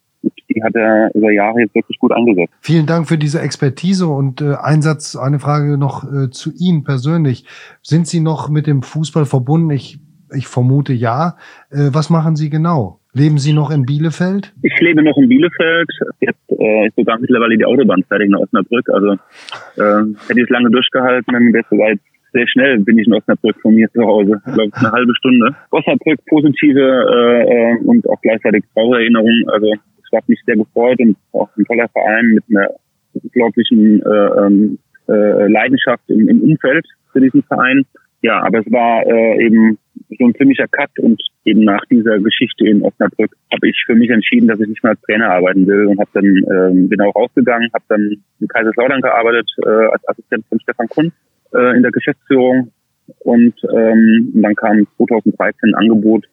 Die 0.50 0.64
hat 0.64 0.76
er 0.76 1.10
über 1.14 1.32
Jahre 1.32 1.60
jetzt 1.60 1.76
wirklich 1.76 2.00
gut 2.00 2.12
eingesetzt. 2.12 2.54
Vielen 2.62 2.86
Dank 2.86 3.08
für 3.08 3.18
diese 3.18 3.42
Expertise 3.42 4.08
und 4.08 4.42
äh, 4.42 4.56
Einsatz. 4.62 5.16
Eine 5.16 5.40
Frage 5.40 5.78
noch 5.78 6.04
äh, 6.04 6.30
zu 6.30 6.52
Ihnen 6.58 6.84
persönlich. 6.84 7.46
Sind 7.82 8.08
Sie 8.08 8.20
noch 8.20 8.50
mit 8.50 8.68
dem 8.68 8.82
Fußball 8.82 9.26
verbunden? 9.26 9.70
Ich, 9.72 10.00
ich 10.34 10.48
vermute 10.48 10.94
ja. 10.94 11.38
Äh, 11.72 11.90
was 11.92 12.10
machen 12.10 12.36
Sie 12.36 12.50
genau? 12.50 13.00
Leben 13.14 13.38
Sie 13.38 13.54
noch 13.54 13.72
in 13.72 13.86
Bielefeld? 13.86 14.54
Ich 14.62 14.78
lebe 14.82 15.02
noch 15.02 15.18
in 15.18 15.30
Bielefeld. 15.30 15.90
Jetzt 16.20 16.38
äh, 16.50 16.88
ist 16.88 16.96
sogar 16.96 17.18
mittlerweile 17.20 17.58
die 17.58 17.66
Autobahn 17.66 18.04
fertig 18.08 18.30
nach 18.30 18.40
Osnabrück. 18.40 18.90
Also 18.90 19.14
äh, 19.14 20.14
hätte 20.28 20.40
ich 20.40 20.44
es 20.44 20.50
lange 20.50 20.70
durchgehalten, 20.70 21.34
dann 21.34 21.54
wäre 21.54 21.64
es 21.64 21.70
soweit 21.70 22.00
sehr 22.36 22.48
schnell 22.50 22.80
bin 22.80 23.00
ich 23.00 23.08
in 23.08 23.14
Osnabrück 23.14 23.56
von 23.62 23.74
mir 23.74 23.90
zu 23.94 24.02
Hause. 24.02 24.42
Ich 24.46 24.54
glaube, 24.54 24.72
eine 24.76 24.92
halbe 24.92 25.16
Stunde. 25.16 25.56
Osnabrück, 25.72 26.20
positive 26.28 26.82
äh, 26.82 27.74
äh, 27.74 27.78
und 27.86 28.08
auch 28.10 28.20
gleichzeitig 28.22 28.66
traurige 28.74 29.04
Erinnerungen. 29.04 29.50
Also 29.50 29.74
hat 30.16 30.30
mich 30.30 30.42
sehr 30.46 30.56
gefreut 30.56 31.00
und 31.00 31.18
auch 31.34 31.50
ein 31.58 31.66
toller 31.66 31.88
Verein 31.90 32.26
mit 32.34 32.44
einer 32.50 32.70
unglaublichen 33.14 34.02
äh, 34.02 34.46
ähm, 34.46 34.80
äh, 35.08 35.48
Leidenschaft 35.48 36.04
im, 36.08 36.28
im 36.28 36.42
Umfeld 36.42 36.86
für 37.12 37.22
diesen 37.22 37.44
Verein. 37.44 37.86
Ja, 38.22 38.42
aber 38.42 38.60
es 38.60 38.72
war 38.72 39.06
äh, 39.06 39.46
eben 39.46 39.78
so 40.18 40.26
ein 40.26 40.36
ziemlicher 40.36 40.68
Cut 40.68 40.90
und 41.00 41.22
eben 41.46 41.64
nach 41.64 41.84
dieser 41.86 42.20
Geschichte 42.20 42.68
in 42.68 42.82
Osnabrück 42.82 43.32
habe 43.52 43.70
ich 43.70 43.82
für 43.86 43.96
mich 43.96 44.10
entschieden, 44.10 44.48
dass 44.48 44.60
ich 44.60 44.68
nicht 44.68 44.84
mehr 44.84 44.92
als 44.92 45.02
Trainer 45.02 45.30
arbeiten 45.30 45.68
will 45.68 45.88
und 45.88 46.00
habe 46.00 46.10
dann 46.14 46.26
ähm, 46.26 46.90
bin 46.90 47.02
auch 47.02 47.16
rausgegangen, 47.16 47.70
habe 47.74 47.86
dann 47.88 48.16
in 48.40 48.48
Kaiserslautern 48.48 49.02
gearbeitet 49.02 49.50
äh, 49.66 49.70
als 49.70 50.08
Assistent 50.08 50.46
von 50.48 50.60
Stefan 50.60 50.88
Kunz 50.88 51.14
äh, 51.54 51.76
in 51.76 51.84
der 51.84 51.92
Geschäftsführung 51.92 52.72
und 53.20 53.54
ähm, 53.76 54.32
dann 54.34 54.56
kam 54.56 54.88
2013 54.98 55.70
ein 55.70 55.76
Angebot 55.76 56.26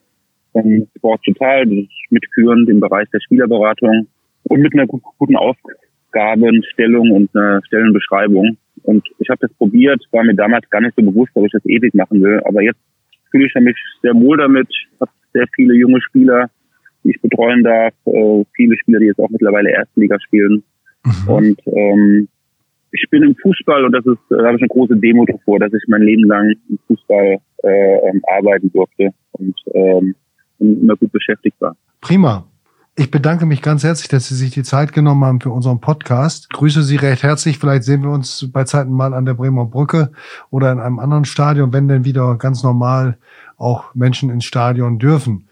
von 0.53 0.87
Sport 0.97 1.21
Total, 1.23 1.65
das 1.65 1.77
ist 1.77 2.11
mitführend 2.11 2.69
im 2.69 2.79
Bereich 2.79 3.09
der 3.11 3.19
Spielerberatung 3.19 4.07
und 4.43 4.61
mit 4.61 4.73
einer 4.73 4.87
guten 4.87 5.35
Aufgabenstellung 5.35 7.11
und 7.11 7.35
einer 7.35 7.61
Stellenbeschreibung. 7.65 8.57
Und 8.83 9.05
ich 9.19 9.29
habe 9.29 9.39
das 9.41 9.53
probiert, 9.55 10.01
war 10.11 10.23
mir 10.23 10.35
damals 10.35 10.69
gar 10.69 10.81
nicht 10.81 10.95
so 10.95 11.03
bewusst, 11.03 11.31
ob 11.35 11.45
ich 11.45 11.51
das 11.51 11.65
ewig 11.65 11.93
machen 11.93 12.21
will. 12.21 12.39
Aber 12.45 12.61
jetzt 12.61 12.79
fühle 13.31 13.47
ich 13.47 13.55
mich 13.55 13.77
sehr 14.01 14.13
wohl 14.13 14.37
damit. 14.37 14.67
Ich 14.69 14.87
habe 15.01 15.11
sehr 15.33 15.45
viele 15.55 15.73
junge 15.75 16.01
Spieler, 16.01 16.49
die 17.03 17.11
ich 17.11 17.21
betreuen 17.21 17.63
darf. 17.63 17.93
Äh, 18.05 18.45
viele 18.53 18.77
Spieler, 18.77 18.99
die 18.99 19.07
jetzt 19.07 19.19
auch 19.19 19.29
mittlerweile 19.29 19.71
Erstliga 19.71 20.19
spielen. 20.19 20.63
Mhm. 21.05 21.33
Und 21.33 21.61
ähm, 21.67 22.27
ich 22.91 23.09
bin 23.09 23.23
im 23.23 23.35
Fußball 23.35 23.85
und 23.85 23.91
das 23.91 24.05
ist, 24.05 24.19
da 24.29 24.45
habe 24.45 24.55
ich 24.55 24.61
eine 24.61 24.69
große 24.69 24.95
Demo 24.97 25.25
davor, 25.25 25.59
dass 25.59 25.73
ich 25.73 25.83
mein 25.87 26.03
Leben 26.03 26.25
lang 26.25 26.53
im 26.69 26.77
Fußball 26.87 27.37
äh, 27.63 28.09
ähm, 28.09 28.21
arbeiten 28.27 28.71
durfte 28.71 29.09
und, 29.31 29.55
ähm, 29.73 30.15
und 30.63 30.81
immer 30.81 30.95
gut 30.95 31.11
beschäftigt 31.11 31.59
war. 31.59 31.75
Prima. 32.01 32.45
Ich 32.95 33.09
bedanke 33.09 33.47
mich 33.47 33.63
ganz 33.63 33.83
herzlich, 33.83 34.07
dass 34.07 34.27
Sie 34.27 34.35
sich 34.35 34.51
die 34.51 34.61
Zeit 34.61 34.93
genommen 34.93 35.25
haben 35.25 35.41
für 35.41 35.49
unseren 35.49 35.81
Podcast. 35.81 36.51
grüße 36.51 36.83
Sie 36.83 36.95
recht 36.95 37.23
herzlich. 37.23 37.57
Vielleicht 37.57 37.85
sehen 37.85 38.03
wir 38.03 38.11
uns 38.11 38.47
bei 38.51 38.65
Zeiten 38.65 38.91
mal 38.91 39.15
an 39.15 39.25
der 39.25 39.33
Bremer 39.33 39.65
Brücke 39.65 40.11
oder 40.51 40.71
in 40.71 40.79
einem 40.79 40.99
anderen 40.99 41.25
Stadion, 41.25 41.73
wenn 41.73 41.87
denn 41.87 42.05
wieder 42.05 42.35
ganz 42.37 42.61
normal 42.61 43.17
auch 43.57 43.95
Menschen 43.95 44.29
ins 44.29 44.45
Stadion 44.45 44.99
dürfen. 44.99 45.47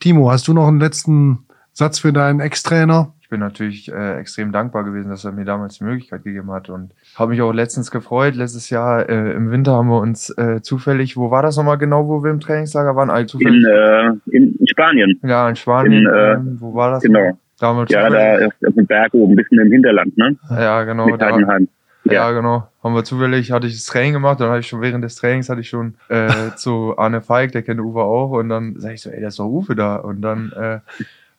Timo, 0.00 0.30
hast 0.30 0.48
du 0.48 0.52
noch 0.52 0.68
einen 0.68 0.80
letzten 0.80 1.46
Satz 1.72 1.98
für 1.98 2.12
deinen 2.12 2.40
Ex-Trainer? 2.40 3.14
Bin 3.32 3.40
natürlich 3.40 3.90
äh, 3.90 4.18
extrem 4.18 4.52
dankbar 4.52 4.84
gewesen, 4.84 5.08
dass 5.08 5.24
er 5.24 5.32
mir 5.32 5.46
damals 5.46 5.78
die 5.78 5.84
Möglichkeit 5.84 6.22
gegeben 6.22 6.52
hat 6.52 6.68
und 6.68 6.92
habe 7.16 7.30
mich 7.30 7.40
auch 7.40 7.52
letztens 7.52 7.90
gefreut. 7.90 8.34
Letztes 8.34 8.68
Jahr 8.68 9.08
äh, 9.08 9.32
im 9.32 9.50
Winter 9.50 9.72
haben 9.72 9.88
wir 9.88 10.00
uns 10.00 10.28
äh, 10.36 10.60
zufällig, 10.60 11.16
wo 11.16 11.30
war 11.30 11.42
das 11.42 11.56
nochmal 11.56 11.78
genau, 11.78 12.06
wo 12.08 12.22
wir 12.22 12.30
im 12.30 12.40
Trainingslager 12.40 12.94
waren? 12.94 13.08
Also 13.08 13.38
zufällig, 13.38 13.64
in, 13.64 13.70
äh, 13.70 14.36
in, 14.36 14.54
in 14.56 14.66
Spanien. 14.66 15.18
Ja, 15.22 15.48
in 15.48 15.56
Spanien. 15.56 16.06
In, 16.06 16.06
äh, 16.06 16.32
ähm, 16.34 16.58
wo 16.60 16.74
war 16.74 16.90
das? 16.90 17.02
Genau. 17.02 17.38
Damals 17.58 17.90
ja, 17.90 18.10
da 18.10 18.46
auf 18.46 18.74
dem 18.74 18.86
Berg 18.86 19.14
oben, 19.14 19.32
ein 19.32 19.36
bisschen 19.36 19.60
im 19.60 19.72
Hinterland, 19.72 20.18
ne? 20.18 20.36
Ja, 20.50 20.84
genau. 20.84 21.06
Mit 21.06 21.22
da, 21.22 21.30
ja. 21.30 21.58
ja, 22.04 22.32
genau. 22.32 22.68
Haben 22.84 22.94
wir 22.94 23.04
zufällig, 23.04 23.50
hatte 23.50 23.66
ich 23.66 23.74
das 23.74 23.86
Training 23.86 24.12
gemacht, 24.12 24.40
dann 24.40 24.50
hatte 24.50 24.60
ich 24.60 24.66
schon 24.66 24.82
während 24.82 25.04
des 25.04 25.16
Trainings 25.16 25.48
hatte 25.48 25.62
ich 25.62 25.70
schon 25.70 25.94
äh, 26.10 26.28
zu 26.56 26.98
Arne 26.98 27.22
Feig, 27.22 27.52
der 27.52 27.62
kennt 27.62 27.80
Uwe 27.80 28.02
auch, 28.02 28.32
und 28.32 28.50
dann 28.50 28.74
sag 28.76 28.92
ich 28.92 29.00
so, 29.00 29.08
ey, 29.08 29.20
der 29.20 29.28
ist 29.28 29.38
doch 29.38 29.46
Uwe 29.46 29.74
da. 29.74 29.96
Und 29.96 30.20
dann 30.20 30.52
äh, 30.52 30.80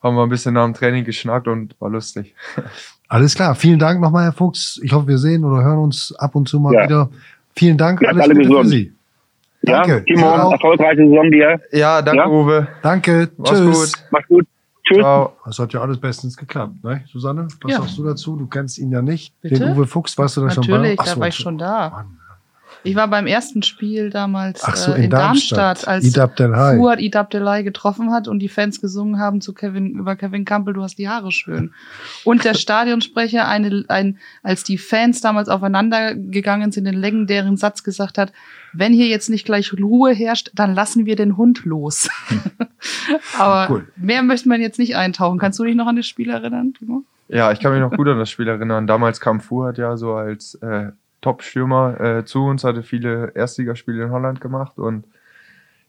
haben 0.03 0.15
wir 0.15 0.23
ein 0.23 0.29
bisschen 0.29 0.53
nach 0.53 0.65
dem 0.65 0.73
Training 0.73 1.05
geschnackt 1.05 1.47
und 1.47 1.79
war 1.79 1.89
lustig. 1.89 2.35
Alles 3.07 3.35
klar. 3.35 3.55
Vielen 3.55 3.79
Dank 3.79 4.01
nochmal, 4.01 4.25
Herr 4.25 4.33
Fuchs. 4.33 4.79
Ich 4.83 4.91
hoffe, 4.91 5.07
wir 5.07 5.17
sehen 5.17 5.43
oder 5.43 5.63
hören 5.63 5.79
uns 5.79 6.13
ab 6.17 6.35
und 6.35 6.47
zu 6.47 6.59
mal 6.59 6.73
ja. 6.73 6.83
wieder. 6.83 7.09
Vielen 7.55 7.77
Dank. 7.77 8.01
Ja, 8.01 8.09
alles 8.09 8.23
alle 8.23 8.33
Gute 8.33 8.47
gesund. 8.47 8.63
für 8.63 8.69
Sie. 8.69 8.93
Danke. 9.61 9.91
Ja, 10.07 10.15
Timo, 10.15 10.51
erfolgreiche 10.51 11.07
Saison 11.07 11.31
dir. 11.31 11.61
Ja, 11.71 12.01
danke, 12.01 12.23
ja? 12.23 12.27
Uwe. 12.27 12.67
Danke. 12.81 13.29
Mach's 13.37 13.51
Tschüss. 13.51 13.93
Gut. 13.93 14.05
Mach's 14.11 14.27
gut. 14.27 14.47
Tschüss. 14.83 14.97
Ciao. 14.97 15.33
Das 15.45 15.59
hat 15.59 15.73
ja 15.73 15.81
alles 15.81 15.99
bestens 15.99 16.35
geklappt, 16.35 16.83
ne? 16.83 17.03
Susanne, 17.07 17.47
was 17.61 17.71
ja. 17.71 17.77
sagst 17.79 17.97
du 17.97 18.03
dazu? 18.03 18.35
Du 18.35 18.47
kennst 18.47 18.79
ihn 18.79 18.91
ja 18.91 19.01
nicht. 19.01 19.39
Bitte? 19.41 19.59
Den 19.59 19.73
Uwe 19.73 19.85
Fuchs, 19.85 20.17
warst 20.17 20.35
du 20.35 20.41
da 20.41 20.47
Natürlich, 20.47 20.65
schon 20.65 20.81
bei? 20.81 20.89
Natürlich, 20.89 21.13
da 21.13 21.19
war 21.19 21.27
ich 21.27 21.35
schon 21.35 21.57
da. 21.57 21.89
Mann. 21.89 22.17
Ich 22.83 22.95
war 22.95 23.07
beim 23.07 23.27
ersten 23.27 23.63
Spiel 23.63 24.09
damals 24.09 24.61
so, 24.61 24.91
äh, 24.91 24.97
in, 24.97 25.03
in 25.03 25.09
Darmstadt, 25.09 25.57
Darmstadt, 25.57 25.87
als 25.87 26.05
Idab 26.05 26.35
Delhai. 26.35 26.77
Fuad 26.77 26.99
Idab 26.99 27.29
Delay 27.29 27.63
getroffen 27.63 28.11
hat 28.11 28.27
und 28.27 28.39
die 28.39 28.49
Fans 28.49 28.81
gesungen 28.81 29.19
haben 29.19 29.41
zu 29.41 29.53
Kevin 29.53 29.91
über 29.91 30.15
Kevin 30.15 30.43
Campbell, 30.43 30.73
du 30.73 30.83
hast 30.83 30.97
die 30.97 31.07
Haare 31.07 31.31
schön. 31.31 31.73
Und 32.25 32.43
der 32.43 32.53
Stadionsprecher, 32.53 33.47
eine, 33.47 33.85
ein, 33.87 34.17
als 34.43 34.63
die 34.63 34.77
Fans 34.77 35.21
damals 35.21 35.47
aufeinander 35.47 36.13
gegangen 36.15 36.71
sind, 36.71 36.85
den 36.85 36.95
legendären 36.95 37.55
Satz 37.55 37.83
gesagt 37.83 38.17
hat, 38.17 38.33
wenn 38.73 38.91
hier 38.91 39.07
jetzt 39.07 39.29
nicht 39.29 39.45
gleich 39.45 39.71
Ruhe 39.73 40.13
herrscht, 40.13 40.51
dann 40.53 40.73
lassen 40.73 41.05
wir 41.05 41.15
den 41.15 41.37
Hund 41.37 41.63
los. 41.63 42.09
Aber 43.37 43.73
cool. 43.73 43.87
mehr 43.95 44.23
möchte 44.23 44.49
man 44.49 44.59
jetzt 44.59 44.79
nicht 44.79 44.95
eintauchen. 44.95 45.39
Kannst 45.39 45.59
du 45.59 45.63
dich 45.63 45.75
noch 45.75 45.87
an 45.87 45.95
das 45.95 46.07
Spiel 46.07 46.29
erinnern, 46.29 46.73
Timo? 46.73 47.03
Ja, 47.29 47.51
ich 47.51 47.59
kann 47.59 47.71
mich 47.71 47.81
noch 47.81 47.95
gut 47.95 48.07
an 48.07 48.19
das 48.19 48.29
Spiel 48.29 48.47
erinnern. 48.47 48.87
Damals 48.87 49.21
kam 49.21 49.39
Fuad 49.39 49.77
ja 49.77 49.95
so 49.95 50.13
als 50.13 50.55
äh, 50.55 50.91
Top-Stürmer 51.23 51.99
äh, 51.99 52.25
zu 52.25 52.45
uns, 52.45 52.63
hatte 52.63 52.83
viele 52.83 53.31
Erstligaspiele 53.35 54.03
in 54.03 54.11
Holland 54.11 54.41
gemacht 54.41 54.77
und 54.77 55.05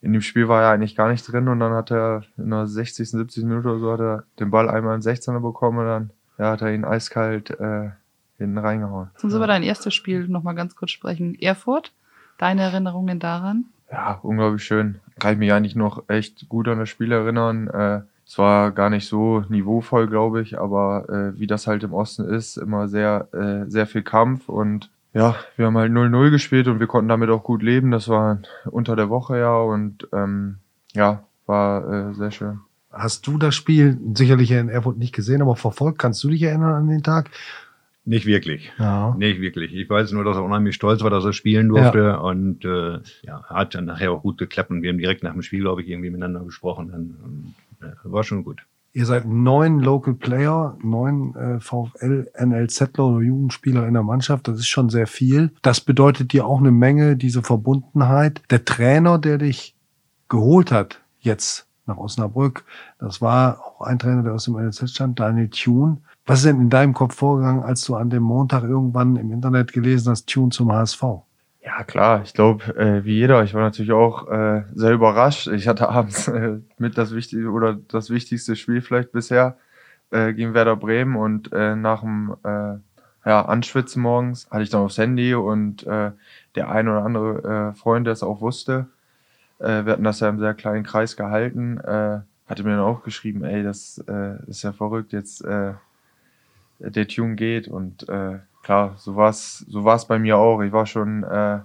in 0.01 0.13
dem 0.13 0.23
Spiel 0.23 0.49
war 0.49 0.63
er 0.63 0.71
eigentlich 0.71 0.97
gar 0.97 1.11
nicht 1.11 1.31
drin 1.31 1.49
und 1.49 1.61
dann 1.61 1.73
hat 1.73 1.91
er 1.91 2.25
in 2.37 2.51
der 2.51 2.67
60., 2.67 3.11
70. 3.11 3.45
Minute 3.45 3.69
oder 3.69 3.79
so 3.79 3.93
hat 3.93 4.01
er 4.01 4.25
den 4.39 4.51
Ball 4.51 4.69
einmal 4.69 4.95
in 4.95 5.03
16er 5.03 5.41
bekommen 5.41 5.79
und 5.79 5.87
dann 5.87 6.11
ja, 6.39 6.51
hat 6.51 6.63
er 6.63 6.75
ihn 6.75 6.85
eiskalt 6.85 7.51
äh, 7.59 7.91
hinten 8.39 8.59
reingehauen. 8.59 9.11
Lass 9.15 9.25
uns 9.25 9.35
über 9.35 9.47
dein 9.47 9.63
erstes 9.63 9.95
Spiel 9.95 10.29
nochmal 10.29 10.55
ganz 10.55 10.77
kurz 10.77 10.91
sprechen. 10.91 11.35
Erfurt, 11.41 11.93
deine 12.39 12.63
Erinnerungen 12.63 13.19
daran? 13.19 13.67
Ja, 13.91 14.19
unglaublich 14.23 14.65
schön. 14.65 15.01
Kann 15.19 15.35
ich 15.35 15.39
mich 15.39 15.53
eigentlich 15.53 15.77
noch 15.77 16.09
echt 16.09 16.49
gut 16.49 16.69
an 16.69 16.79
das 16.79 16.89
Spiel 16.89 17.13
erinnern. 17.13 17.69
Äh, 17.69 18.03
es 18.27 18.39
war 18.39 18.73
gar 18.73 18.91
nicht 18.91 19.07
so 19.07 19.45
niveauvoll, 19.49 20.07
glaube 20.07 20.43
ich, 20.43 20.59
aber 20.59 21.09
äh, 21.09 21.39
wie 21.39 21.47
das 21.47 21.67
halt 21.67 21.83
im 21.83 21.93
Osten 21.93 22.25
ist, 22.25 22.57
immer 22.57 22.89
sehr, 22.89 23.29
äh, 23.33 23.71
sehr 23.71 23.87
viel 23.87 24.03
Kampf 24.03 24.49
und 24.49 24.91
ja, 25.15 25.37
wir 25.57 25.67
haben 25.67 25.79
halt 25.79 25.93
0-0 25.93 26.31
gespielt 26.31 26.67
und 26.69 26.81
wir 26.81 26.89
konnten 26.89 27.09
damit 27.09 27.31
auch 27.31 27.45
gut 27.45 27.63
leben. 27.63 27.91
Das 27.91 28.09
war 28.09 28.41
unter 28.67 28.97
der 28.97 29.09
Woche 29.09 29.39
ja 29.39 29.57
und 29.57 30.09
ähm, 30.13 30.57
ja, 30.93 31.25
war 31.47 32.11
äh, 32.11 32.15
sehr 32.15 32.33
schön. 32.33 32.61
Hast 32.91 33.27
du 33.27 33.39
das 33.39 33.55
Spiel 33.55 33.99
sicherlich 34.15 34.51
in 34.51 34.69
Erfurt 34.69 34.99
nicht 34.99 35.15
gesehen, 35.15 35.43
aber 35.43 35.57
verfolgt? 35.57 35.99
Kannst 35.99 36.23
du 36.25 36.29
dich 36.29 36.43
erinnern 36.43 36.75
an 36.75 36.89
den 36.89 37.03
Tag? 37.03 37.31
Nicht 38.05 38.27
wirklich. 38.27 38.71
Ja. 38.79 39.15
Nicht 39.17 39.41
wirklich. 39.41 39.73
Ich 39.75 39.89
weiß 39.89 40.13
nur, 40.13 40.25
dass 40.25 40.37
er 40.37 40.45
unheimlich 40.45 40.75
stolz 40.75 41.03
war, 41.03 41.11
dass 41.11 41.25
er 41.25 41.33
spielen 41.33 41.69
durfte. 41.69 42.21
Und 42.21 42.65
äh, 42.65 42.99
ja, 43.23 43.43
hat 43.45 43.75
dann 43.75 43.87
nachher 43.87 44.13
auch 44.13 44.23
gut 44.23 44.37
geklappt. 44.37 44.71
Und 44.71 44.83
wir 44.83 44.91
haben 44.91 44.99
direkt 44.99 45.23
nach 45.23 45.33
dem 45.33 45.43
Spiel, 45.43 45.61
glaube 45.61 45.83
ich, 45.83 45.89
irgendwie 45.89 46.11
miteinander 46.11 46.45
gesprochen. 46.45 46.91
Dann, 46.93 47.17
und, 47.25 47.55
ja, 47.81 47.95
war 48.05 48.23
schon 48.23 48.45
gut. 48.45 48.63
Ihr 48.97 49.07
seid 49.07 49.27
neun 49.27 49.81
Local 49.81 50.15
Player, 50.15 50.79
neun 50.81 51.35
äh, 51.35 51.59
VfL, 51.59 52.31
NLZler 52.41 53.05
oder 53.05 53.25
Jugendspieler 53.25 53.89
in 53.89 53.95
der 53.95 54.05
Mannschaft. 54.05 54.47
Das 54.47 54.57
ist 54.57 54.69
schon 54.69 54.89
sehr 54.89 55.09
viel. 55.09 55.51
Das 55.63 55.81
bedeutet 55.81 56.33
dir 56.33 56.47
auch 56.47 56.61
eine 56.61 56.71
Menge, 56.71 57.17
diese 57.17 57.43
Verbundenheit. 57.43 58.41
Der 58.51 58.65
Trainer, 58.65 59.19
der 59.19 59.39
dich 59.39 59.75
geholt 60.29 60.71
hat, 60.71 61.01
jetzt 61.19 61.67
nach 61.87 61.97
Osnabrück, 61.97 62.65
das 63.01 63.21
war 63.21 63.59
auch 63.65 63.81
ein 63.81 63.99
Trainer, 63.99 64.23
der 64.23 64.35
aus 64.35 64.45
dem 64.45 64.55
NLZ 64.55 64.89
stand, 64.89 65.19
Daniel 65.19 65.49
Thune. 65.49 65.99
Was 66.25 66.39
ist 66.39 66.47
denn 66.47 66.61
in 66.61 66.71
deinem 66.71 66.95
Kopf 66.95 67.17
vorgegangen, 67.17 67.65
als 67.65 67.83
du 67.83 67.97
an 67.97 68.11
dem 68.11 68.23
Montag 68.23 68.63
irgendwann 68.63 69.17
im 69.17 69.33
Internet 69.33 69.73
gelesen 69.73 70.11
hast, 70.11 70.29
Tune 70.29 70.51
zum 70.51 70.71
HSV? 70.71 71.03
Ja, 71.65 71.83
klar. 71.83 72.23
Ich 72.23 72.35
glaube, 72.35 72.77
äh, 72.77 73.05
wie 73.05 73.15
jeder, 73.17 73.43
ich 73.43 73.55
war 73.55 73.63
natürlich 73.63 73.93
auch 73.93 74.29
äh, 74.31 74.65
sehr 74.75 74.93
überrascht. 74.93 75.47
Ich 75.49 75.67
hatte 75.67 75.89
abends 75.89 76.29
äh, 76.29 76.59
mit 76.79 76.99
das 76.99 77.15
wichtigste 77.15 77.49
oder 77.49 77.75
das 77.89 78.11
wichtigste 78.11 78.55
Spiel 78.55 78.83
vielleicht 78.83 79.13
bisher 79.13 79.57
äh, 80.11 80.35
gegen 80.35 80.53
Werder 80.55 80.77
Bremen 80.77 81.17
und 81.17 81.53
äh, 81.53 81.75
nach 81.75 82.01
dem 82.01 82.37
äh, 82.45 82.77
ja, 83.27 83.47
Anschwitzen 83.47 84.03
morgens 84.03 84.51
hatte 84.51 84.63
ich 84.63 84.71
dann 84.71 84.83
aufs 84.83 84.99
Handy 84.99 85.35
und 85.35 85.87
äh, 85.87 86.13
der 86.55 86.71
ein 86.71 86.89
oder 86.89 87.03
andere 87.03 87.71
äh, 87.71 87.75
Freund, 87.75 88.07
der 88.07 88.13
es 88.13 88.23
auch 88.23 88.43
wusste, 88.43 88.89
äh, 89.59 89.87
wir 89.87 89.93
hatten 89.93 90.05
das 90.05 90.21
ja 90.21 90.29
im 90.29 90.39
sehr 90.39 90.55
kleinen 90.55 90.85
Kreis 90.85 91.17
gehalten, 91.17 91.79
äh, 91.81 92.21
hatte 92.47 92.65
mir 92.65 92.73
dann 92.73 92.81
auch 92.81 93.03
geschrieben, 93.03 93.43
ey, 93.45 93.63
das 93.63 94.05
äh, 94.07 94.37
ist 94.49 94.63
ja 94.63 94.73
verrückt, 94.73 95.13
jetzt 95.15 95.43
äh, 95.45 95.73
der 96.79 97.09
Tune 97.09 97.37
geht 97.37 97.69
und 97.69 98.07
äh, 98.11 98.41
klar, 98.65 98.95
so 98.97 99.15
war's, 99.15 99.65
so 99.69 99.85
war's 99.85 100.07
bei 100.07 100.19
mir 100.19 100.39
auch. 100.39 100.61
Ich 100.63 100.73
war 100.73 100.87
schon, 100.87 101.23
äh, 101.23 101.61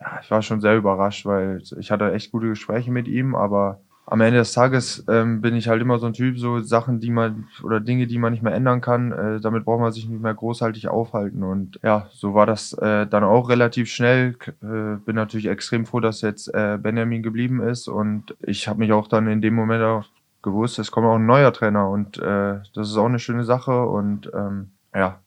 ja, 0.00 0.20
ich 0.20 0.30
war 0.30 0.42
schon 0.42 0.60
sehr 0.60 0.76
überrascht, 0.76 1.26
weil 1.26 1.62
ich 1.78 1.90
hatte 1.90 2.12
echt 2.12 2.32
gute 2.32 2.48
Gespräche 2.48 2.90
mit 2.90 3.06
ihm, 3.06 3.34
aber 3.34 3.80
am 4.06 4.20
Ende 4.20 4.38
des 4.38 4.52
Tages 4.52 5.04
ähm, 5.08 5.40
bin 5.40 5.54
ich 5.54 5.68
halt 5.68 5.80
immer 5.80 5.98
so 5.98 6.06
ein 6.06 6.12
Typ, 6.12 6.38
so 6.38 6.60
Sachen, 6.60 6.98
die 6.98 7.10
man 7.10 7.46
oder 7.62 7.78
Dinge, 7.78 8.08
die 8.08 8.18
man 8.18 8.32
nicht 8.32 8.42
mehr 8.42 8.52
ändern 8.52 8.80
kann, 8.80 9.12
äh, 9.12 9.40
damit 9.40 9.64
braucht 9.64 9.80
man 9.80 9.92
sich 9.92 10.08
nicht 10.08 10.20
mehr 10.20 10.34
großhaltig 10.34 10.88
aufhalten. 10.88 11.44
Und 11.44 11.78
ja, 11.84 12.08
so 12.10 12.34
war 12.34 12.44
das 12.44 12.72
äh, 12.74 13.06
dann 13.06 13.22
auch 13.22 13.48
relativ 13.48 13.88
schnell. 13.88 14.36
Äh, 14.60 14.96
bin 15.04 15.14
natürlich 15.14 15.46
extrem 15.46 15.86
froh, 15.86 16.00
dass 16.00 16.20
jetzt 16.20 16.52
äh, 16.52 16.78
Benjamin 16.82 17.22
geblieben 17.22 17.62
ist 17.62 17.86
und 17.86 18.34
ich 18.40 18.66
habe 18.66 18.80
mich 18.80 18.92
auch 18.92 19.06
dann 19.06 19.28
in 19.28 19.40
dem 19.40 19.54
Moment 19.54 19.84
auch 19.84 20.04
gewusst, 20.42 20.80
es 20.80 20.90
kommt 20.90 21.06
auch 21.06 21.14
ein 21.14 21.26
neuer 21.26 21.52
Trainer 21.52 21.88
und 21.88 22.18
äh, 22.18 22.58
das 22.74 22.90
ist 22.90 22.96
auch 22.96 23.06
eine 23.06 23.20
schöne 23.20 23.44
Sache 23.44 23.86
und 23.86 24.28
ähm, 24.34 24.72
ja, 24.92 25.20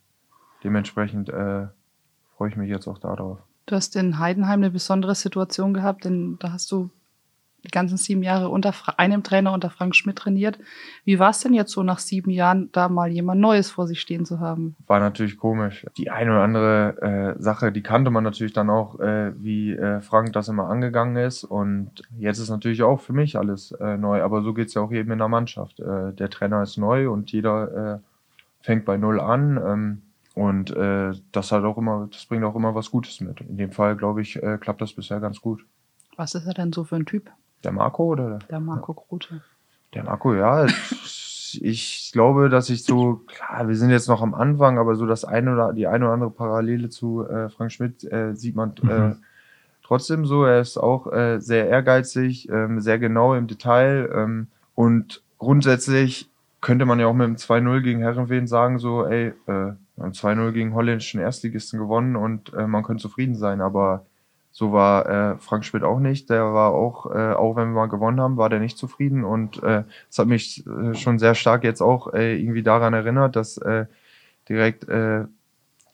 dementsprechend 0.66 1.30
äh, 1.30 1.68
freue 2.36 2.50
ich 2.50 2.58
mich 2.58 2.70
jetzt 2.70 2.88
auch 2.88 2.98
darauf. 2.98 3.40
Du 3.68 3.76
hast 3.76 3.96
in 3.96 4.20
Heidenheim 4.20 4.60
eine 4.60 4.72
besondere 4.72 5.16
Situation 5.16 5.74
gehabt, 5.74 6.06
denn 6.06 6.38
da 6.40 6.52
hast 6.52 6.72
du 6.72 6.90
die 7.64 7.72
ganzen 7.72 7.98
sieben 7.98 8.22
Jahre 8.22 8.50
unter 8.50 8.74
einem 8.98 9.24
Trainer, 9.24 9.52
unter 9.52 9.72
Frank 9.72 9.96
Schmidt 9.96 10.18
trainiert. 10.18 10.60
Wie 11.04 11.18
war 11.18 11.32
es 11.32 11.40
denn 11.40 11.54
jetzt 11.54 11.72
so 11.72 11.82
nach 11.82 11.98
sieben 11.98 12.30
Jahren, 12.30 12.70
da 12.72 12.90
mal 12.90 13.12
jemand 13.12 13.42
Neues 13.42 13.72
vor 13.72 13.88
sich 13.88 14.00
stehen 14.02 14.26
zu 14.26 14.40
haben? 14.40 14.76
War 14.86 15.00
natürlich 15.00 15.38
komisch. 15.38 15.86
Die 15.98 16.12
eine 16.12 16.32
oder 16.32 16.44
andere 16.44 17.36
äh, 17.38 17.42
Sache, 17.42 17.72
die 17.72 17.82
kannte 17.82 18.12
man 18.12 18.24
natürlich 18.24 18.54
dann 18.54 18.70
auch, 18.70 19.00
äh, 19.00 19.34
wie 19.42 19.72
äh, 19.72 20.02
Frank 20.02 20.34
das 20.34 20.48
immer 20.48 20.70
angegangen 20.70 21.16
ist. 21.16 21.44
Und 21.44 22.04
jetzt 22.20 22.38
ist 22.38 22.50
natürlich 22.50 22.84
auch 22.84 23.02
für 23.02 23.14
mich 23.14 23.36
alles 23.36 23.72
äh, 23.72 23.98
neu. 23.98 24.22
Aber 24.22 24.44
so 24.44 24.54
geht's 24.54 24.76
ja 24.76 24.84
auch 24.84 24.92
jedem 24.92 25.14
in 25.14 25.20
der 25.20 25.28
Mannschaft. 25.28 25.80
Äh, 25.80 26.14
der 26.14 26.30
Trainer 26.30 26.62
ist 26.62 26.78
neu 26.78 27.10
und 27.10 27.32
jeder 27.32 27.96
äh, 27.96 28.00
fängt 28.62 28.86
bei 28.86 28.98
Null 28.98 29.20
an. 29.20 29.58
Ähm, 29.58 30.02
und 30.36 30.70
äh, 30.76 31.14
das 31.32 31.52
hat 31.52 31.64
auch 31.64 31.78
immer, 31.78 32.08
das 32.12 32.26
bringt 32.26 32.44
auch 32.44 32.56
immer 32.56 32.76
was 32.76 32.92
Gutes 32.92 33.20
mit. 33.22 33.42
In 33.42 33.58
dem 33.58 33.72
Fall, 33.72 33.96
glaube 33.96 34.22
ich, 34.22 34.42
äh, 34.44 34.58
klappt 34.60 34.82
das 34.82 34.94
bisher 34.94 35.20
ganz 35.20 35.42
gut. 35.42 35.66
Was 36.18 36.36
ist 36.36 36.46
er 36.46 36.54
denn 36.54 36.72
so 36.72 36.84
für 36.84 36.96
ein 36.98 37.06
Typ, 37.06 37.30
Der 37.64 37.72
Marco 37.72 38.04
oder? 38.06 38.40
der 38.50 38.60
Marco 38.60 38.94
Grote? 38.94 39.42
Der 39.94 40.04
Marco, 40.04 40.36
ja. 40.36 40.68
Ich 41.62 42.10
glaube, 42.12 42.50
dass 42.50 42.70
ich 42.70 42.84
so, 42.84 43.22
klar, 43.28 43.70
wir 43.70 43.76
sind 43.78 43.90
jetzt 43.90 44.10
noch 44.10 44.22
am 44.22 44.34
Anfang, 44.34 44.78
aber 44.78 44.96
so 44.96 45.06
das 45.06 45.24
eine 45.24 45.54
oder 45.54 45.72
die 45.72 45.88
eine 45.88 46.04
oder 46.04 46.14
andere 46.14 46.30
Parallele 46.32 46.90
zu 46.90 47.26
äh, 47.26 47.48
Frank 47.50 47.72
Schmidt 47.72 48.04
äh, 48.12 48.34
sieht 48.36 48.58
man 48.58 48.74
äh, 48.86 48.92
Mhm. 49.10 49.16
trotzdem 49.82 50.26
so. 50.26 50.44
Er 50.44 50.60
ist 50.60 50.78
auch 50.78 51.08
äh, 51.14 51.40
sehr 51.40 51.70
ehrgeizig, 51.70 52.50
ähm, 52.50 52.82
sehr 52.82 53.00
genau 53.00 53.36
im 53.36 53.48
Detail 53.48 54.10
ähm, 54.14 54.48
und 54.74 55.22
grundsätzlich 55.38 56.30
könnte 56.60 56.86
man 56.86 57.00
ja 57.00 57.08
auch 57.08 57.14
mit 57.14 57.28
dem 57.28 57.38
2-0 57.38 57.82
gegen 57.82 58.02
Herrenwehen 58.02 58.48
sagen, 58.48 58.78
so, 58.78 59.06
ey, 59.06 59.32
äh, 59.48 59.72
wir 59.96 60.04
haben 60.04 60.12
2-0 60.12 60.52
gegen 60.52 60.74
holländischen 60.74 61.20
Erstligisten 61.20 61.80
gewonnen 61.80 62.16
und 62.16 62.54
äh, 62.54 62.68
man 62.68 62.84
könnte 62.84 63.02
zufrieden 63.02 63.36
sein, 63.36 63.62
aber 63.62 64.06
so 64.58 64.72
war 64.72 65.06
äh, 65.10 65.38
Frank 65.38 65.66
Schmidt 65.66 65.84
auch 65.84 66.00
nicht. 66.00 66.30
Der 66.30 66.54
war 66.54 66.74
auch, 66.74 67.14
äh, 67.14 67.34
auch 67.34 67.58
wenn 67.58 67.74
wir 67.74 67.82
mal 67.82 67.88
gewonnen 67.88 68.22
haben, 68.22 68.38
war 68.38 68.48
der 68.48 68.62
nicht 68.62 68.78
zufrieden. 68.78 69.26
Und 69.26 69.62
äh, 69.62 69.84
das 70.08 70.18
hat 70.18 70.28
mich 70.28 70.66
äh, 70.66 70.94
schon 70.96 71.20
sehr 71.20 71.36
stark 71.36 71.66
jetzt 71.66 71.82
auch 71.82 72.14
äh, 72.14 72.40
irgendwie 72.40 72.64
daran 72.64 72.94
erinnert, 72.94 73.36
dass 73.36 73.58
äh, 73.58 73.86
direkt 74.48 74.88
äh, 74.88 75.26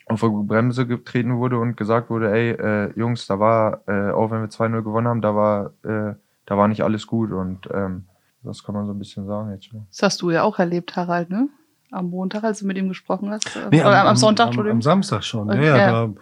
auf 0.05 0.19
die 0.19 0.29
Bremse 0.29 0.85
getreten 0.85 1.37
wurde 1.37 1.57
und 1.57 1.75
gesagt 1.75 2.11
wurde, 2.11 2.31
ey, 2.31 2.51
äh, 2.51 2.91
Jungs, 2.95 3.25
da 3.25 3.39
war, 3.39 3.81
äh, 3.87 4.11
auch 4.11 4.29
wenn 4.29 4.41
wir 4.41 4.49
2-0 4.49 4.83
gewonnen 4.83 5.07
haben, 5.07 5.21
da 5.21 5.35
war, 5.35 5.71
äh, 5.81 6.13
da 6.45 6.55
war 6.55 6.67
nicht 6.67 6.83
alles 6.83 7.07
gut. 7.07 7.31
Und 7.31 7.67
ähm, 7.73 8.05
das 8.43 8.63
kann 8.63 8.75
man 8.75 8.85
so 8.85 8.93
ein 8.93 8.99
bisschen 8.99 9.25
sagen 9.25 9.49
jetzt 9.49 9.65
schon. 9.65 9.87
Das 9.89 10.03
hast 10.03 10.21
du 10.21 10.29
ja 10.29 10.43
auch 10.43 10.59
erlebt, 10.59 10.95
Harald, 10.95 11.31
ne? 11.31 11.49
Am 11.91 12.09
Montag, 12.09 12.43
als 12.43 12.59
du 12.59 12.65
mit 12.65 12.77
ihm 12.77 12.87
gesprochen 12.87 13.29
hast. 13.29 13.55
äh, 13.55 13.81
oder 13.81 14.05
am, 14.05 14.15
Sonntag, 14.15 14.45
am, 14.45 14.49
Entschuldigung. 14.49 14.77
am 14.77 14.81
Samstag 14.81 15.23
schon. 15.23 15.47
Ja, 15.49 15.53
Okay, 15.53 15.65
ja, 15.67 15.77
ja. 15.77 16.07
da 16.07 16.13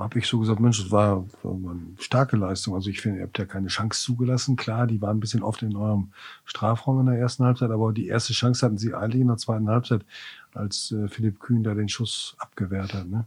habe 0.00 0.18
ich 0.18 0.26
so 0.26 0.40
gesagt, 0.40 0.58
Mensch, 0.58 0.82
das 0.82 0.90
war, 0.90 1.24
war 1.42 1.52
eine 1.72 1.80
starke 1.98 2.36
Leistung. 2.36 2.74
Also 2.74 2.90
ich 2.90 3.00
finde, 3.00 3.18
ihr 3.20 3.24
habt 3.24 3.38
ja 3.38 3.44
keine 3.44 3.68
Chance 3.68 4.02
zugelassen. 4.02 4.56
Klar, 4.56 4.86
die 4.86 5.00
waren 5.00 5.16
ein 5.16 5.20
bisschen 5.20 5.42
oft 5.42 5.62
in 5.62 5.76
eurem 5.76 6.10
Strafraum 6.44 7.00
in 7.00 7.06
der 7.06 7.18
ersten 7.20 7.44
Halbzeit, 7.44 7.70
aber 7.70 7.92
die 7.92 8.08
erste 8.08 8.32
Chance 8.32 8.66
hatten 8.66 8.78
sie 8.78 8.94
eigentlich 8.94 9.20
in 9.22 9.28
der 9.28 9.36
zweiten 9.36 9.68
Halbzeit, 9.68 10.04
als 10.54 10.92
äh, 10.92 11.08
Philipp 11.08 11.38
Kühn 11.38 11.62
da 11.62 11.74
den 11.74 11.88
Schuss 11.88 12.34
abgewehrt 12.38 12.94
hat. 12.94 13.06
Ne? 13.06 13.26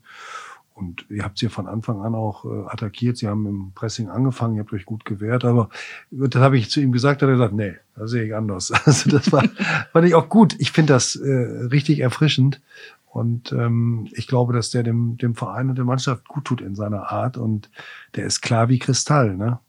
Und 0.80 1.06
ihr 1.10 1.24
habt 1.24 1.38
sie 1.38 1.50
von 1.50 1.68
Anfang 1.68 2.02
an 2.02 2.16
auch 2.16 2.46
äh, 2.46 2.66
attackiert. 2.68 3.18
Sie 3.18 3.28
haben 3.28 3.46
im 3.46 3.72
Pressing 3.76 4.08
angefangen, 4.08 4.56
ihr 4.56 4.62
habt 4.62 4.72
euch 4.72 4.86
gut 4.86 5.04
gewehrt. 5.04 5.44
Aber 5.44 5.70
das 6.10 6.42
habe 6.42 6.58
ich 6.58 6.72
zu 6.72 6.80
ihm 6.80 6.94
gesagt, 6.94 7.22
hat 7.22 7.28
er 7.28 7.34
gesagt, 7.34 7.54
nee, 7.54 7.76
das 7.96 8.12
sehe 8.12 8.24
ich 8.24 8.36
anders. 8.36 8.72
Also 8.86 9.10
das 9.10 9.32
war, 9.34 9.44
fand 9.92 10.08
ich 10.08 10.16
auch 10.16 10.30
gut. 10.30 10.56
Ich 10.58 10.72
finde 10.72 10.94
das 10.94 11.18
äh, 11.18 11.68
richtig 11.72 12.00
erfrischend. 12.00 12.62
Und 13.08 13.52
ähm, 13.52 14.08
ich 14.14 14.28
glaube, 14.28 14.54
dass 14.54 14.70
der 14.70 14.84
dem, 14.84 15.18
dem 15.18 15.36
Verein 15.36 15.70
und 15.70 15.78
der 15.78 15.86
Mannschaft 15.86 16.28
gut 16.28 16.46
tut 16.46 16.62
in 16.62 16.76
seiner 16.76 17.12
Art. 17.12 17.36
Und 17.36 17.70
der 18.16 18.26
ist 18.26 18.42
klar 18.42 18.70
wie 18.70 18.80
Kristall, 18.80 19.36
ne? 19.36 19.60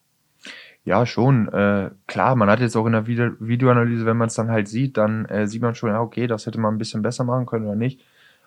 Ja, 0.84 1.04
schon. 1.06 1.48
Äh, 1.48 1.90
klar, 2.06 2.36
man 2.36 2.48
hat 2.48 2.60
jetzt 2.60 2.76
auch 2.76 2.86
in 2.86 2.92
der 2.92 3.06
Video 3.06 3.32
Videoanalyse, 3.40 4.06
wenn 4.06 4.16
man 4.16 4.28
es 4.28 4.34
dann 4.34 4.50
halt 4.50 4.68
sieht, 4.68 4.96
dann 4.96 5.24
äh, 5.26 5.46
sieht 5.46 5.60
man 5.60 5.74
schon, 5.74 5.90
ja, 5.90 6.00
okay, 6.00 6.26
das 6.26 6.46
hätte 6.46 6.60
man 6.60 6.74
ein 6.74 6.78
bisschen 6.78 7.02
besser 7.02 7.24
machen 7.24 7.46
können 7.46 7.66
oder 7.66 7.76
nicht. 7.76 8.00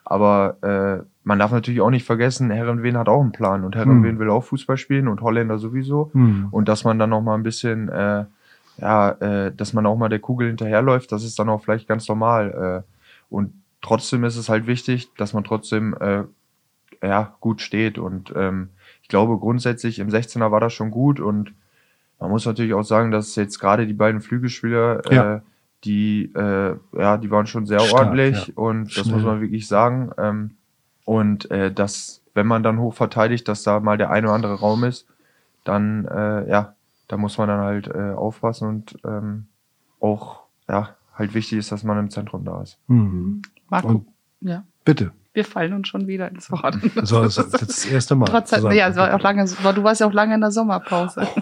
Aber 0.06 0.58
äh, 0.62 1.04
man 1.24 1.40
darf 1.40 1.52
natürlich 1.52 1.82
auch 1.82 1.90
nicht 1.90 2.06
vergessen, 2.06 2.50
Herrenwehen 2.52 2.98
hat 2.98 3.08
auch 3.10 3.22
einen 3.22 3.32
Plan 3.32 3.64
und 3.64 3.76
Herrenwehen 3.76 4.16
Hm. 4.16 4.20
will 4.20 4.30
auch 4.30 4.44
Fußball 4.44 4.78
spielen 4.78 5.08
und 5.08 5.22
Holländer 5.22 5.58
sowieso. 5.58 6.10
Hm. 6.14 6.48
Und 6.52 6.68
dass 6.68 6.84
man 6.84 7.00
dann 7.00 7.10
noch 7.12 7.22
mal 7.22 7.36
ein 7.36 7.44
bisschen, 7.44 7.88
äh, 7.90 8.26
ja, 8.78 9.10
äh, 9.12 9.52
dass 9.56 9.74
man 9.74 9.86
auch 9.86 9.98
mal 9.98 10.10
der 10.10 10.20
Kugel 10.20 10.48
hinterherläuft, 10.48 11.12
das 11.12 11.24
ist 11.24 11.40
dann 11.40 11.50
auch 11.50 11.64
vielleicht 11.64 11.88
ganz 11.88 12.08
normal. 12.10 12.84
Äh, 12.86 12.94
und 13.30 13.54
trotzdem 13.82 14.24
ist 14.26 14.36
es 14.36 14.50
halt 14.50 14.68
wichtig, 14.68 15.10
dass 15.18 15.34
man 15.34 15.44
trotzdem 15.44 15.96
äh, 16.00 16.24
ja, 17.02 17.36
gut 17.40 17.62
steht. 17.62 17.98
Und 17.98 18.34
ähm, 18.36 18.70
ich 19.02 19.08
glaube, 19.08 19.38
grundsätzlich 19.38 20.00
im 20.00 20.10
16er 20.10 20.52
war 20.52 20.60
das 20.60 20.74
schon 20.74 20.92
gut. 20.92 21.20
Und 21.20 21.54
man 22.20 22.30
muss 22.30 22.46
natürlich 22.46 22.74
auch 22.74 22.84
sagen, 22.84 23.12
dass 23.12 23.36
jetzt 23.36 23.60
gerade 23.60 23.88
die 23.88 23.94
beiden 23.94 24.22
Flügelspieler, 24.22 25.02
Ja. 25.12 25.36
äh, 25.36 25.42
die, 25.84 26.32
äh, 26.34 26.76
ja, 26.98 27.18
die 27.18 27.32
waren 27.32 27.48
schon 27.48 27.66
sehr 27.66 27.80
Stark, 27.80 28.08
ordentlich. 28.08 28.48
ja. 28.48 28.54
Und 28.56 28.86
das 28.98 29.06
Schnell. 29.06 29.16
muss 29.16 29.24
man 29.26 29.42
wirklich 29.42 29.68
sagen. 29.68 30.12
Ähm, 30.18 30.52
und 31.06 31.52
äh, 31.52 31.72
dass, 31.72 32.22
wenn 32.34 32.48
man 32.48 32.64
dann 32.64 32.80
hoch 32.80 32.94
verteidigt, 32.94 33.48
dass 33.48 33.64
da 33.64 33.80
mal 33.80 33.98
der 33.98 34.10
eine 34.10 34.28
oder 34.28 34.36
andere 34.36 34.60
Raum 34.60 34.84
ist, 34.84 35.06
dann, 35.64 36.06
äh, 36.06 36.50
ja, 36.50 36.76
da 37.08 37.18
muss 37.18 37.38
man 37.38 37.48
dann 37.50 37.60
halt 37.60 37.88
äh, 37.88 38.14
aufpassen 38.14 38.68
und 38.68 38.98
ähm, 39.06 39.46
auch, 40.00 40.42
ja, 40.68 40.96
halt 41.16 41.34
wichtig 41.34 41.60
ist, 41.60 41.72
dass 41.72 41.84
man 41.84 41.98
im 42.00 42.10
Zentrum 42.10 42.44
da 42.46 42.62
ist. 42.62 42.80
Hm. 42.88 43.42
Marco, 43.70 43.88
Und 43.90 44.08
ja, 44.42 44.64
bitte. 44.84 45.12
wir 45.34 45.46
fallen 45.46 45.74
uns 45.74 45.88
schon 45.88 46.08
wieder 46.08 46.30
ins 46.30 46.50
Wort. 46.52 46.78
So, 47.04 47.22
das 47.22 47.38
ist 47.38 47.62
das 47.62 47.86
erste 47.86 48.16
Mal. 48.16 48.46
Zusammen. 48.46 48.76
ja, 48.76 48.88
es 48.88 48.96
war 48.96 49.14
auch 49.14 49.22
lange, 49.22 49.46
du 49.46 49.84
warst 49.84 50.02
ja 50.02 50.08
auch 50.08 50.14
lange 50.14 50.36
in 50.36 50.42
der 50.42 50.52
Sommerpause. 50.52 51.28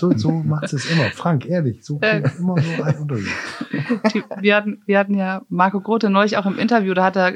So, 0.00 0.16
so 0.16 0.30
macht 0.30 0.72
es 0.72 0.90
immer. 0.90 1.04
Frank, 1.10 1.44
ehrlich, 1.46 1.84
so 1.84 1.98
Äh. 2.00 2.22
immer 2.38 2.56
so 2.58 2.82
ein 2.82 2.96
Unterschied. 2.98 4.24
Wir, 4.40 4.56
hatten, 4.56 4.80
wir 4.86 4.98
hatten 4.98 5.14
ja 5.14 5.42
Marco 5.50 5.80
Grote 5.80 6.08
neulich 6.08 6.38
auch 6.38 6.46
im 6.46 6.58
Interview, 6.58 6.94
da 6.94 7.04
hat 7.04 7.16
er 7.16 7.32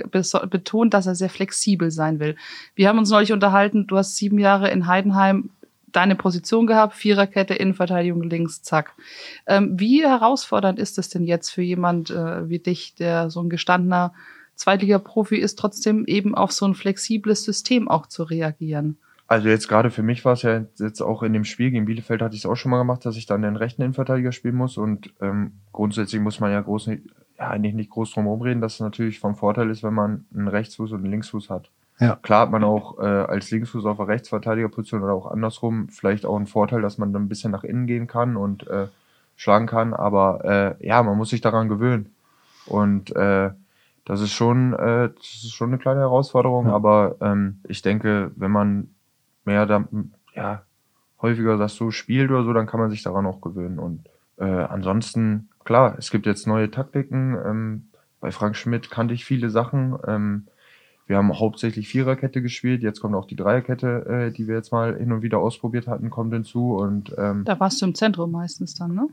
betont, 0.47 0.95
dass 0.95 1.07
er 1.07 1.15
sehr 1.15 1.29
flexibel 1.29 1.91
sein 1.91 2.21
will. 2.21 2.37
Wir 2.75 2.89
haben 2.89 2.99
uns 2.99 3.11
neulich 3.11 3.33
unterhalten, 3.33 3.87
du 3.87 3.99
hast 3.99 4.17
sieben 4.17 4.39
Jahre 4.39 4.71
in 4.71 4.87
Heidenheim 4.87 5.51
deine 5.93 6.17
Position 6.17 6.67
gehabt, 6.67 6.95
Viererkette, 6.95 7.55
Innenverteidigung 7.55 8.23
links, 8.23 8.62
zack. 8.62 8.95
Ähm, 9.47 9.79
wie 9.79 10.03
herausfordernd 10.03 10.79
ist 10.79 10.97
es 10.99 11.11
denn 11.11 11.25
jetzt 11.25 11.51
für 11.51 11.62
jemand 11.62 12.11
äh, 12.11 12.49
wie 12.49 12.59
dich, 12.61 12.95
der 12.95 13.29
so 13.29 13.43
ein 13.43 13.51
gestandener 13.51 14.15
Zweitliga-Profi 14.57 15.37
ist, 15.37 15.59
trotzdem 15.59 16.07
eben 16.07 16.35
auf 16.35 16.51
so 16.51 16.67
ein 16.67 16.75
flexibles 16.75 17.45
System 17.45 17.89
auch 17.89 18.07
zu 18.07 18.23
reagieren. 18.23 18.97
Also 19.27 19.49
jetzt 19.49 19.68
gerade 19.68 19.91
für 19.91 20.03
mich 20.03 20.25
war 20.25 20.35
es 20.35 20.43
ja 20.43 20.64
jetzt 20.79 21.01
auch 21.01 21.22
in 21.22 21.33
dem 21.33 21.45
Spiel 21.45 21.70
gegen 21.70 21.87
Bielefeld 21.87 22.20
hatte 22.20 22.35
ich 22.35 22.43
es 22.43 22.47
auch 22.47 22.57
schon 22.57 22.70
mal 22.70 22.79
gemacht, 22.79 23.07
dass 23.07 23.16
ich 23.16 23.27
dann 23.27 23.43
den 23.43 23.57
rechten 23.57 23.83
Innenverteidiger 23.83 24.33
spielen 24.33 24.55
muss 24.57 24.77
und 24.77 25.14
ähm, 25.20 25.53
grundsätzlich 25.72 26.20
muss 26.20 26.41
man 26.41 26.53
ja 26.53 26.61
groß 26.61 26.89
nicht, 26.89 27.05
ja 27.39 27.49
eigentlich 27.49 27.75
nicht 27.75 27.91
groß 27.91 28.12
drum 28.12 28.29
reden, 28.43 28.61
dass 28.61 28.75
es 28.75 28.81
natürlich 28.81 29.20
vom 29.20 29.35
Vorteil 29.35 29.70
ist, 29.70 29.83
wenn 29.83 29.95
man 29.95 30.27
einen 30.35 30.49
Rechtsfuß 30.49 30.93
und 30.93 30.99
einen 30.99 31.11
Linksfuß 31.11 31.49
hat. 31.49 31.70
Ja. 32.01 32.16
Klar 32.16 32.43
hat 32.43 32.51
man 32.51 32.64
auch 32.64 32.99
äh, 32.99 33.03
als 33.07 33.51
Linksfuß 33.51 33.87
auf 33.87 33.97
der 33.97 34.09
Rechtsverteidigerposition 34.09 35.03
oder 35.03 35.14
auch 35.14 35.31
andersrum 35.31 35.89
vielleicht 35.89 36.27
auch 36.27 36.37
einen 36.37 36.47
Vorteil, 36.47 36.83
dass 36.83 36.99
man 36.99 37.12
dann 37.12 37.22
ein 37.22 37.29
bisschen 37.29 37.53
nach 37.53 37.64
innen 37.64 37.87
gehen 37.87 38.07
kann 38.07 38.37
und 38.37 38.66
äh, 38.66 38.89
schlagen 39.37 39.66
kann, 39.66 39.95
aber 39.95 40.45
äh, 40.81 40.87
ja, 40.87 41.03
man 41.03 41.16
muss 41.16 41.31
sich 41.31 41.41
daran 41.41 41.68
gewöhnen. 41.68 42.14
Und 42.66 43.14
äh, 43.16 43.51
das 44.05 44.20
ist 44.20 44.33
schon, 44.33 44.75
äh, 44.75 45.09
das 45.16 45.25
ist 45.45 45.53
schon 45.55 45.70
eine 45.70 45.79
kleine 45.79 46.01
Herausforderung, 46.01 46.66
Ja. 46.66 46.72
aber 46.75 47.16
ähm, 47.20 47.61
ich 47.66 47.81
denke, 47.83 48.31
wenn 48.37 48.51
man 48.51 48.89
mehr 49.45 49.66
da, 49.66 49.84
ja, 50.34 50.62
häufiger 51.20 51.57
das 51.57 51.74
so 51.74 51.90
spielt 51.90 52.30
oder 52.30 52.45
so, 52.45 52.53
dann 52.53 52.66
kann 52.66 52.80
man 52.80 52.90
sich 52.90 53.03
daran 53.03 53.26
auch 53.26 53.40
gewöhnen. 53.40 53.78
Und 53.78 54.05
äh, 54.36 54.45
ansonsten, 54.45 55.49
klar, 55.64 55.97
es 55.99 56.11
gibt 56.11 56.26
jetzt 56.26 56.47
neue 56.47 56.70
Taktiken. 56.70 57.36
Ähm, 57.45 57.88
bei 58.20 58.30
Frank 58.30 58.57
Schmidt 58.57 58.90
kannte 58.90 59.14
ich 59.14 59.24
viele 59.24 59.51
Sachen. 59.51 59.99
Ähm, 60.07 60.47
wir 61.07 61.18
haben 61.18 61.38
hauptsächlich 61.38 61.88
Viererkette 61.88 62.40
gespielt. 62.40 62.82
Jetzt 62.82 63.01
kommt 63.01 63.14
auch 63.14 63.26
die 63.26 63.36
Dreierkette, 63.36 64.07
äh, 64.07 64.30
die 64.32 64.49
wir 64.49 64.55
jetzt 64.55 64.72
mal 64.72 64.97
hin 64.97 65.12
und 65.12 65.22
wieder 65.22 65.38
ausprobiert 65.38 65.86
hatten, 65.86 66.11
kommt 66.11 66.32
hinzu. 66.32 66.76
Und 66.76 67.14
ähm, 67.18 67.45
Da 67.45 67.61
warst 67.61 67.82
du 67.82 67.86
im 67.86 67.95
Zentrum 67.95 68.30
meistens 68.30 68.74
dann, 68.74 68.95
ne? 68.95 69.09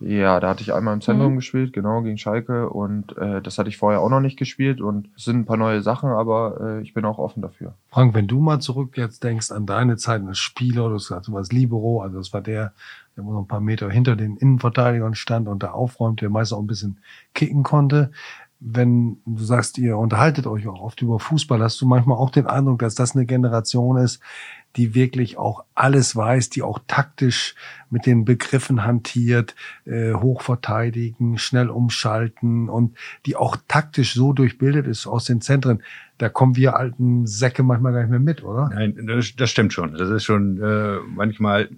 Ja, 0.00 0.40
da 0.40 0.48
hatte 0.48 0.62
ich 0.62 0.72
einmal 0.72 0.94
im 0.94 1.00
Zentrum 1.00 1.32
Mhm. 1.32 1.36
gespielt, 1.36 1.72
genau, 1.72 2.02
gegen 2.02 2.18
Schalke. 2.18 2.68
Und 2.70 3.16
äh, 3.18 3.42
das 3.42 3.58
hatte 3.58 3.68
ich 3.68 3.76
vorher 3.76 4.00
auch 4.00 4.08
noch 4.08 4.20
nicht 4.20 4.38
gespielt. 4.38 4.80
Und 4.80 5.08
es 5.16 5.24
sind 5.24 5.36
ein 5.40 5.44
paar 5.44 5.56
neue 5.56 5.82
Sachen, 5.82 6.10
aber 6.10 6.60
äh, 6.60 6.82
ich 6.82 6.94
bin 6.94 7.04
auch 7.04 7.18
offen 7.18 7.42
dafür. 7.42 7.74
Frank, 7.90 8.14
wenn 8.14 8.26
du 8.26 8.40
mal 8.40 8.60
zurück 8.60 8.96
jetzt 8.96 9.22
denkst 9.24 9.50
an 9.52 9.66
deine 9.66 9.96
Zeit 9.96 10.22
als 10.26 10.38
Spieler, 10.38 10.88
du 10.88 10.94
hast 10.94 11.08
gesagt, 11.08 11.28
du 11.28 11.32
warst 11.32 11.52
Libero, 11.52 12.00
also 12.02 12.18
das 12.18 12.32
war 12.32 12.40
der, 12.40 12.72
der 13.16 13.22
immer 13.24 13.32
noch 13.34 13.40
ein 13.42 13.48
paar 13.48 13.60
Meter 13.60 13.90
hinter 13.90 14.16
den 14.16 14.36
Innenverteidigern 14.36 15.14
stand 15.14 15.48
und 15.48 15.62
da 15.62 15.72
aufräumte, 15.72 16.24
der 16.24 16.30
meist 16.30 16.52
auch 16.52 16.60
ein 16.60 16.66
bisschen 16.66 16.98
kicken 17.34 17.62
konnte. 17.62 18.10
Wenn 18.60 19.18
du 19.24 19.42
sagst, 19.42 19.78
ihr 19.78 19.96
unterhaltet 19.96 20.46
euch 20.46 20.68
auch 20.68 20.80
oft 20.80 21.00
über 21.00 21.18
Fußball, 21.18 21.62
hast 21.62 21.80
du 21.80 21.86
manchmal 21.86 22.18
auch 22.18 22.30
den 22.30 22.46
Eindruck, 22.46 22.80
dass 22.80 22.94
das 22.94 23.16
eine 23.16 23.24
Generation 23.24 23.96
ist, 23.96 24.20
die 24.76 24.94
wirklich 24.94 25.36
auch 25.38 25.64
alles 25.74 26.14
weiß, 26.14 26.50
die 26.50 26.62
auch 26.62 26.78
taktisch 26.86 27.54
mit 27.88 28.06
den 28.06 28.24
Begriffen 28.24 28.84
hantiert, 28.84 29.56
äh, 29.84 30.12
hochverteidigen, 30.12 31.38
schnell 31.38 31.70
umschalten 31.70 32.68
und 32.68 32.96
die 33.26 33.34
auch 33.34 33.56
taktisch 33.66 34.14
so 34.14 34.32
durchbildet 34.32 34.86
ist 34.86 35.06
aus 35.06 35.24
den 35.24 35.40
Zentren. 35.40 35.82
Da 36.18 36.28
kommen 36.28 36.54
wir 36.54 36.76
alten 36.76 37.26
Säcke 37.26 37.62
manchmal 37.62 37.92
gar 37.92 38.00
nicht 38.02 38.10
mehr 38.10 38.20
mit, 38.20 38.44
oder? 38.44 38.70
Nein, 38.72 39.08
das, 39.36 39.50
stimmt 39.50 39.72
schon. 39.72 39.94
Das 39.94 40.08
ist 40.10 40.24
schon 40.24 40.62
äh, 40.62 40.98
manchmal 41.08 41.70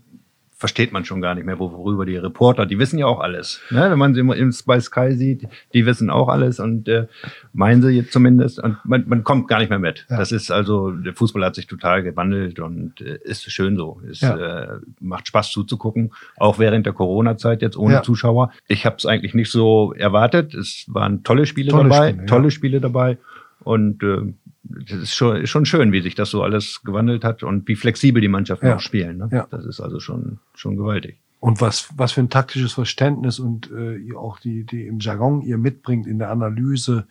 versteht 0.62 0.92
man 0.92 1.04
schon 1.04 1.20
gar 1.20 1.34
nicht 1.34 1.44
mehr, 1.44 1.58
worüber 1.58 2.06
die 2.06 2.16
Reporter, 2.16 2.66
die 2.66 2.78
wissen 2.78 2.96
ja 2.96 3.06
auch 3.06 3.18
alles. 3.18 3.60
Ne? 3.70 3.90
Wenn 3.90 3.98
man 3.98 4.14
sie 4.14 4.20
immer 4.20 4.36
im 4.36 4.54
bei 4.64 4.78
Sky 4.78 5.12
sieht, 5.16 5.48
die 5.74 5.86
wissen 5.86 6.08
auch 6.08 6.28
alles 6.28 6.60
und 6.60 6.86
äh, 6.86 7.08
meinen 7.52 7.82
sie 7.82 7.88
jetzt 7.90 8.12
zumindest 8.12 8.60
und 8.62 8.76
man, 8.84 9.02
man 9.08 9.24
kommt 9.24 9.48
gar 9.48 9.58
nicht 9.58 9.70
mehr 9.70 9.80
mit. 9.80 10.06
Ja. 10.08 10.18
Das 10.18 10.30
ist 10.30 10.52
also, 10.52 10.92
der 10.92 11.14
Fußball 11.14 11.44
hat 11.44 11.56
sich 11.56 11.66
total 11.66 12.04
gewandelt 12.04 12.60
und 12.60 13.00
äh, 13.00 13.18
ist 13.24 13.50
schön 13.50 13.76
so. 13.76 14.00
Es 14.08 14.20
Ja. 14.20 14.36
äh, 14.36 14.78
macht 15.00 15.26
Spaß 15.26 15.50
zuzugucken, 15.50 16.12
auch 16.36 16.60
während 16.60 16.86
der 16.86 16.92
Corona-Zeit 16.92 17.60
jetzt 17.60 17.76
ohne 17.76 17.94
Ja. 17.94 18.02
Zuschauer. 18.04 18.52
Ich 18.68 18.86
habe 18.86 18.94
es 18.98 19.04
eigentlich 19.04 19.34
nicht 19.34 19.50
so 19.50 19.92
erwartet. 19.94 20.54
Es 20.54 20.84
waren 20.86 21.24
tolle 21.24 21.44
Spiele 21.46 21.72
Tolle 21.72 21.88
dabei, 21.88 22.10
Spiele, 22.10 22.26
tolle 22.26 22.50
Spiele 22.52 22.80
dabei 22.80 23.18
und 23.64 24.02
äh, 24.04 24.32
das 24.64 24.98
ist 24.98 25.14
schon, 25.14 25.46
schon 25.46 25.64
schön, 25.66 25.92
wie 25.92 26.02
sich 26.02 26.14
das 26.14 26.30
so 26.30 26.42
alles 26.42 26.82
gewandelt 26.84 27.24
hat 27.24 27.42
und 27.42 27.66
wie 27.68 27.76
flexibel 27.76 28.20
die 28.20 28.28
Mannschaften 28.28 28.66
Ja. 28.66 28.76
auch 28.76 28.80
spielen. 28.80 29.18
Ne? 29.18 29.28
Ja. 29.32 29.46
Das 29.50 29.64
ist 29.64 29.80
also 29.80 30.00
schon, 30.00 30.38
schon 30.54 30.76
gewaltig. 30.76 31.18
Und 31.40 31.60
was, 31.60 31.88
was 31.96 32.12
für 32.12 32.20
ein 32.20 32.30
taktisches 32.30 32.72
Verständnis 32.72 33.40
und 33.40 33.68
äh, 33.72 33.96
ihr 33.96 34.16
auch 34.16 34.38
die, 34.38 34.64
die 34.64 34.86
im 34.86 35.00
Jargon 35.00 35.42
ihr 35.42 35.58
mitbringt 35.58 36.06
in 36.06 36.20
der 36.20 36.30
Analyse, 36.30 37.08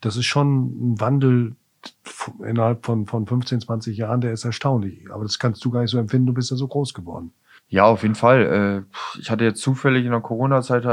das 0.00 0.16
ist 0.16 0.24
schon 0.24 0.92
ein 0.94 1.00
Wandel 1.00 1.54
innerhalb 2.42 2.86
von, 2.86 3.06
von 3.06 3.26
15, 3.26 3.60
20 3.60 3.96
Jahren, 3.98 4.22
der 4.22 4.32
ist 4.32 4.46
erstaunlich. 4.46 5.02
Aber 5.12 5.22
das 5.24 5.38
kannst 5.38 5.62
du 5.64 5.70
gar 5.70 5.82
nicht 5.82 5.90
so 5.90 5.98
empfinden, 5.98 6.28
du 6.28 6.32
bist 6.32 6.50
ja 6.50 6.56
so 6.56 6.66
groß 6.66 6.94
geworden. 6.94 7.32
Ja, 7.68 7.84
auf 7.84 8.02
jeden 8.02 8.14
Fall. 8.14 8.84
Äh, 8.86 9.18
Ich 9.18 9.30
hatte 9.30 9.44
jetzt 9.44 9.60
zufällig 9.60 10.04
in 10.04 10.12
der 10.12 10.20
Corona-Zeit, 10.20 10.84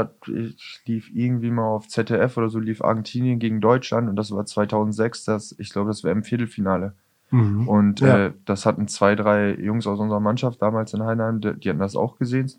lief 0.86 1.10
irgendwie 1.14 1.50
mal 1.50 1.66
auf 1.66 1.88
ZDF 1.88 2.36
oder 2.36 2.48
so, 2.48 2.58
lief 2.58 2.82
Argentinien 2.82 3.38
gegen 3.38 3.60
Deutschland 3.60 4.08
und 4.08 4.16
das 4.16 4.30
war 4.32 4.44
2006, 4.44 5.24
das, 5.24 5.54
ich 5.58 5.70
glaube, 5.70 5.88
das 5.88 6.02
wäre 6.02 6.14
im 6.14 6.24
Viertelfinale. 6.24 6.94
Mhm. 7.30 7.68
Und 7.68 8.00
Ja. 8.00 8.26
äh, 8.26 8.32
das 8.44 8.66
hatten 8.66 8.88
zwei, 8.88 9.14
drei 9.14 9.54
Jungs 9.54 9.86
aus 9.86 9.98
unserer 10.00 10.20
Mannschaft 10.20 10.60
damals 10.60 10.92
in 10.94 11.02
Heinheim, 11.04 11.40
die, 11.40 11.54
die 11.54 11.68
hatten 11.68 11.78
das 11.78 11.96
auch 11.96 12.18
gesehen. 12.18 12.50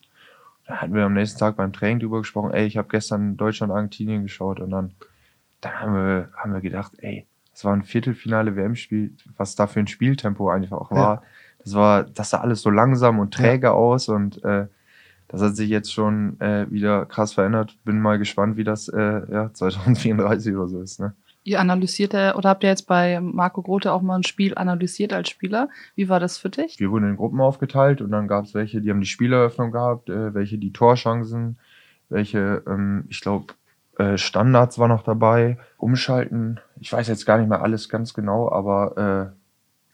Da 0.66 0.78
hatten 0.78 0.94
wir 0.94 1.04
am 1.04 1.14
nächsten 1.14 1.40
Tag 1.40 1.58
beim 1.58 1.74
Training 1.74 2.00
drüber 2.00 2.20
gesprochen, 2.20 2.52
ey, 2.52 2.66
ich 2.66 2.78
habe 2.78 2.88
gestern 2.88 3.36
Deutschland-Argentinien 3.36 4.24
geschaut 4.24 4.60
und 4.62 4.70
dann, 4.70 4.92
dann 5.60 5.80
haben, 5.80 5.94
wir, 5.94 6.30
haben 6.38 6.54
wir 6.54 6.62
gedacht, 6.62 6.94
ey, 7.00 7.28
das 7.52 7.66
war 7.66 7.74
ein 7.74 7.84
Viertelfinale 7.84 8.56
WM-Spiel, 8.56 9.14
was 9.38 9.56
da 9.56 9.68
für 9.68 9.80
ein 9.82 9.88
Spieltempo 9.88 10.50
einfach 10.50 10.78
auch 10.78 10.92
war. 10.92 11.24
Das 11.64 11.74
war, 11.74 12.04
das 12.04 12.30
sah 12.30 12.42
alles 12.42 12.62
so 12.62 12.70
langsam 12.70 13.20
und 13.20 13.34
träge 13.34 13.72
aus 13.72 14.10
und 14.10 14.44
äh, 14.44 14.68
das 15.28 15.42
hat 15.42 15.56
sich 15.56 15.70
jetzt 15.70 15.92
schon 15.92 16.40
äh, 16.40 16.70
wieder 16.70 17.06
krass 17.06 17.34
verändert. 17.34 17.78
Bin 17.86 18.00
mal 18.00 18.20
gespannt, 18.20 18.56
wie 18.56 18.64
das 18.64 18.88
äh, 18.88 19.22
ja, 19.32 19.50
2034 19.54 20.56
oder 20.56 20.68
so 20.68 20.82
ist. 20.82 21.00
Ne? 21.00 21.14
Ihr 21.44 21.60
analysiert 21.60 22.14
ja, 22.14 22.36
oder 22.36 22.50
habt 22.50 22.64
ihr 22.64 22.70
jetzt 22.70 22.88
bei 22.88 23.20
Marco 23.20 23.62
Grote 23.62 23.92
auch 23.92 24.02
mal 24.02 24.16
ein 24.16 24.24
Spiel 24.24 24.56
analysiert 24.56 25.12
als 25.12 25.30
Spieler? 25.30 25.70
Wie 25.96 26.08
war 26.08 26.20
das 26.20 26.38
für 26.38 26.50
dich? 26.50 26.80
Wir 26.80 26.92
wurden 26.92 27.10
in 27.10 27.18
Gruppen 27.18 27.42
aufgeteilt 27.42 28.02
und 28.02 28.12
dann 28.12 28.28
gab 28.28 28.46
es 28.46 28.54
welche, 28.54 28.80
die 28.80 28.90
haben 28.90 29.02
die 29.02 29.08
Spieleröffnung 29.08 29.72
gehabt, 29.72 30.10
äh, 30.10 30.34
welche 30.34 30.58
die 30.58 30.72
Torchancen, 30.72 31.58
welche, 32.10 32.64
ähm, 32.68 33.06
ich 33.10 33.20
glaube, 33.20 33.54
äh, 33.98 34.18
Standards 34.18 34.80
war 34.80 34.88
noch 34.88 35.04
dabei, 35.04 35.58
umschalten. 35.78 36.60
Ich 36.80 36.94
weiß 36.94 37.08
jetzt 37.08 37.26
gar 37.26 37.38
nicht 37.38 37.50
mehr 37.50 37.62
alles 37.62 37.90
ganz 37.90 38.14
genau, 38.14 38.52
aber 38.52 39.34
äh, 39.34 39.43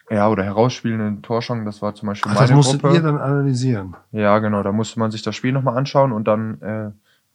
ja, 0.09 0.27
oder 0.29 0.43
herausspielende 0.43 1.21
Torchancen, 1.21 1.65
das 1.65 1.81
war 1.81 1.93
zum 1.95 2.07
Beispiel 2.07 2.31
Ach, 2.31 2.35
meine 2.35 2.47
das 2.47 2.55
musstet 2.55 2.81
Gruppe. 2.81 2.95
ihr 2.95 3.01
dann 3.01 3.17
analysieren. 3.17 3.95
Ja, 4.11 4.39
genau, 4.39 4.63
da 4.63 4.71
musste 4.71 4.99
man 4.99 5.11
sich 5.11 5.21
das 5.21 5.35
Spiel 5.35 5.51
nochmal 5.51 5.77
anschauen 5.77 6.11
und 6.11 6.27
dann, 6.27 6.61
äh, 6.61 6.91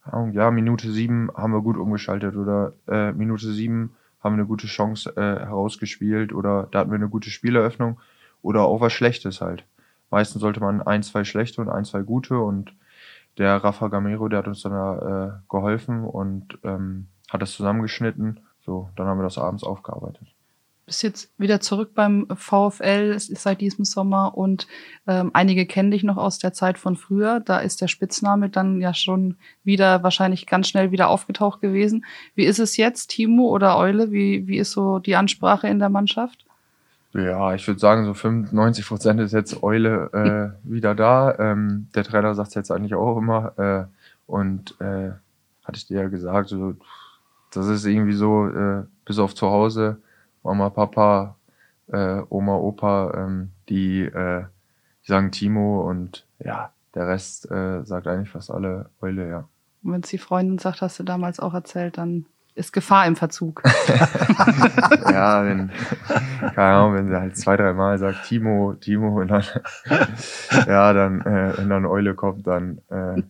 Ahnung, 0.09 0.31
ja, 0.33 0.51
Minute 0.51 0.91
sieben 0.91 1.29
haben 1.35 1.53
wir 1.53 1.61
gut 1.61 1.77
umgeschaltet 1.77 2.35
oder 2.35 2.73
äh, 2.87 3.11
Minute 3.11 3.51
sieben 3.51 3.95
haben 4.23 4.35
wir 4.35 4.39
eine 4.39 4.47
gute 4.47 4.67
Chance 4.67 5.15
äh, 5.15 5.45
herausgespielt 5.45 6.33
oder 6.33 6.67
da 6.71 6.79
hatten 6.79 6.91
wir 6.91 6.95
eine 6.95 7.09
gute 7.09 7.29
Spieleröffnung 7.29 7.99
oder 8.41 8.61
auch 8.63 8.81
was 8.81 8.93
Schlechtes 8.93 9.41
halt. 9.41 9.65
Meistens 10.11 10.41
sollte 10.41 10.59
man 10.59 10.81
ein, 10.81 11.03
zwei 11.03 11.23
schlechte 11.23 11.61
und 11.61 11.69
ein, 11.69 11.85
zwei 11.85 12.01
gute 12.01 12.37
und 12.37 12.73
der 13.37 13.57
Rafa 13.57 13.87
Gamero, 13.87 14.27
der 14.29 14.39
hat 14.39 14.47
uns 14.47 14.61
dann 14.61 14.71
da, 14.71 15.27
äh, 15.27 15.31
geholfen 15.49 16.03
und 16.03 16.57
ähm, 16.63 17.07
hat 17.29 17.41
das 17.41 17.53
zusammengeschnitten. 17.53 18.39
So, 18.61 18.89
dann 18.95 19.07
haben 19.07 19.19
wir 19.19 19.23
das 19.23 19.37
abends 19.37 19.63
aufgearbeitet. 19.63 20.34
Bist 20.85 21.01
jetzt 21.01 21.31
wieder 21.39 21.59
zurück 21.61 21.91
beim 21.95 22.27
VfL, 22.35 23.17
seit 23.17 23.59
diesem 23.59 23.85
Sommer 23.85 24.37
und 24.37 24.67
ähm, 25.07 25.31
einige 25.33 25.65
kennen 25.65 25.89
dich 25.89 26.03
noch 26.03 26.17
aus 26.17 26.37
der 26.37 26.53
Zeit 26.53 26.77
von 26.77 26.95
früher. 26.95 27.39
Da 27.39 27.57
ist 27.57 27.81
der 27.81 27.87
Spitzname 27.87 28.49
dann 28.49 28.79
ja 28.81 28.93
schon 28.93 29.35
wieder 29.63 30.03
wahrscheinlich 30.03 30.45
ganz 30.45 30.67
schnell 30.67 30.91
wieder 30.91 31.09
aufgetaucht 31.09 31.59
gewesen. 31.59 32.05
Wie 32.35 32.45
ist 32.45 32.59
es 32.59 32.77
jetzt, 32.77 33.07
Timo 33.07 33.49
oder 33.49 33.77
Eule? 33.77 34.11
Wie, 34.11 34.47
wie 34.47 34.59
ist 34.59 34.73
so 34.73 34.99
die 34.99 35.15
Ansprache 35.15 35.67
in 35.67 35.79
der 35.79 35.89
Mannschaft? 35.89 36.45
Ja, 37.13 37.55
ich 37.55 37.65
würde 37.65 37.79
sagen, 37.79 38.05
so 38.05 38.13
95 38.13 38.85
Prozent 38.85 39.21
ist 39.21 39.31
jetzt 39.31 39.63
Eule 39.63 40.53
äh, 40.63 40.69
wieder 40.69 40.93
da. 40.93 41.35
Ähm, 41.39 41.87
der 41.95 42.03
Trainer 42.03 42.35
sagt 42.35 42.49
es 42.49 42.55
jetzt 42.55 42.71
eigentlich 42.71 42.93
auch 42.93 43.17
immer. 43.17 43.57
Äh, 43.57 43.85
und 44.27 44.79
äh, 44.81 45.11
hatte 45.63 45.77
ich 45.77 45.87
dir 45.87 46.01
ja 46.01 46.07
gesagt, 46.09 46.49
so, 46.49 46.75
das 47.51 47.67
ist 47.67 47.85
irgendwie 47.85 48.13
so, 48.13 48.47
äh, 48.47 48.83
bis 49.05 49.17
auf 49.17 49.33
zu 49.33 49.47
Hause, 49.47 49.97
Mama, 50.45 50.69
Papa, 50.69 51.35
äh, 51.91 52.21
Oma, 52.29 52.55
Opa, 52.55 53.13
ähm, 53.15 53.51
die, 53.67 54.01
äh, 54.01 54.45
die 55.03 55.07
sagen 55.07 55.31
Timo 55.31 55.81
und 55.89 56.25
ja, 56.39 56.71
der 56.93 57.07
Rest 57.07 57.49
äh, 57.51 57.83
sagt 57.83 58.07
eigentlich 58.07 58.29
fast 58.29 58.51
alle 58.51 58.89
Eule, 59.01 59.27
ja. 59.27 59.49
Und 59.83 59.93
wenn 59.93 60.01
es 60.01 60.09
die 60.09 60.17
Freundin 60.17 60.59
sagt, 60.59 60.81
hast 60.81 60.99
du 60.99 61.03
damals 61.03 61.39
auch 61.39 61.53
erzählt, 61.53 61.97
dann 61.97 62.25
ist 62.53 62.71
Gefahr 62.73 63.05
im 63.05 63.15
Verzug. 63.15 63.63
ja, 65.11 65.45
wenn, 65.45 65.71
keine 66.53 66.75
Ahnung, 66.75 66.93
wenn 66.93 67.07
sie 67.07 67.19
halt 67.19 67.35
zwei, 67.37 67.57
drei 67.57 67.73
Mal 67.73 67.97
sagt, 67.97 68.25
Timo, 68.25 68.75
Timo, 68.75 69.19
und 69.19 69.27
dann, 69.27 69.43
ja, 70.67 70.93
dann, 70.93 71.21
äh, 71.21 71.57
wenn 71.57 71.69
dann 71.69 71.85
Eule 71.85 72.13
kommt, 72.13 72.47
dann, 72.47 72.79
äh, 72.89 73.21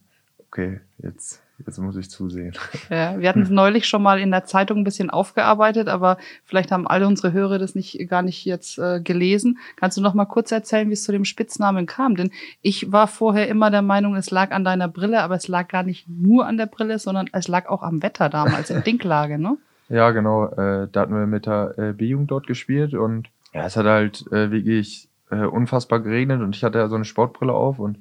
okay, 0.48 0.82
jetzt, 0.98 1.42
jetzt 1.66 1.78
muss 1.80 1.96
ich 1.96 2.10
zusehen. 2.10 2.54
Ja, 2.90 3.20
wir 3.20 3.30
hatten 3.30 3.42
es 3.42 3.50
neulich 3.50 3.88
schon 3.88 4.04
mal 4.04 4.20
in 4.20 4.32
der 4.32 4.46
Zeitung 4.46 4.80
ein 4.80 4.84
bisschen 4.84 5.10
aufgearbeitet, 5.10 5.88
aber 5.88 6.18
vielleicht 6.44 6.72
haben 6.72 6.88
alle 6.88 7.08
unsere 7.08 7.34
Hörer 7.34 7.58
das 7.58 7.74
nicht 7.74 7.98
gar 8.10 8.22
nicht 8.22 8.46
jetzt 8.46 8.78
äh, 8.78 9.02
gelesen. 9.02 9.58
Kannst 9.76 9.98
du 9.98 10.02
noch 10.02 10.14
mal 10.14 10.26
kurz 10.26 10.52
erzählen, 10.52 10.90
wie 10.90 10.94
es 10.94 11.04
zu 11.04 11.12
dem 11.12 11.26
Spitznamen 11.26 11.86
kam? 11.86 12.16
Denn 12.16 12.32
ich 12.62 12.92
war 12.92 13.08
vorher 13.08 13.48
immer 13.48 13.72
der 13.72 13.82
Meinung, 13.82 14.16
es 14.16 14.30
lag 14.30 14.52
an 14.52 14.64
deiner 14.64 14.88
Brille, 14.88 15.22
aber 15.22 15.36
es 15.36 15.48
lag 15.48 15.68
gar 15.68 15.84
nicht 15.84 16.08
nur 16.08 16.46
an 16.46 16.58
der 16.58 16.68
Brille, 16.68 17.00
sondern 17.00 17.30
es 17.32 17.48
lag 17.48 17.68
auch 17.68 17.82
am 17.82 18.04
Wetter 18.04 18.30
damals 18.30 18.70
in 18.70 18.84
Dinklage, 18.86 19.40
ne? 19.40 19.58
Ja, 19.90 20.12
genau. 20.12 20.48
Äh, 20.48 20.88
da 20.92 21.02
hatten 21.02 21.14
wir 21.14 21.28
mit 21.28 21.46
der 21.46 21.78
äh, 21.78 21.94
B-Jugend 21.94 22.32
dort 22.32 22.48
gespielt 22.48 22.94
und 22.94 23.30
ja, 23.54 23.66
es 23.66 23.78
hat 23.78 23.86
halt 23.86 24.26
äh, 24.32 24.52
wirklich 24.52 25.08
äh, 25.32 25.46
unfassbar 25.46 26.00
geregnet 26.02 26.42
und 26.42 26.56
ich 26.56 26.64
hatte 26.64 26.80
ja 26.80 26.88
so 26.88 26.96
eine 26.96 27.06
Sportbrille 27.06 27.54
auf 27.54 27.80
und 27.80 27.98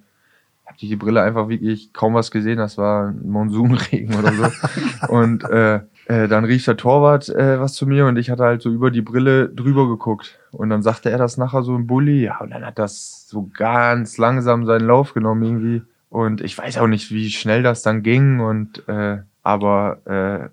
habe 0.67 0.79
die 0.79 0.97
Brille 0.97 1.23
einfach 1.23 1.49
wirklich 1.49 1.93
kaum 1.93 2.15
was 2.15 2.31
gesehen. 2.31 2.59
Das 2.59 2.79
war 2.79 3.09
ein 3.09 3.29
Monsunregen 3.29 4.15
oder 4.17 4.33
so. 4.33 5.09
und 5.09 5.45
äh, 5.45 5.81
äh, 6.07 6.29
dann 6.29 6.45
rief 6.45 6.65
der 6.65 6.77
Torwart 6.77 7.29
äh, 7.29 7.61
was 7.61 7.75
zu 7.75 7.87
mir 7.87 8.07
und 8.07 8.17
ich 8.17 8.31
hatte 8.31 8.45
halt 8.45 8.63
so 8.63 8.71
über 8.71 8.91
die 8.91 9.03
Brille 9.03 9.49
drüber 9.49 9.89
geguckt. 9.89 10.39
Und 10.53 10.71
dann 10.71 10.83
sagte 10.83 11.11
er 11.11 11.19
das 11.19 11.37
nachher 11.37 11.63
so 11.63 11.75
im 11.75 11.87
Bulli. 11.87 12.25
Ja, 12.25 12.39
und 12.39 12.51
dann 12.51 12.65
hat 12.65 12.79
das 12.79 13.29
so 13.29 13.51
ganz 13.57 14.19
langsam 14.19 14.67
seinen 14.67 14.87
Lauf 14.87 15.15
genommen 15.15 15.43
irgendwie. 15.43 15.83
Und 16.11 16.41
ich 16.41 16.57
weiß 16.57 16.79
auch 16.79 16.87
nicht, 16.87 17.11
wie 17.11 17.31
schnell 17.31 17.63
das 17.63 17.83
dann 17.83 18.03
ging. 18.03 18.41
Und 18.41 18.87
äh, 18.89 19.19
aber 19.43 19.99
äh, 20.07 20.49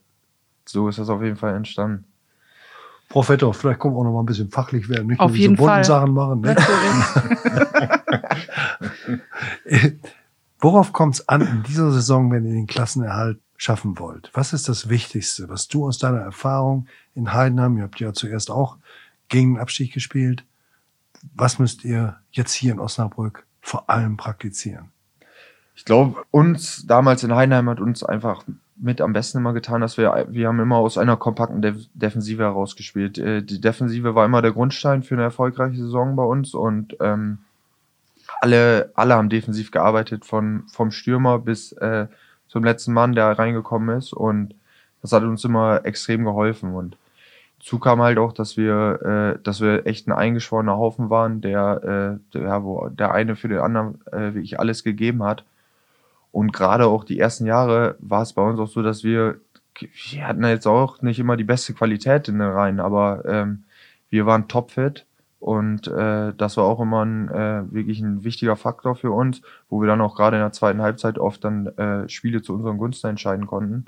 so 0.66 0.89
ist 0.89 0.99
das 0.99 1.09
auf 1.09 1.22
jeden 1.22 1.38
Fall 1.38 1.55
entstanden. 1.55 2.05
Vetter, 3.14 3.53
vielleicht 3.53 3.80
kommen 3.80 3.95
wir 3.95 3.99
auch 3.99 4.03
noch 4.03 4.14
mal 4.14 4.22
ein 4.22 4.26
bisschen 4.26 4.49
fachlich 4.49 4.89
werden, 4.89 5.07
nicht 5.07 5.20
Auf 5.20 5.32
nur 5.32 5.38
jeden 5.38 5.55
diese 5.55 5.64
bunten 5.64 5.76
Fall. 5.76 5.84
Sachen 5.84 6.14
machen. 6.14 6.41
Ne? 6.41 6.55
Worauf 10.59 10.93
kommt 10.93 11.16
es 11.16 11.28
an 11.28 11.41
in 11.41 11.64
dieser 11.64 11.91
Saison, 11.91 12.32
wenn 12.32 12.45
ihr 12.45 12.53
den 12.53 12.68
Klassenerhalt 12.68 13.39
schaffen 13.57 13.99
wollt? 13.99 14.30
Was 14.34 14.53
ist 14.53 14.70
das 14.70 14.89
Wichtigste, 14.89 15.49
was 15.49 15.68
du 15.68 15.88
aus 15.88 15.97
deiner 15.97 16.20
Erfahrung 16.20 16.88
in 17.16 17.34
Heidenheim, 17.34 17.78
ihr 17.78 17.84
habt 17.84 17.99
ja 17.99 18.14
zuerst 18.14 18.51
auch 18.51 18.78
gegen 19.28 19.55
den 19.55 19.62
Abstieg 19.62 19.93
gespielt, 19.93 20.45
was 21.36 21.59
müsst 21.59 21.84
ihr 21.84 22.18
jetzt 22.32 22.53
hier 22.53 22.72
in 22.74 22.80
Osnabrück 22.80 23.45
vor 23.59 23.89
allem 23.89 24.18
praktizieren? 24.18 24.91
Ich 25.76 25.86
glaube, 25.86 26.24
uns 26.32 26.86
damals 26.86 27.24
in 27.24 27.34
Heidenheim 27.34 27.70
hat 27.70 27.80
uns 27.80 28.03
einfach 28.03 28.43
mit 28.82 28.99
am 28.99 29.13
besten 29.13 29.38
immer 29.38 29.53
getan, 29.53 29.82
dass 29.82 29.97
wir, 29.97 30.27
wir 30.29 30.47
haben 30.47 30.59
immer 30.59 30.77
aus 30.77 30.97
einer 30.97 31.15
kompakten 31.15 31.61
Def 31.61 31.88
Defensive 31.93 32.43
herausgespielt. 32.43 33.17
Äh, 33.17 33.43
die 33.43 33.61
Defensive 33.61 34.15
war 34.15 34.25
immer 34.25 34.41
der 34.41 34.51
Grundstein 34.51 35.03
für 35.03 35.15
eine 35.15 35.23
erfolgreiche 35.23 35.77
Saison 35.77 36.15
bei 36.15 36.23
uns 36.23 36.53
und 36.53 36.97
ähm, 36.99 37.38
alle, 38.41 38.91
alle 38.95 39.13
haben 39.15 39.29
defensiv 39.29 39.71
gearbeitet, 39.71 40.25
von, 40.25 40.63
vom 40.67 40.91
Stürmer 40.91 41.39
bis 41.39 41.73
äh, 41.73 42.07
zum 42.47 42.63
letzten 42.63 42.93
Mann, 42.93 43.13
der 43.13 43.38
reingekommen 43.38 43.97
ist 43.97 44.13
und 44.13 44.55
das 45.01 45.11
hat 45.13 45.23
uns 45.23 45.43
immer 45.45 45.86
extrem 45.86 46.25
geholfen 46.25 46.73
und 46.73 46.97
Dazu 47.61 47.77
kam 47.77 48.01
halt 48.01 48.17
auch, 48.17 48.34
dass 48.34 48.57
wir, 48.57 49.36
äh, 49.38 49.43
dass 49.43 49.61
wir 49.61 49.86
echt 49.86 50.07
ein 50.07 50.13
eingeschworener 50.13 50.77
Haufen 50.77 51.11
waren, 51.11 51.41
der, 51.41 52.19
äh, 52.34 52.38
der, 52.39 52.63
wo 52.63 52.89
der 52.89 53.13
eine 53.13 53.36
für 53.36 53.49
den 53.49 53.59
anderen 53.59 54.01
äh, 54.07 54.34
wirklich 54.34 54.59
alles 54.59 54.84
gegeben 54.84 55.21
hat. 55.21 55.43
Und 56.32 56.53
gerade 56.53 56.88
auch 56.88 57.03
die 57.03 57.19
ersten 57.19 57.45
Jahre 57.45 57.95
war 57.99 58.21
es 58.21 58.34
bei 58.34 58.41
uns 58.41 58.59
auch 58.59 58.67
so, 58.67 58.82
dass 58.82 59.03
wir, 59.03 59.39
wir 59.79 60.27
hatten 60.27 60.43
jetzt 60.45 60.67
auch 60.67 61.01
nicht 61.01 61.19
immer 61.19 61.38
die 61.38 61.43
beste 61.43 61.73
Qualität 61.73 62.27
in 62.27 62.39
den 62.39 62.49
Reihen, 62.49 62.79
aber 62.79 63.23
ähm, 63.25 63.63
wir 64.09 64.25
waren 64.25 64.47
topfit 64.47 65.05
und 65.39 65.88
äh, 65.88 66.34
das 66.38 66.57
war 66.57 66.65
auch 66.65 66.79
immer 66.79 67.03
ein, 67.03 67.27
äh, 67.29 67.63
wirklich 67.73 67.99
ein 67.99 68.23
wichtiger 68.23 68.55
Faktor 68.55 68.95
für 68.95 69.11
uns, 69.11 69.41
wo 69.69 69.82
wir 69.82 69.88
dann 69.88 70.01
auch 70.01 70.15
gerade 70.15 70.38
in 70.38 70.43
der 70.43 70.51
zweiten 70.51 70.82
Halbzeit 70.82 71.17
oft 71.17 71.43
dann 71.43 71.65
äh, 71.77 72.07
Spiele 72.07 72.41
zu 72.41 72.53
unseren 72.53 72.77
Gunsten 72.77 73.07
entscheiden 73.07 73.47
konnten. 73.47 73.86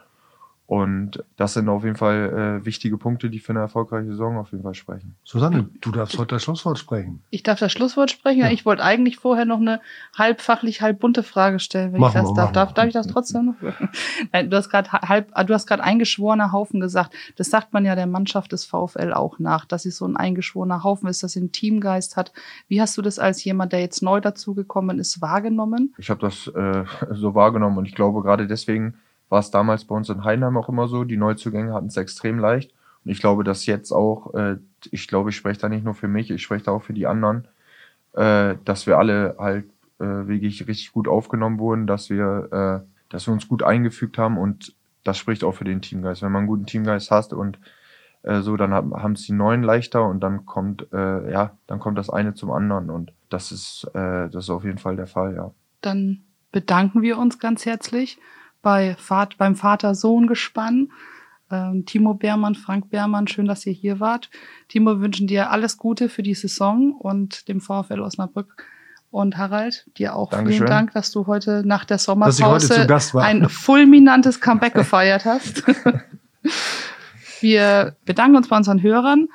Und 0.73 1.23
das 1.35 1.53
sind 1.53 1.69
auf 1.69 1.83
jeden 1.83 1.97
Fall 1.97 2.61
äh, 2.63 2.65
wichtige 2.65 2.97
Punkte, 2.97 3.29
die 3.29 3.37
für 3.37 3.51
eine 3.51 3.59
erfolgreiche 3.59 4.07
Saison 4.07 4.37
auf 4.37 4.49
jeden 4.53 4.63
Fall 4.63 4.73
sprechen. 4.73 5.13
Susanne, 5.23 5.69
du 5.81 5.91
darfst 5.91 6.17
heute 6.17 6.33
das 6.33 6.41
Schlusswort 6.41 6.79
sprechen. 6.79 7.21
Ich 7.29 7.43
darf 7.43 7.59
das 7.59 7.71
Schlusswort 7.71 8.09
sprechen. 8.09 8.39
Ja. 8.39 8.49
Ich 8.49 8.65
wollte 8.65 8.83
eigentlich 8.83 9.17
vorher 9.17 9.45
noch 9.45 9.59
eine 9.59 9.81
halb 10.17 10.41
fachlich, 10.41 10.81
halb 10.81 10.99
bunte 10.99 11.21
Frage 11.21 11.59
stellen, 11.59 11.93
wenn 11.93 12.01
Machen 12.01 12.17
ich 12.17 12.21
das 12.23 12.31
wir, 12.31 12.35
darf. 12.35 12.51
Darf, 12.53 12.73
darf 12.73 12.87
ich 12.87 12.93
das 12.93 13.05
trotzdem 13.05 13.45
noch? 13.45 13.55
Nein, 14.33 14.49
du 14.49 14.57
hast 14.57 14.71
gerade 14.71 14.91
halb, 14.91 15.31
du 15.45 15.53
hast 15.53 15.67
gerade 15.67 15.83
eingeschworener 15.83 16.51
Haufen 16.51 16.79
gesagt. 16.79 17.13
Das 17.35 17.51
sagt 17.51 17.71
man 17.71 17.85
ja 17.85 17.93
der 17.93 18.07
Mannschaft 18.07 18.51
des 18.51 18.65
VfL 18.65 19.13
auch 19.13 19.37
nach, 19.37 19.65
dass 19.65 19.83
sie 19.83 19.91
so 19.91 20.07
ein 20.07 20.17
eingeschworener 20.17 20.83
Haufen 20.83 21.07
ist, 21.07 21.21
dass 21.21 21.33
sie 21.33 21.39
einen 21.41 21.51
Teamgeist 21.51 22.17
hat. 22.17 22.33
Wie 22.67 22.81
hast 22.81 22.97
du 22.97 23.03
das 23.03 23.19
als 23.19 23.43
jemand, 23.43 23.73
der 23.73 23.81
jetzt 23.81 24.01
neu 24.01 24.21
dazugekommen 24.21 24.97
ist, 24.97 25.21
wahrgenommen? 25.21 25.93
Ich 25.99 26.09
habe 26.09 26.21
das 26.21 26.47
äh, 26.47 26.85
so 27.11 27.35
wahrgenommen 27.35 27.77
und 27.77 27.85
ich 27.85 27.93
glaube, 27.93 28.23
gerade 28.23 28.47
deswegen 28.47 28.95
war 29.33 29.39
es 29.39 29.49
damals 29.49 29.85
bei 29.85 29.95
uns 29.95 30.09
in 30.09 30.23
Heinheim 30.23 30.55
auch 30.57 30.69
immer 30.69 30.87
so. 30.87 31.05
Die 31.05 31.17
Neuzugänge 31.17 31.73
hatten 31.73 31.87
es 31.87 31.97
extrem 31.97 32.37
leicht. 32.37 32.71
Und 33.03 33.09
ich 33.09 33.19
glaube, 33.19 33.43
dass 33.43 33.65
jetzt 33.65 33.91
auch, 33.91 34.31
äh, 34.35 34.57
ich 34.91 35.07
glaube, 35.07 35.31
ich 35.31 35.35
spreche 35.35 35.59
da 35.59 35.69
nicht 35.69 35.83
nur 35.83 35.95
für 35.95 36.07
mich, 36.07 36.29
ich 36.29 36.43
spreche 36.43 36.65
da 36.65 36.71
auch 36.71 36.83
für 36.83 36.93
die 36.93 37.07
anderen, 37.07 37.47
äh, 38.13 38.53
dass 38.63 38.85
wir 38.85 38.99
alle 38.99 39.35
halt 39.39 39.65
äh, 39.99 40.27
wirklich 40.27 40.67
richtig 40.67 40.91
gut 40.91 41.07
aufgenommen 41.07 41.57
wurden, 41.57 41.87
dass 41.87 42.11
wir, 42.11 42.83
äh, 42.85 43.09
dass 43.09 43.25
wir 43.27 43.33
uns 43.33 43.47
gut 43.47 43.63
eingefügt 43.63 44.19
haben 44.19 44.37
und 44.37 44.75
das 45.03 45.17
spricht 45.17 45.43
auch 45.43 45.55
für 45.55 45.65
den 45.65 45.81
Teamgeist. 45.81 46.21
Wenn 46.21 46.31
man 46.31 46.41
einen 46.41 46.47
guten 46.47 46.67
Teamgeist 46.67 47.09
hast 47.09 47.33
und 47.33 47.57
äh, 48.21 48.41
so, 48.41 48.55
dann 48.55 48.71
haben 48.71 49.13
es 49.13 49.23
die 49.23 49.33
Neuen 49.33 49.63
leichter 49.63 50.05
und 50.05 50.19
dann 50.19 50.45
kommt, 50.45 50.93
äh, 50.93 51.31
ja, 51.31 51.57
dann 51.65 51.79
kommt 51.79 51.97
das 51.97 52.11
eine 52.11 52.35
zum 52.35 52.51
anderen 52.51 52.91
und 52.91 53.13
das 53.31 53.51
ist, 53.51 53.89
das 53.95 54.35
ist 54.35 54.51
auf 54.51 54.63
jeden 54.63 54.77
Fall 54.77 54.95
der 54.95 55.07
Fall, 55.07 55.33
ja. 55.33 55.49
Dann 55.81 56.21
bedanken 56.51 57.01
wir 57.01 57.17
uns 57.17 57.39
ganz 57.39 57.65
herzlich 57.65 58.19
bei 58.63 58.95
Vater, 58.97 59.35
beim 59.37 59.55
Vater-Sohn-Gespann. 59.55 60.91
Ähm, 61.51 61.85
Timo 61.85 62.15
Beermann, 62.15 62.55
Frank 62.55 62.89
Beermann, 62.89 63.27
schön, 63.27 63.45
dass 63.45 63.67
ihr 63.67 63.73
hier 63.73 63.99
wart. 63.99 64.31
Timo, 64.69 64.95
wir 64.95 65.01
wünschen 65.01 65.27
dir 65.27 65.51
alles 65.51 65.77
Gute 65.77 66.09
für 66.09 66.23
die 66.23 66.33
Saison 66.33 66.93
und 66.93 67.47
dem 67.47 67.61
VfL 67.61 67.99
Osnabrück. 67.99 68.55
Und 69.11 69.37
Harald, 69.37 69.85
dir 69.97 70.15
auch 70.15 70.31
Dankeschön. 70.31 70.57
vielen 70.57 70.69
Dank, 70.69 70.93
dass 70.93 71.11
du 71.11 71.27
heute 71.27 71.61
nach 71.63 71.85
der 71.85 71.99
Sommerpause 71.99 72.87
ein 73.19 73.47
fulminantes 73.47 74.41
Comeback 74.41 74.73
gefeiert 74.73 75.25
hast. 75.25 75.63
Wir 77.39 77.95
bedanken 78.05 78.37
uns 78.37 78.47
bei 78.47 78.57
unseren 78.57 78.81
Hörern, 78.81 79.27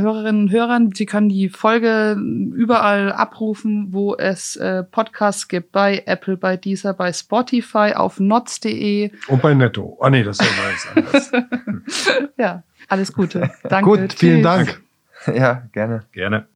Hörerinnen 0.00 0.42
und 0.42 0.50
Hörern. 0.50 0.92
Sie 0.94 1.06
können 1.06 1.28
die 1.28 1.48
Folge 1.48 2.16
überall 2.54 3.12
abrufen, 3.12 3.88
wo 3.90 4.14
es 4.16 4.56
äh, 4.56 4.82
Podcasts 4.82 5.48
gibt, 5.48 5.72
bei 5.72 6.02
Apple, 6.06 6.36
bei 6.36 6.56
Deezer, 6.56 6.94
bei 6.94 7.12
Spotify, 7.12 7.92
auf 7.94 8.20
notz.de. 8.20 9.10
Und 9.28 9.42
bei 9.42 9.54
Netto. 9.54 9.98
Ah 10.00 10.10
nee, 10.10 10.22
das 10.22 10.38
ist 10.40 10.46
ja 10.46 10.64
alles 10.64 10.88
anders. 10.94 11.32
Ja, 12.38 12.62
alles 12.88 13.12
Gute. 13.12 13.50
Danke. 13.62 13.90
Gut, 13.90 14.12
vielen 14.12 14.42
Tschüss. 14.42 14.42
Dank. 14.42 14.82
Ja, 15.34 15.62
gerne. 15.72 16.04
Gerne. 16.12 16.46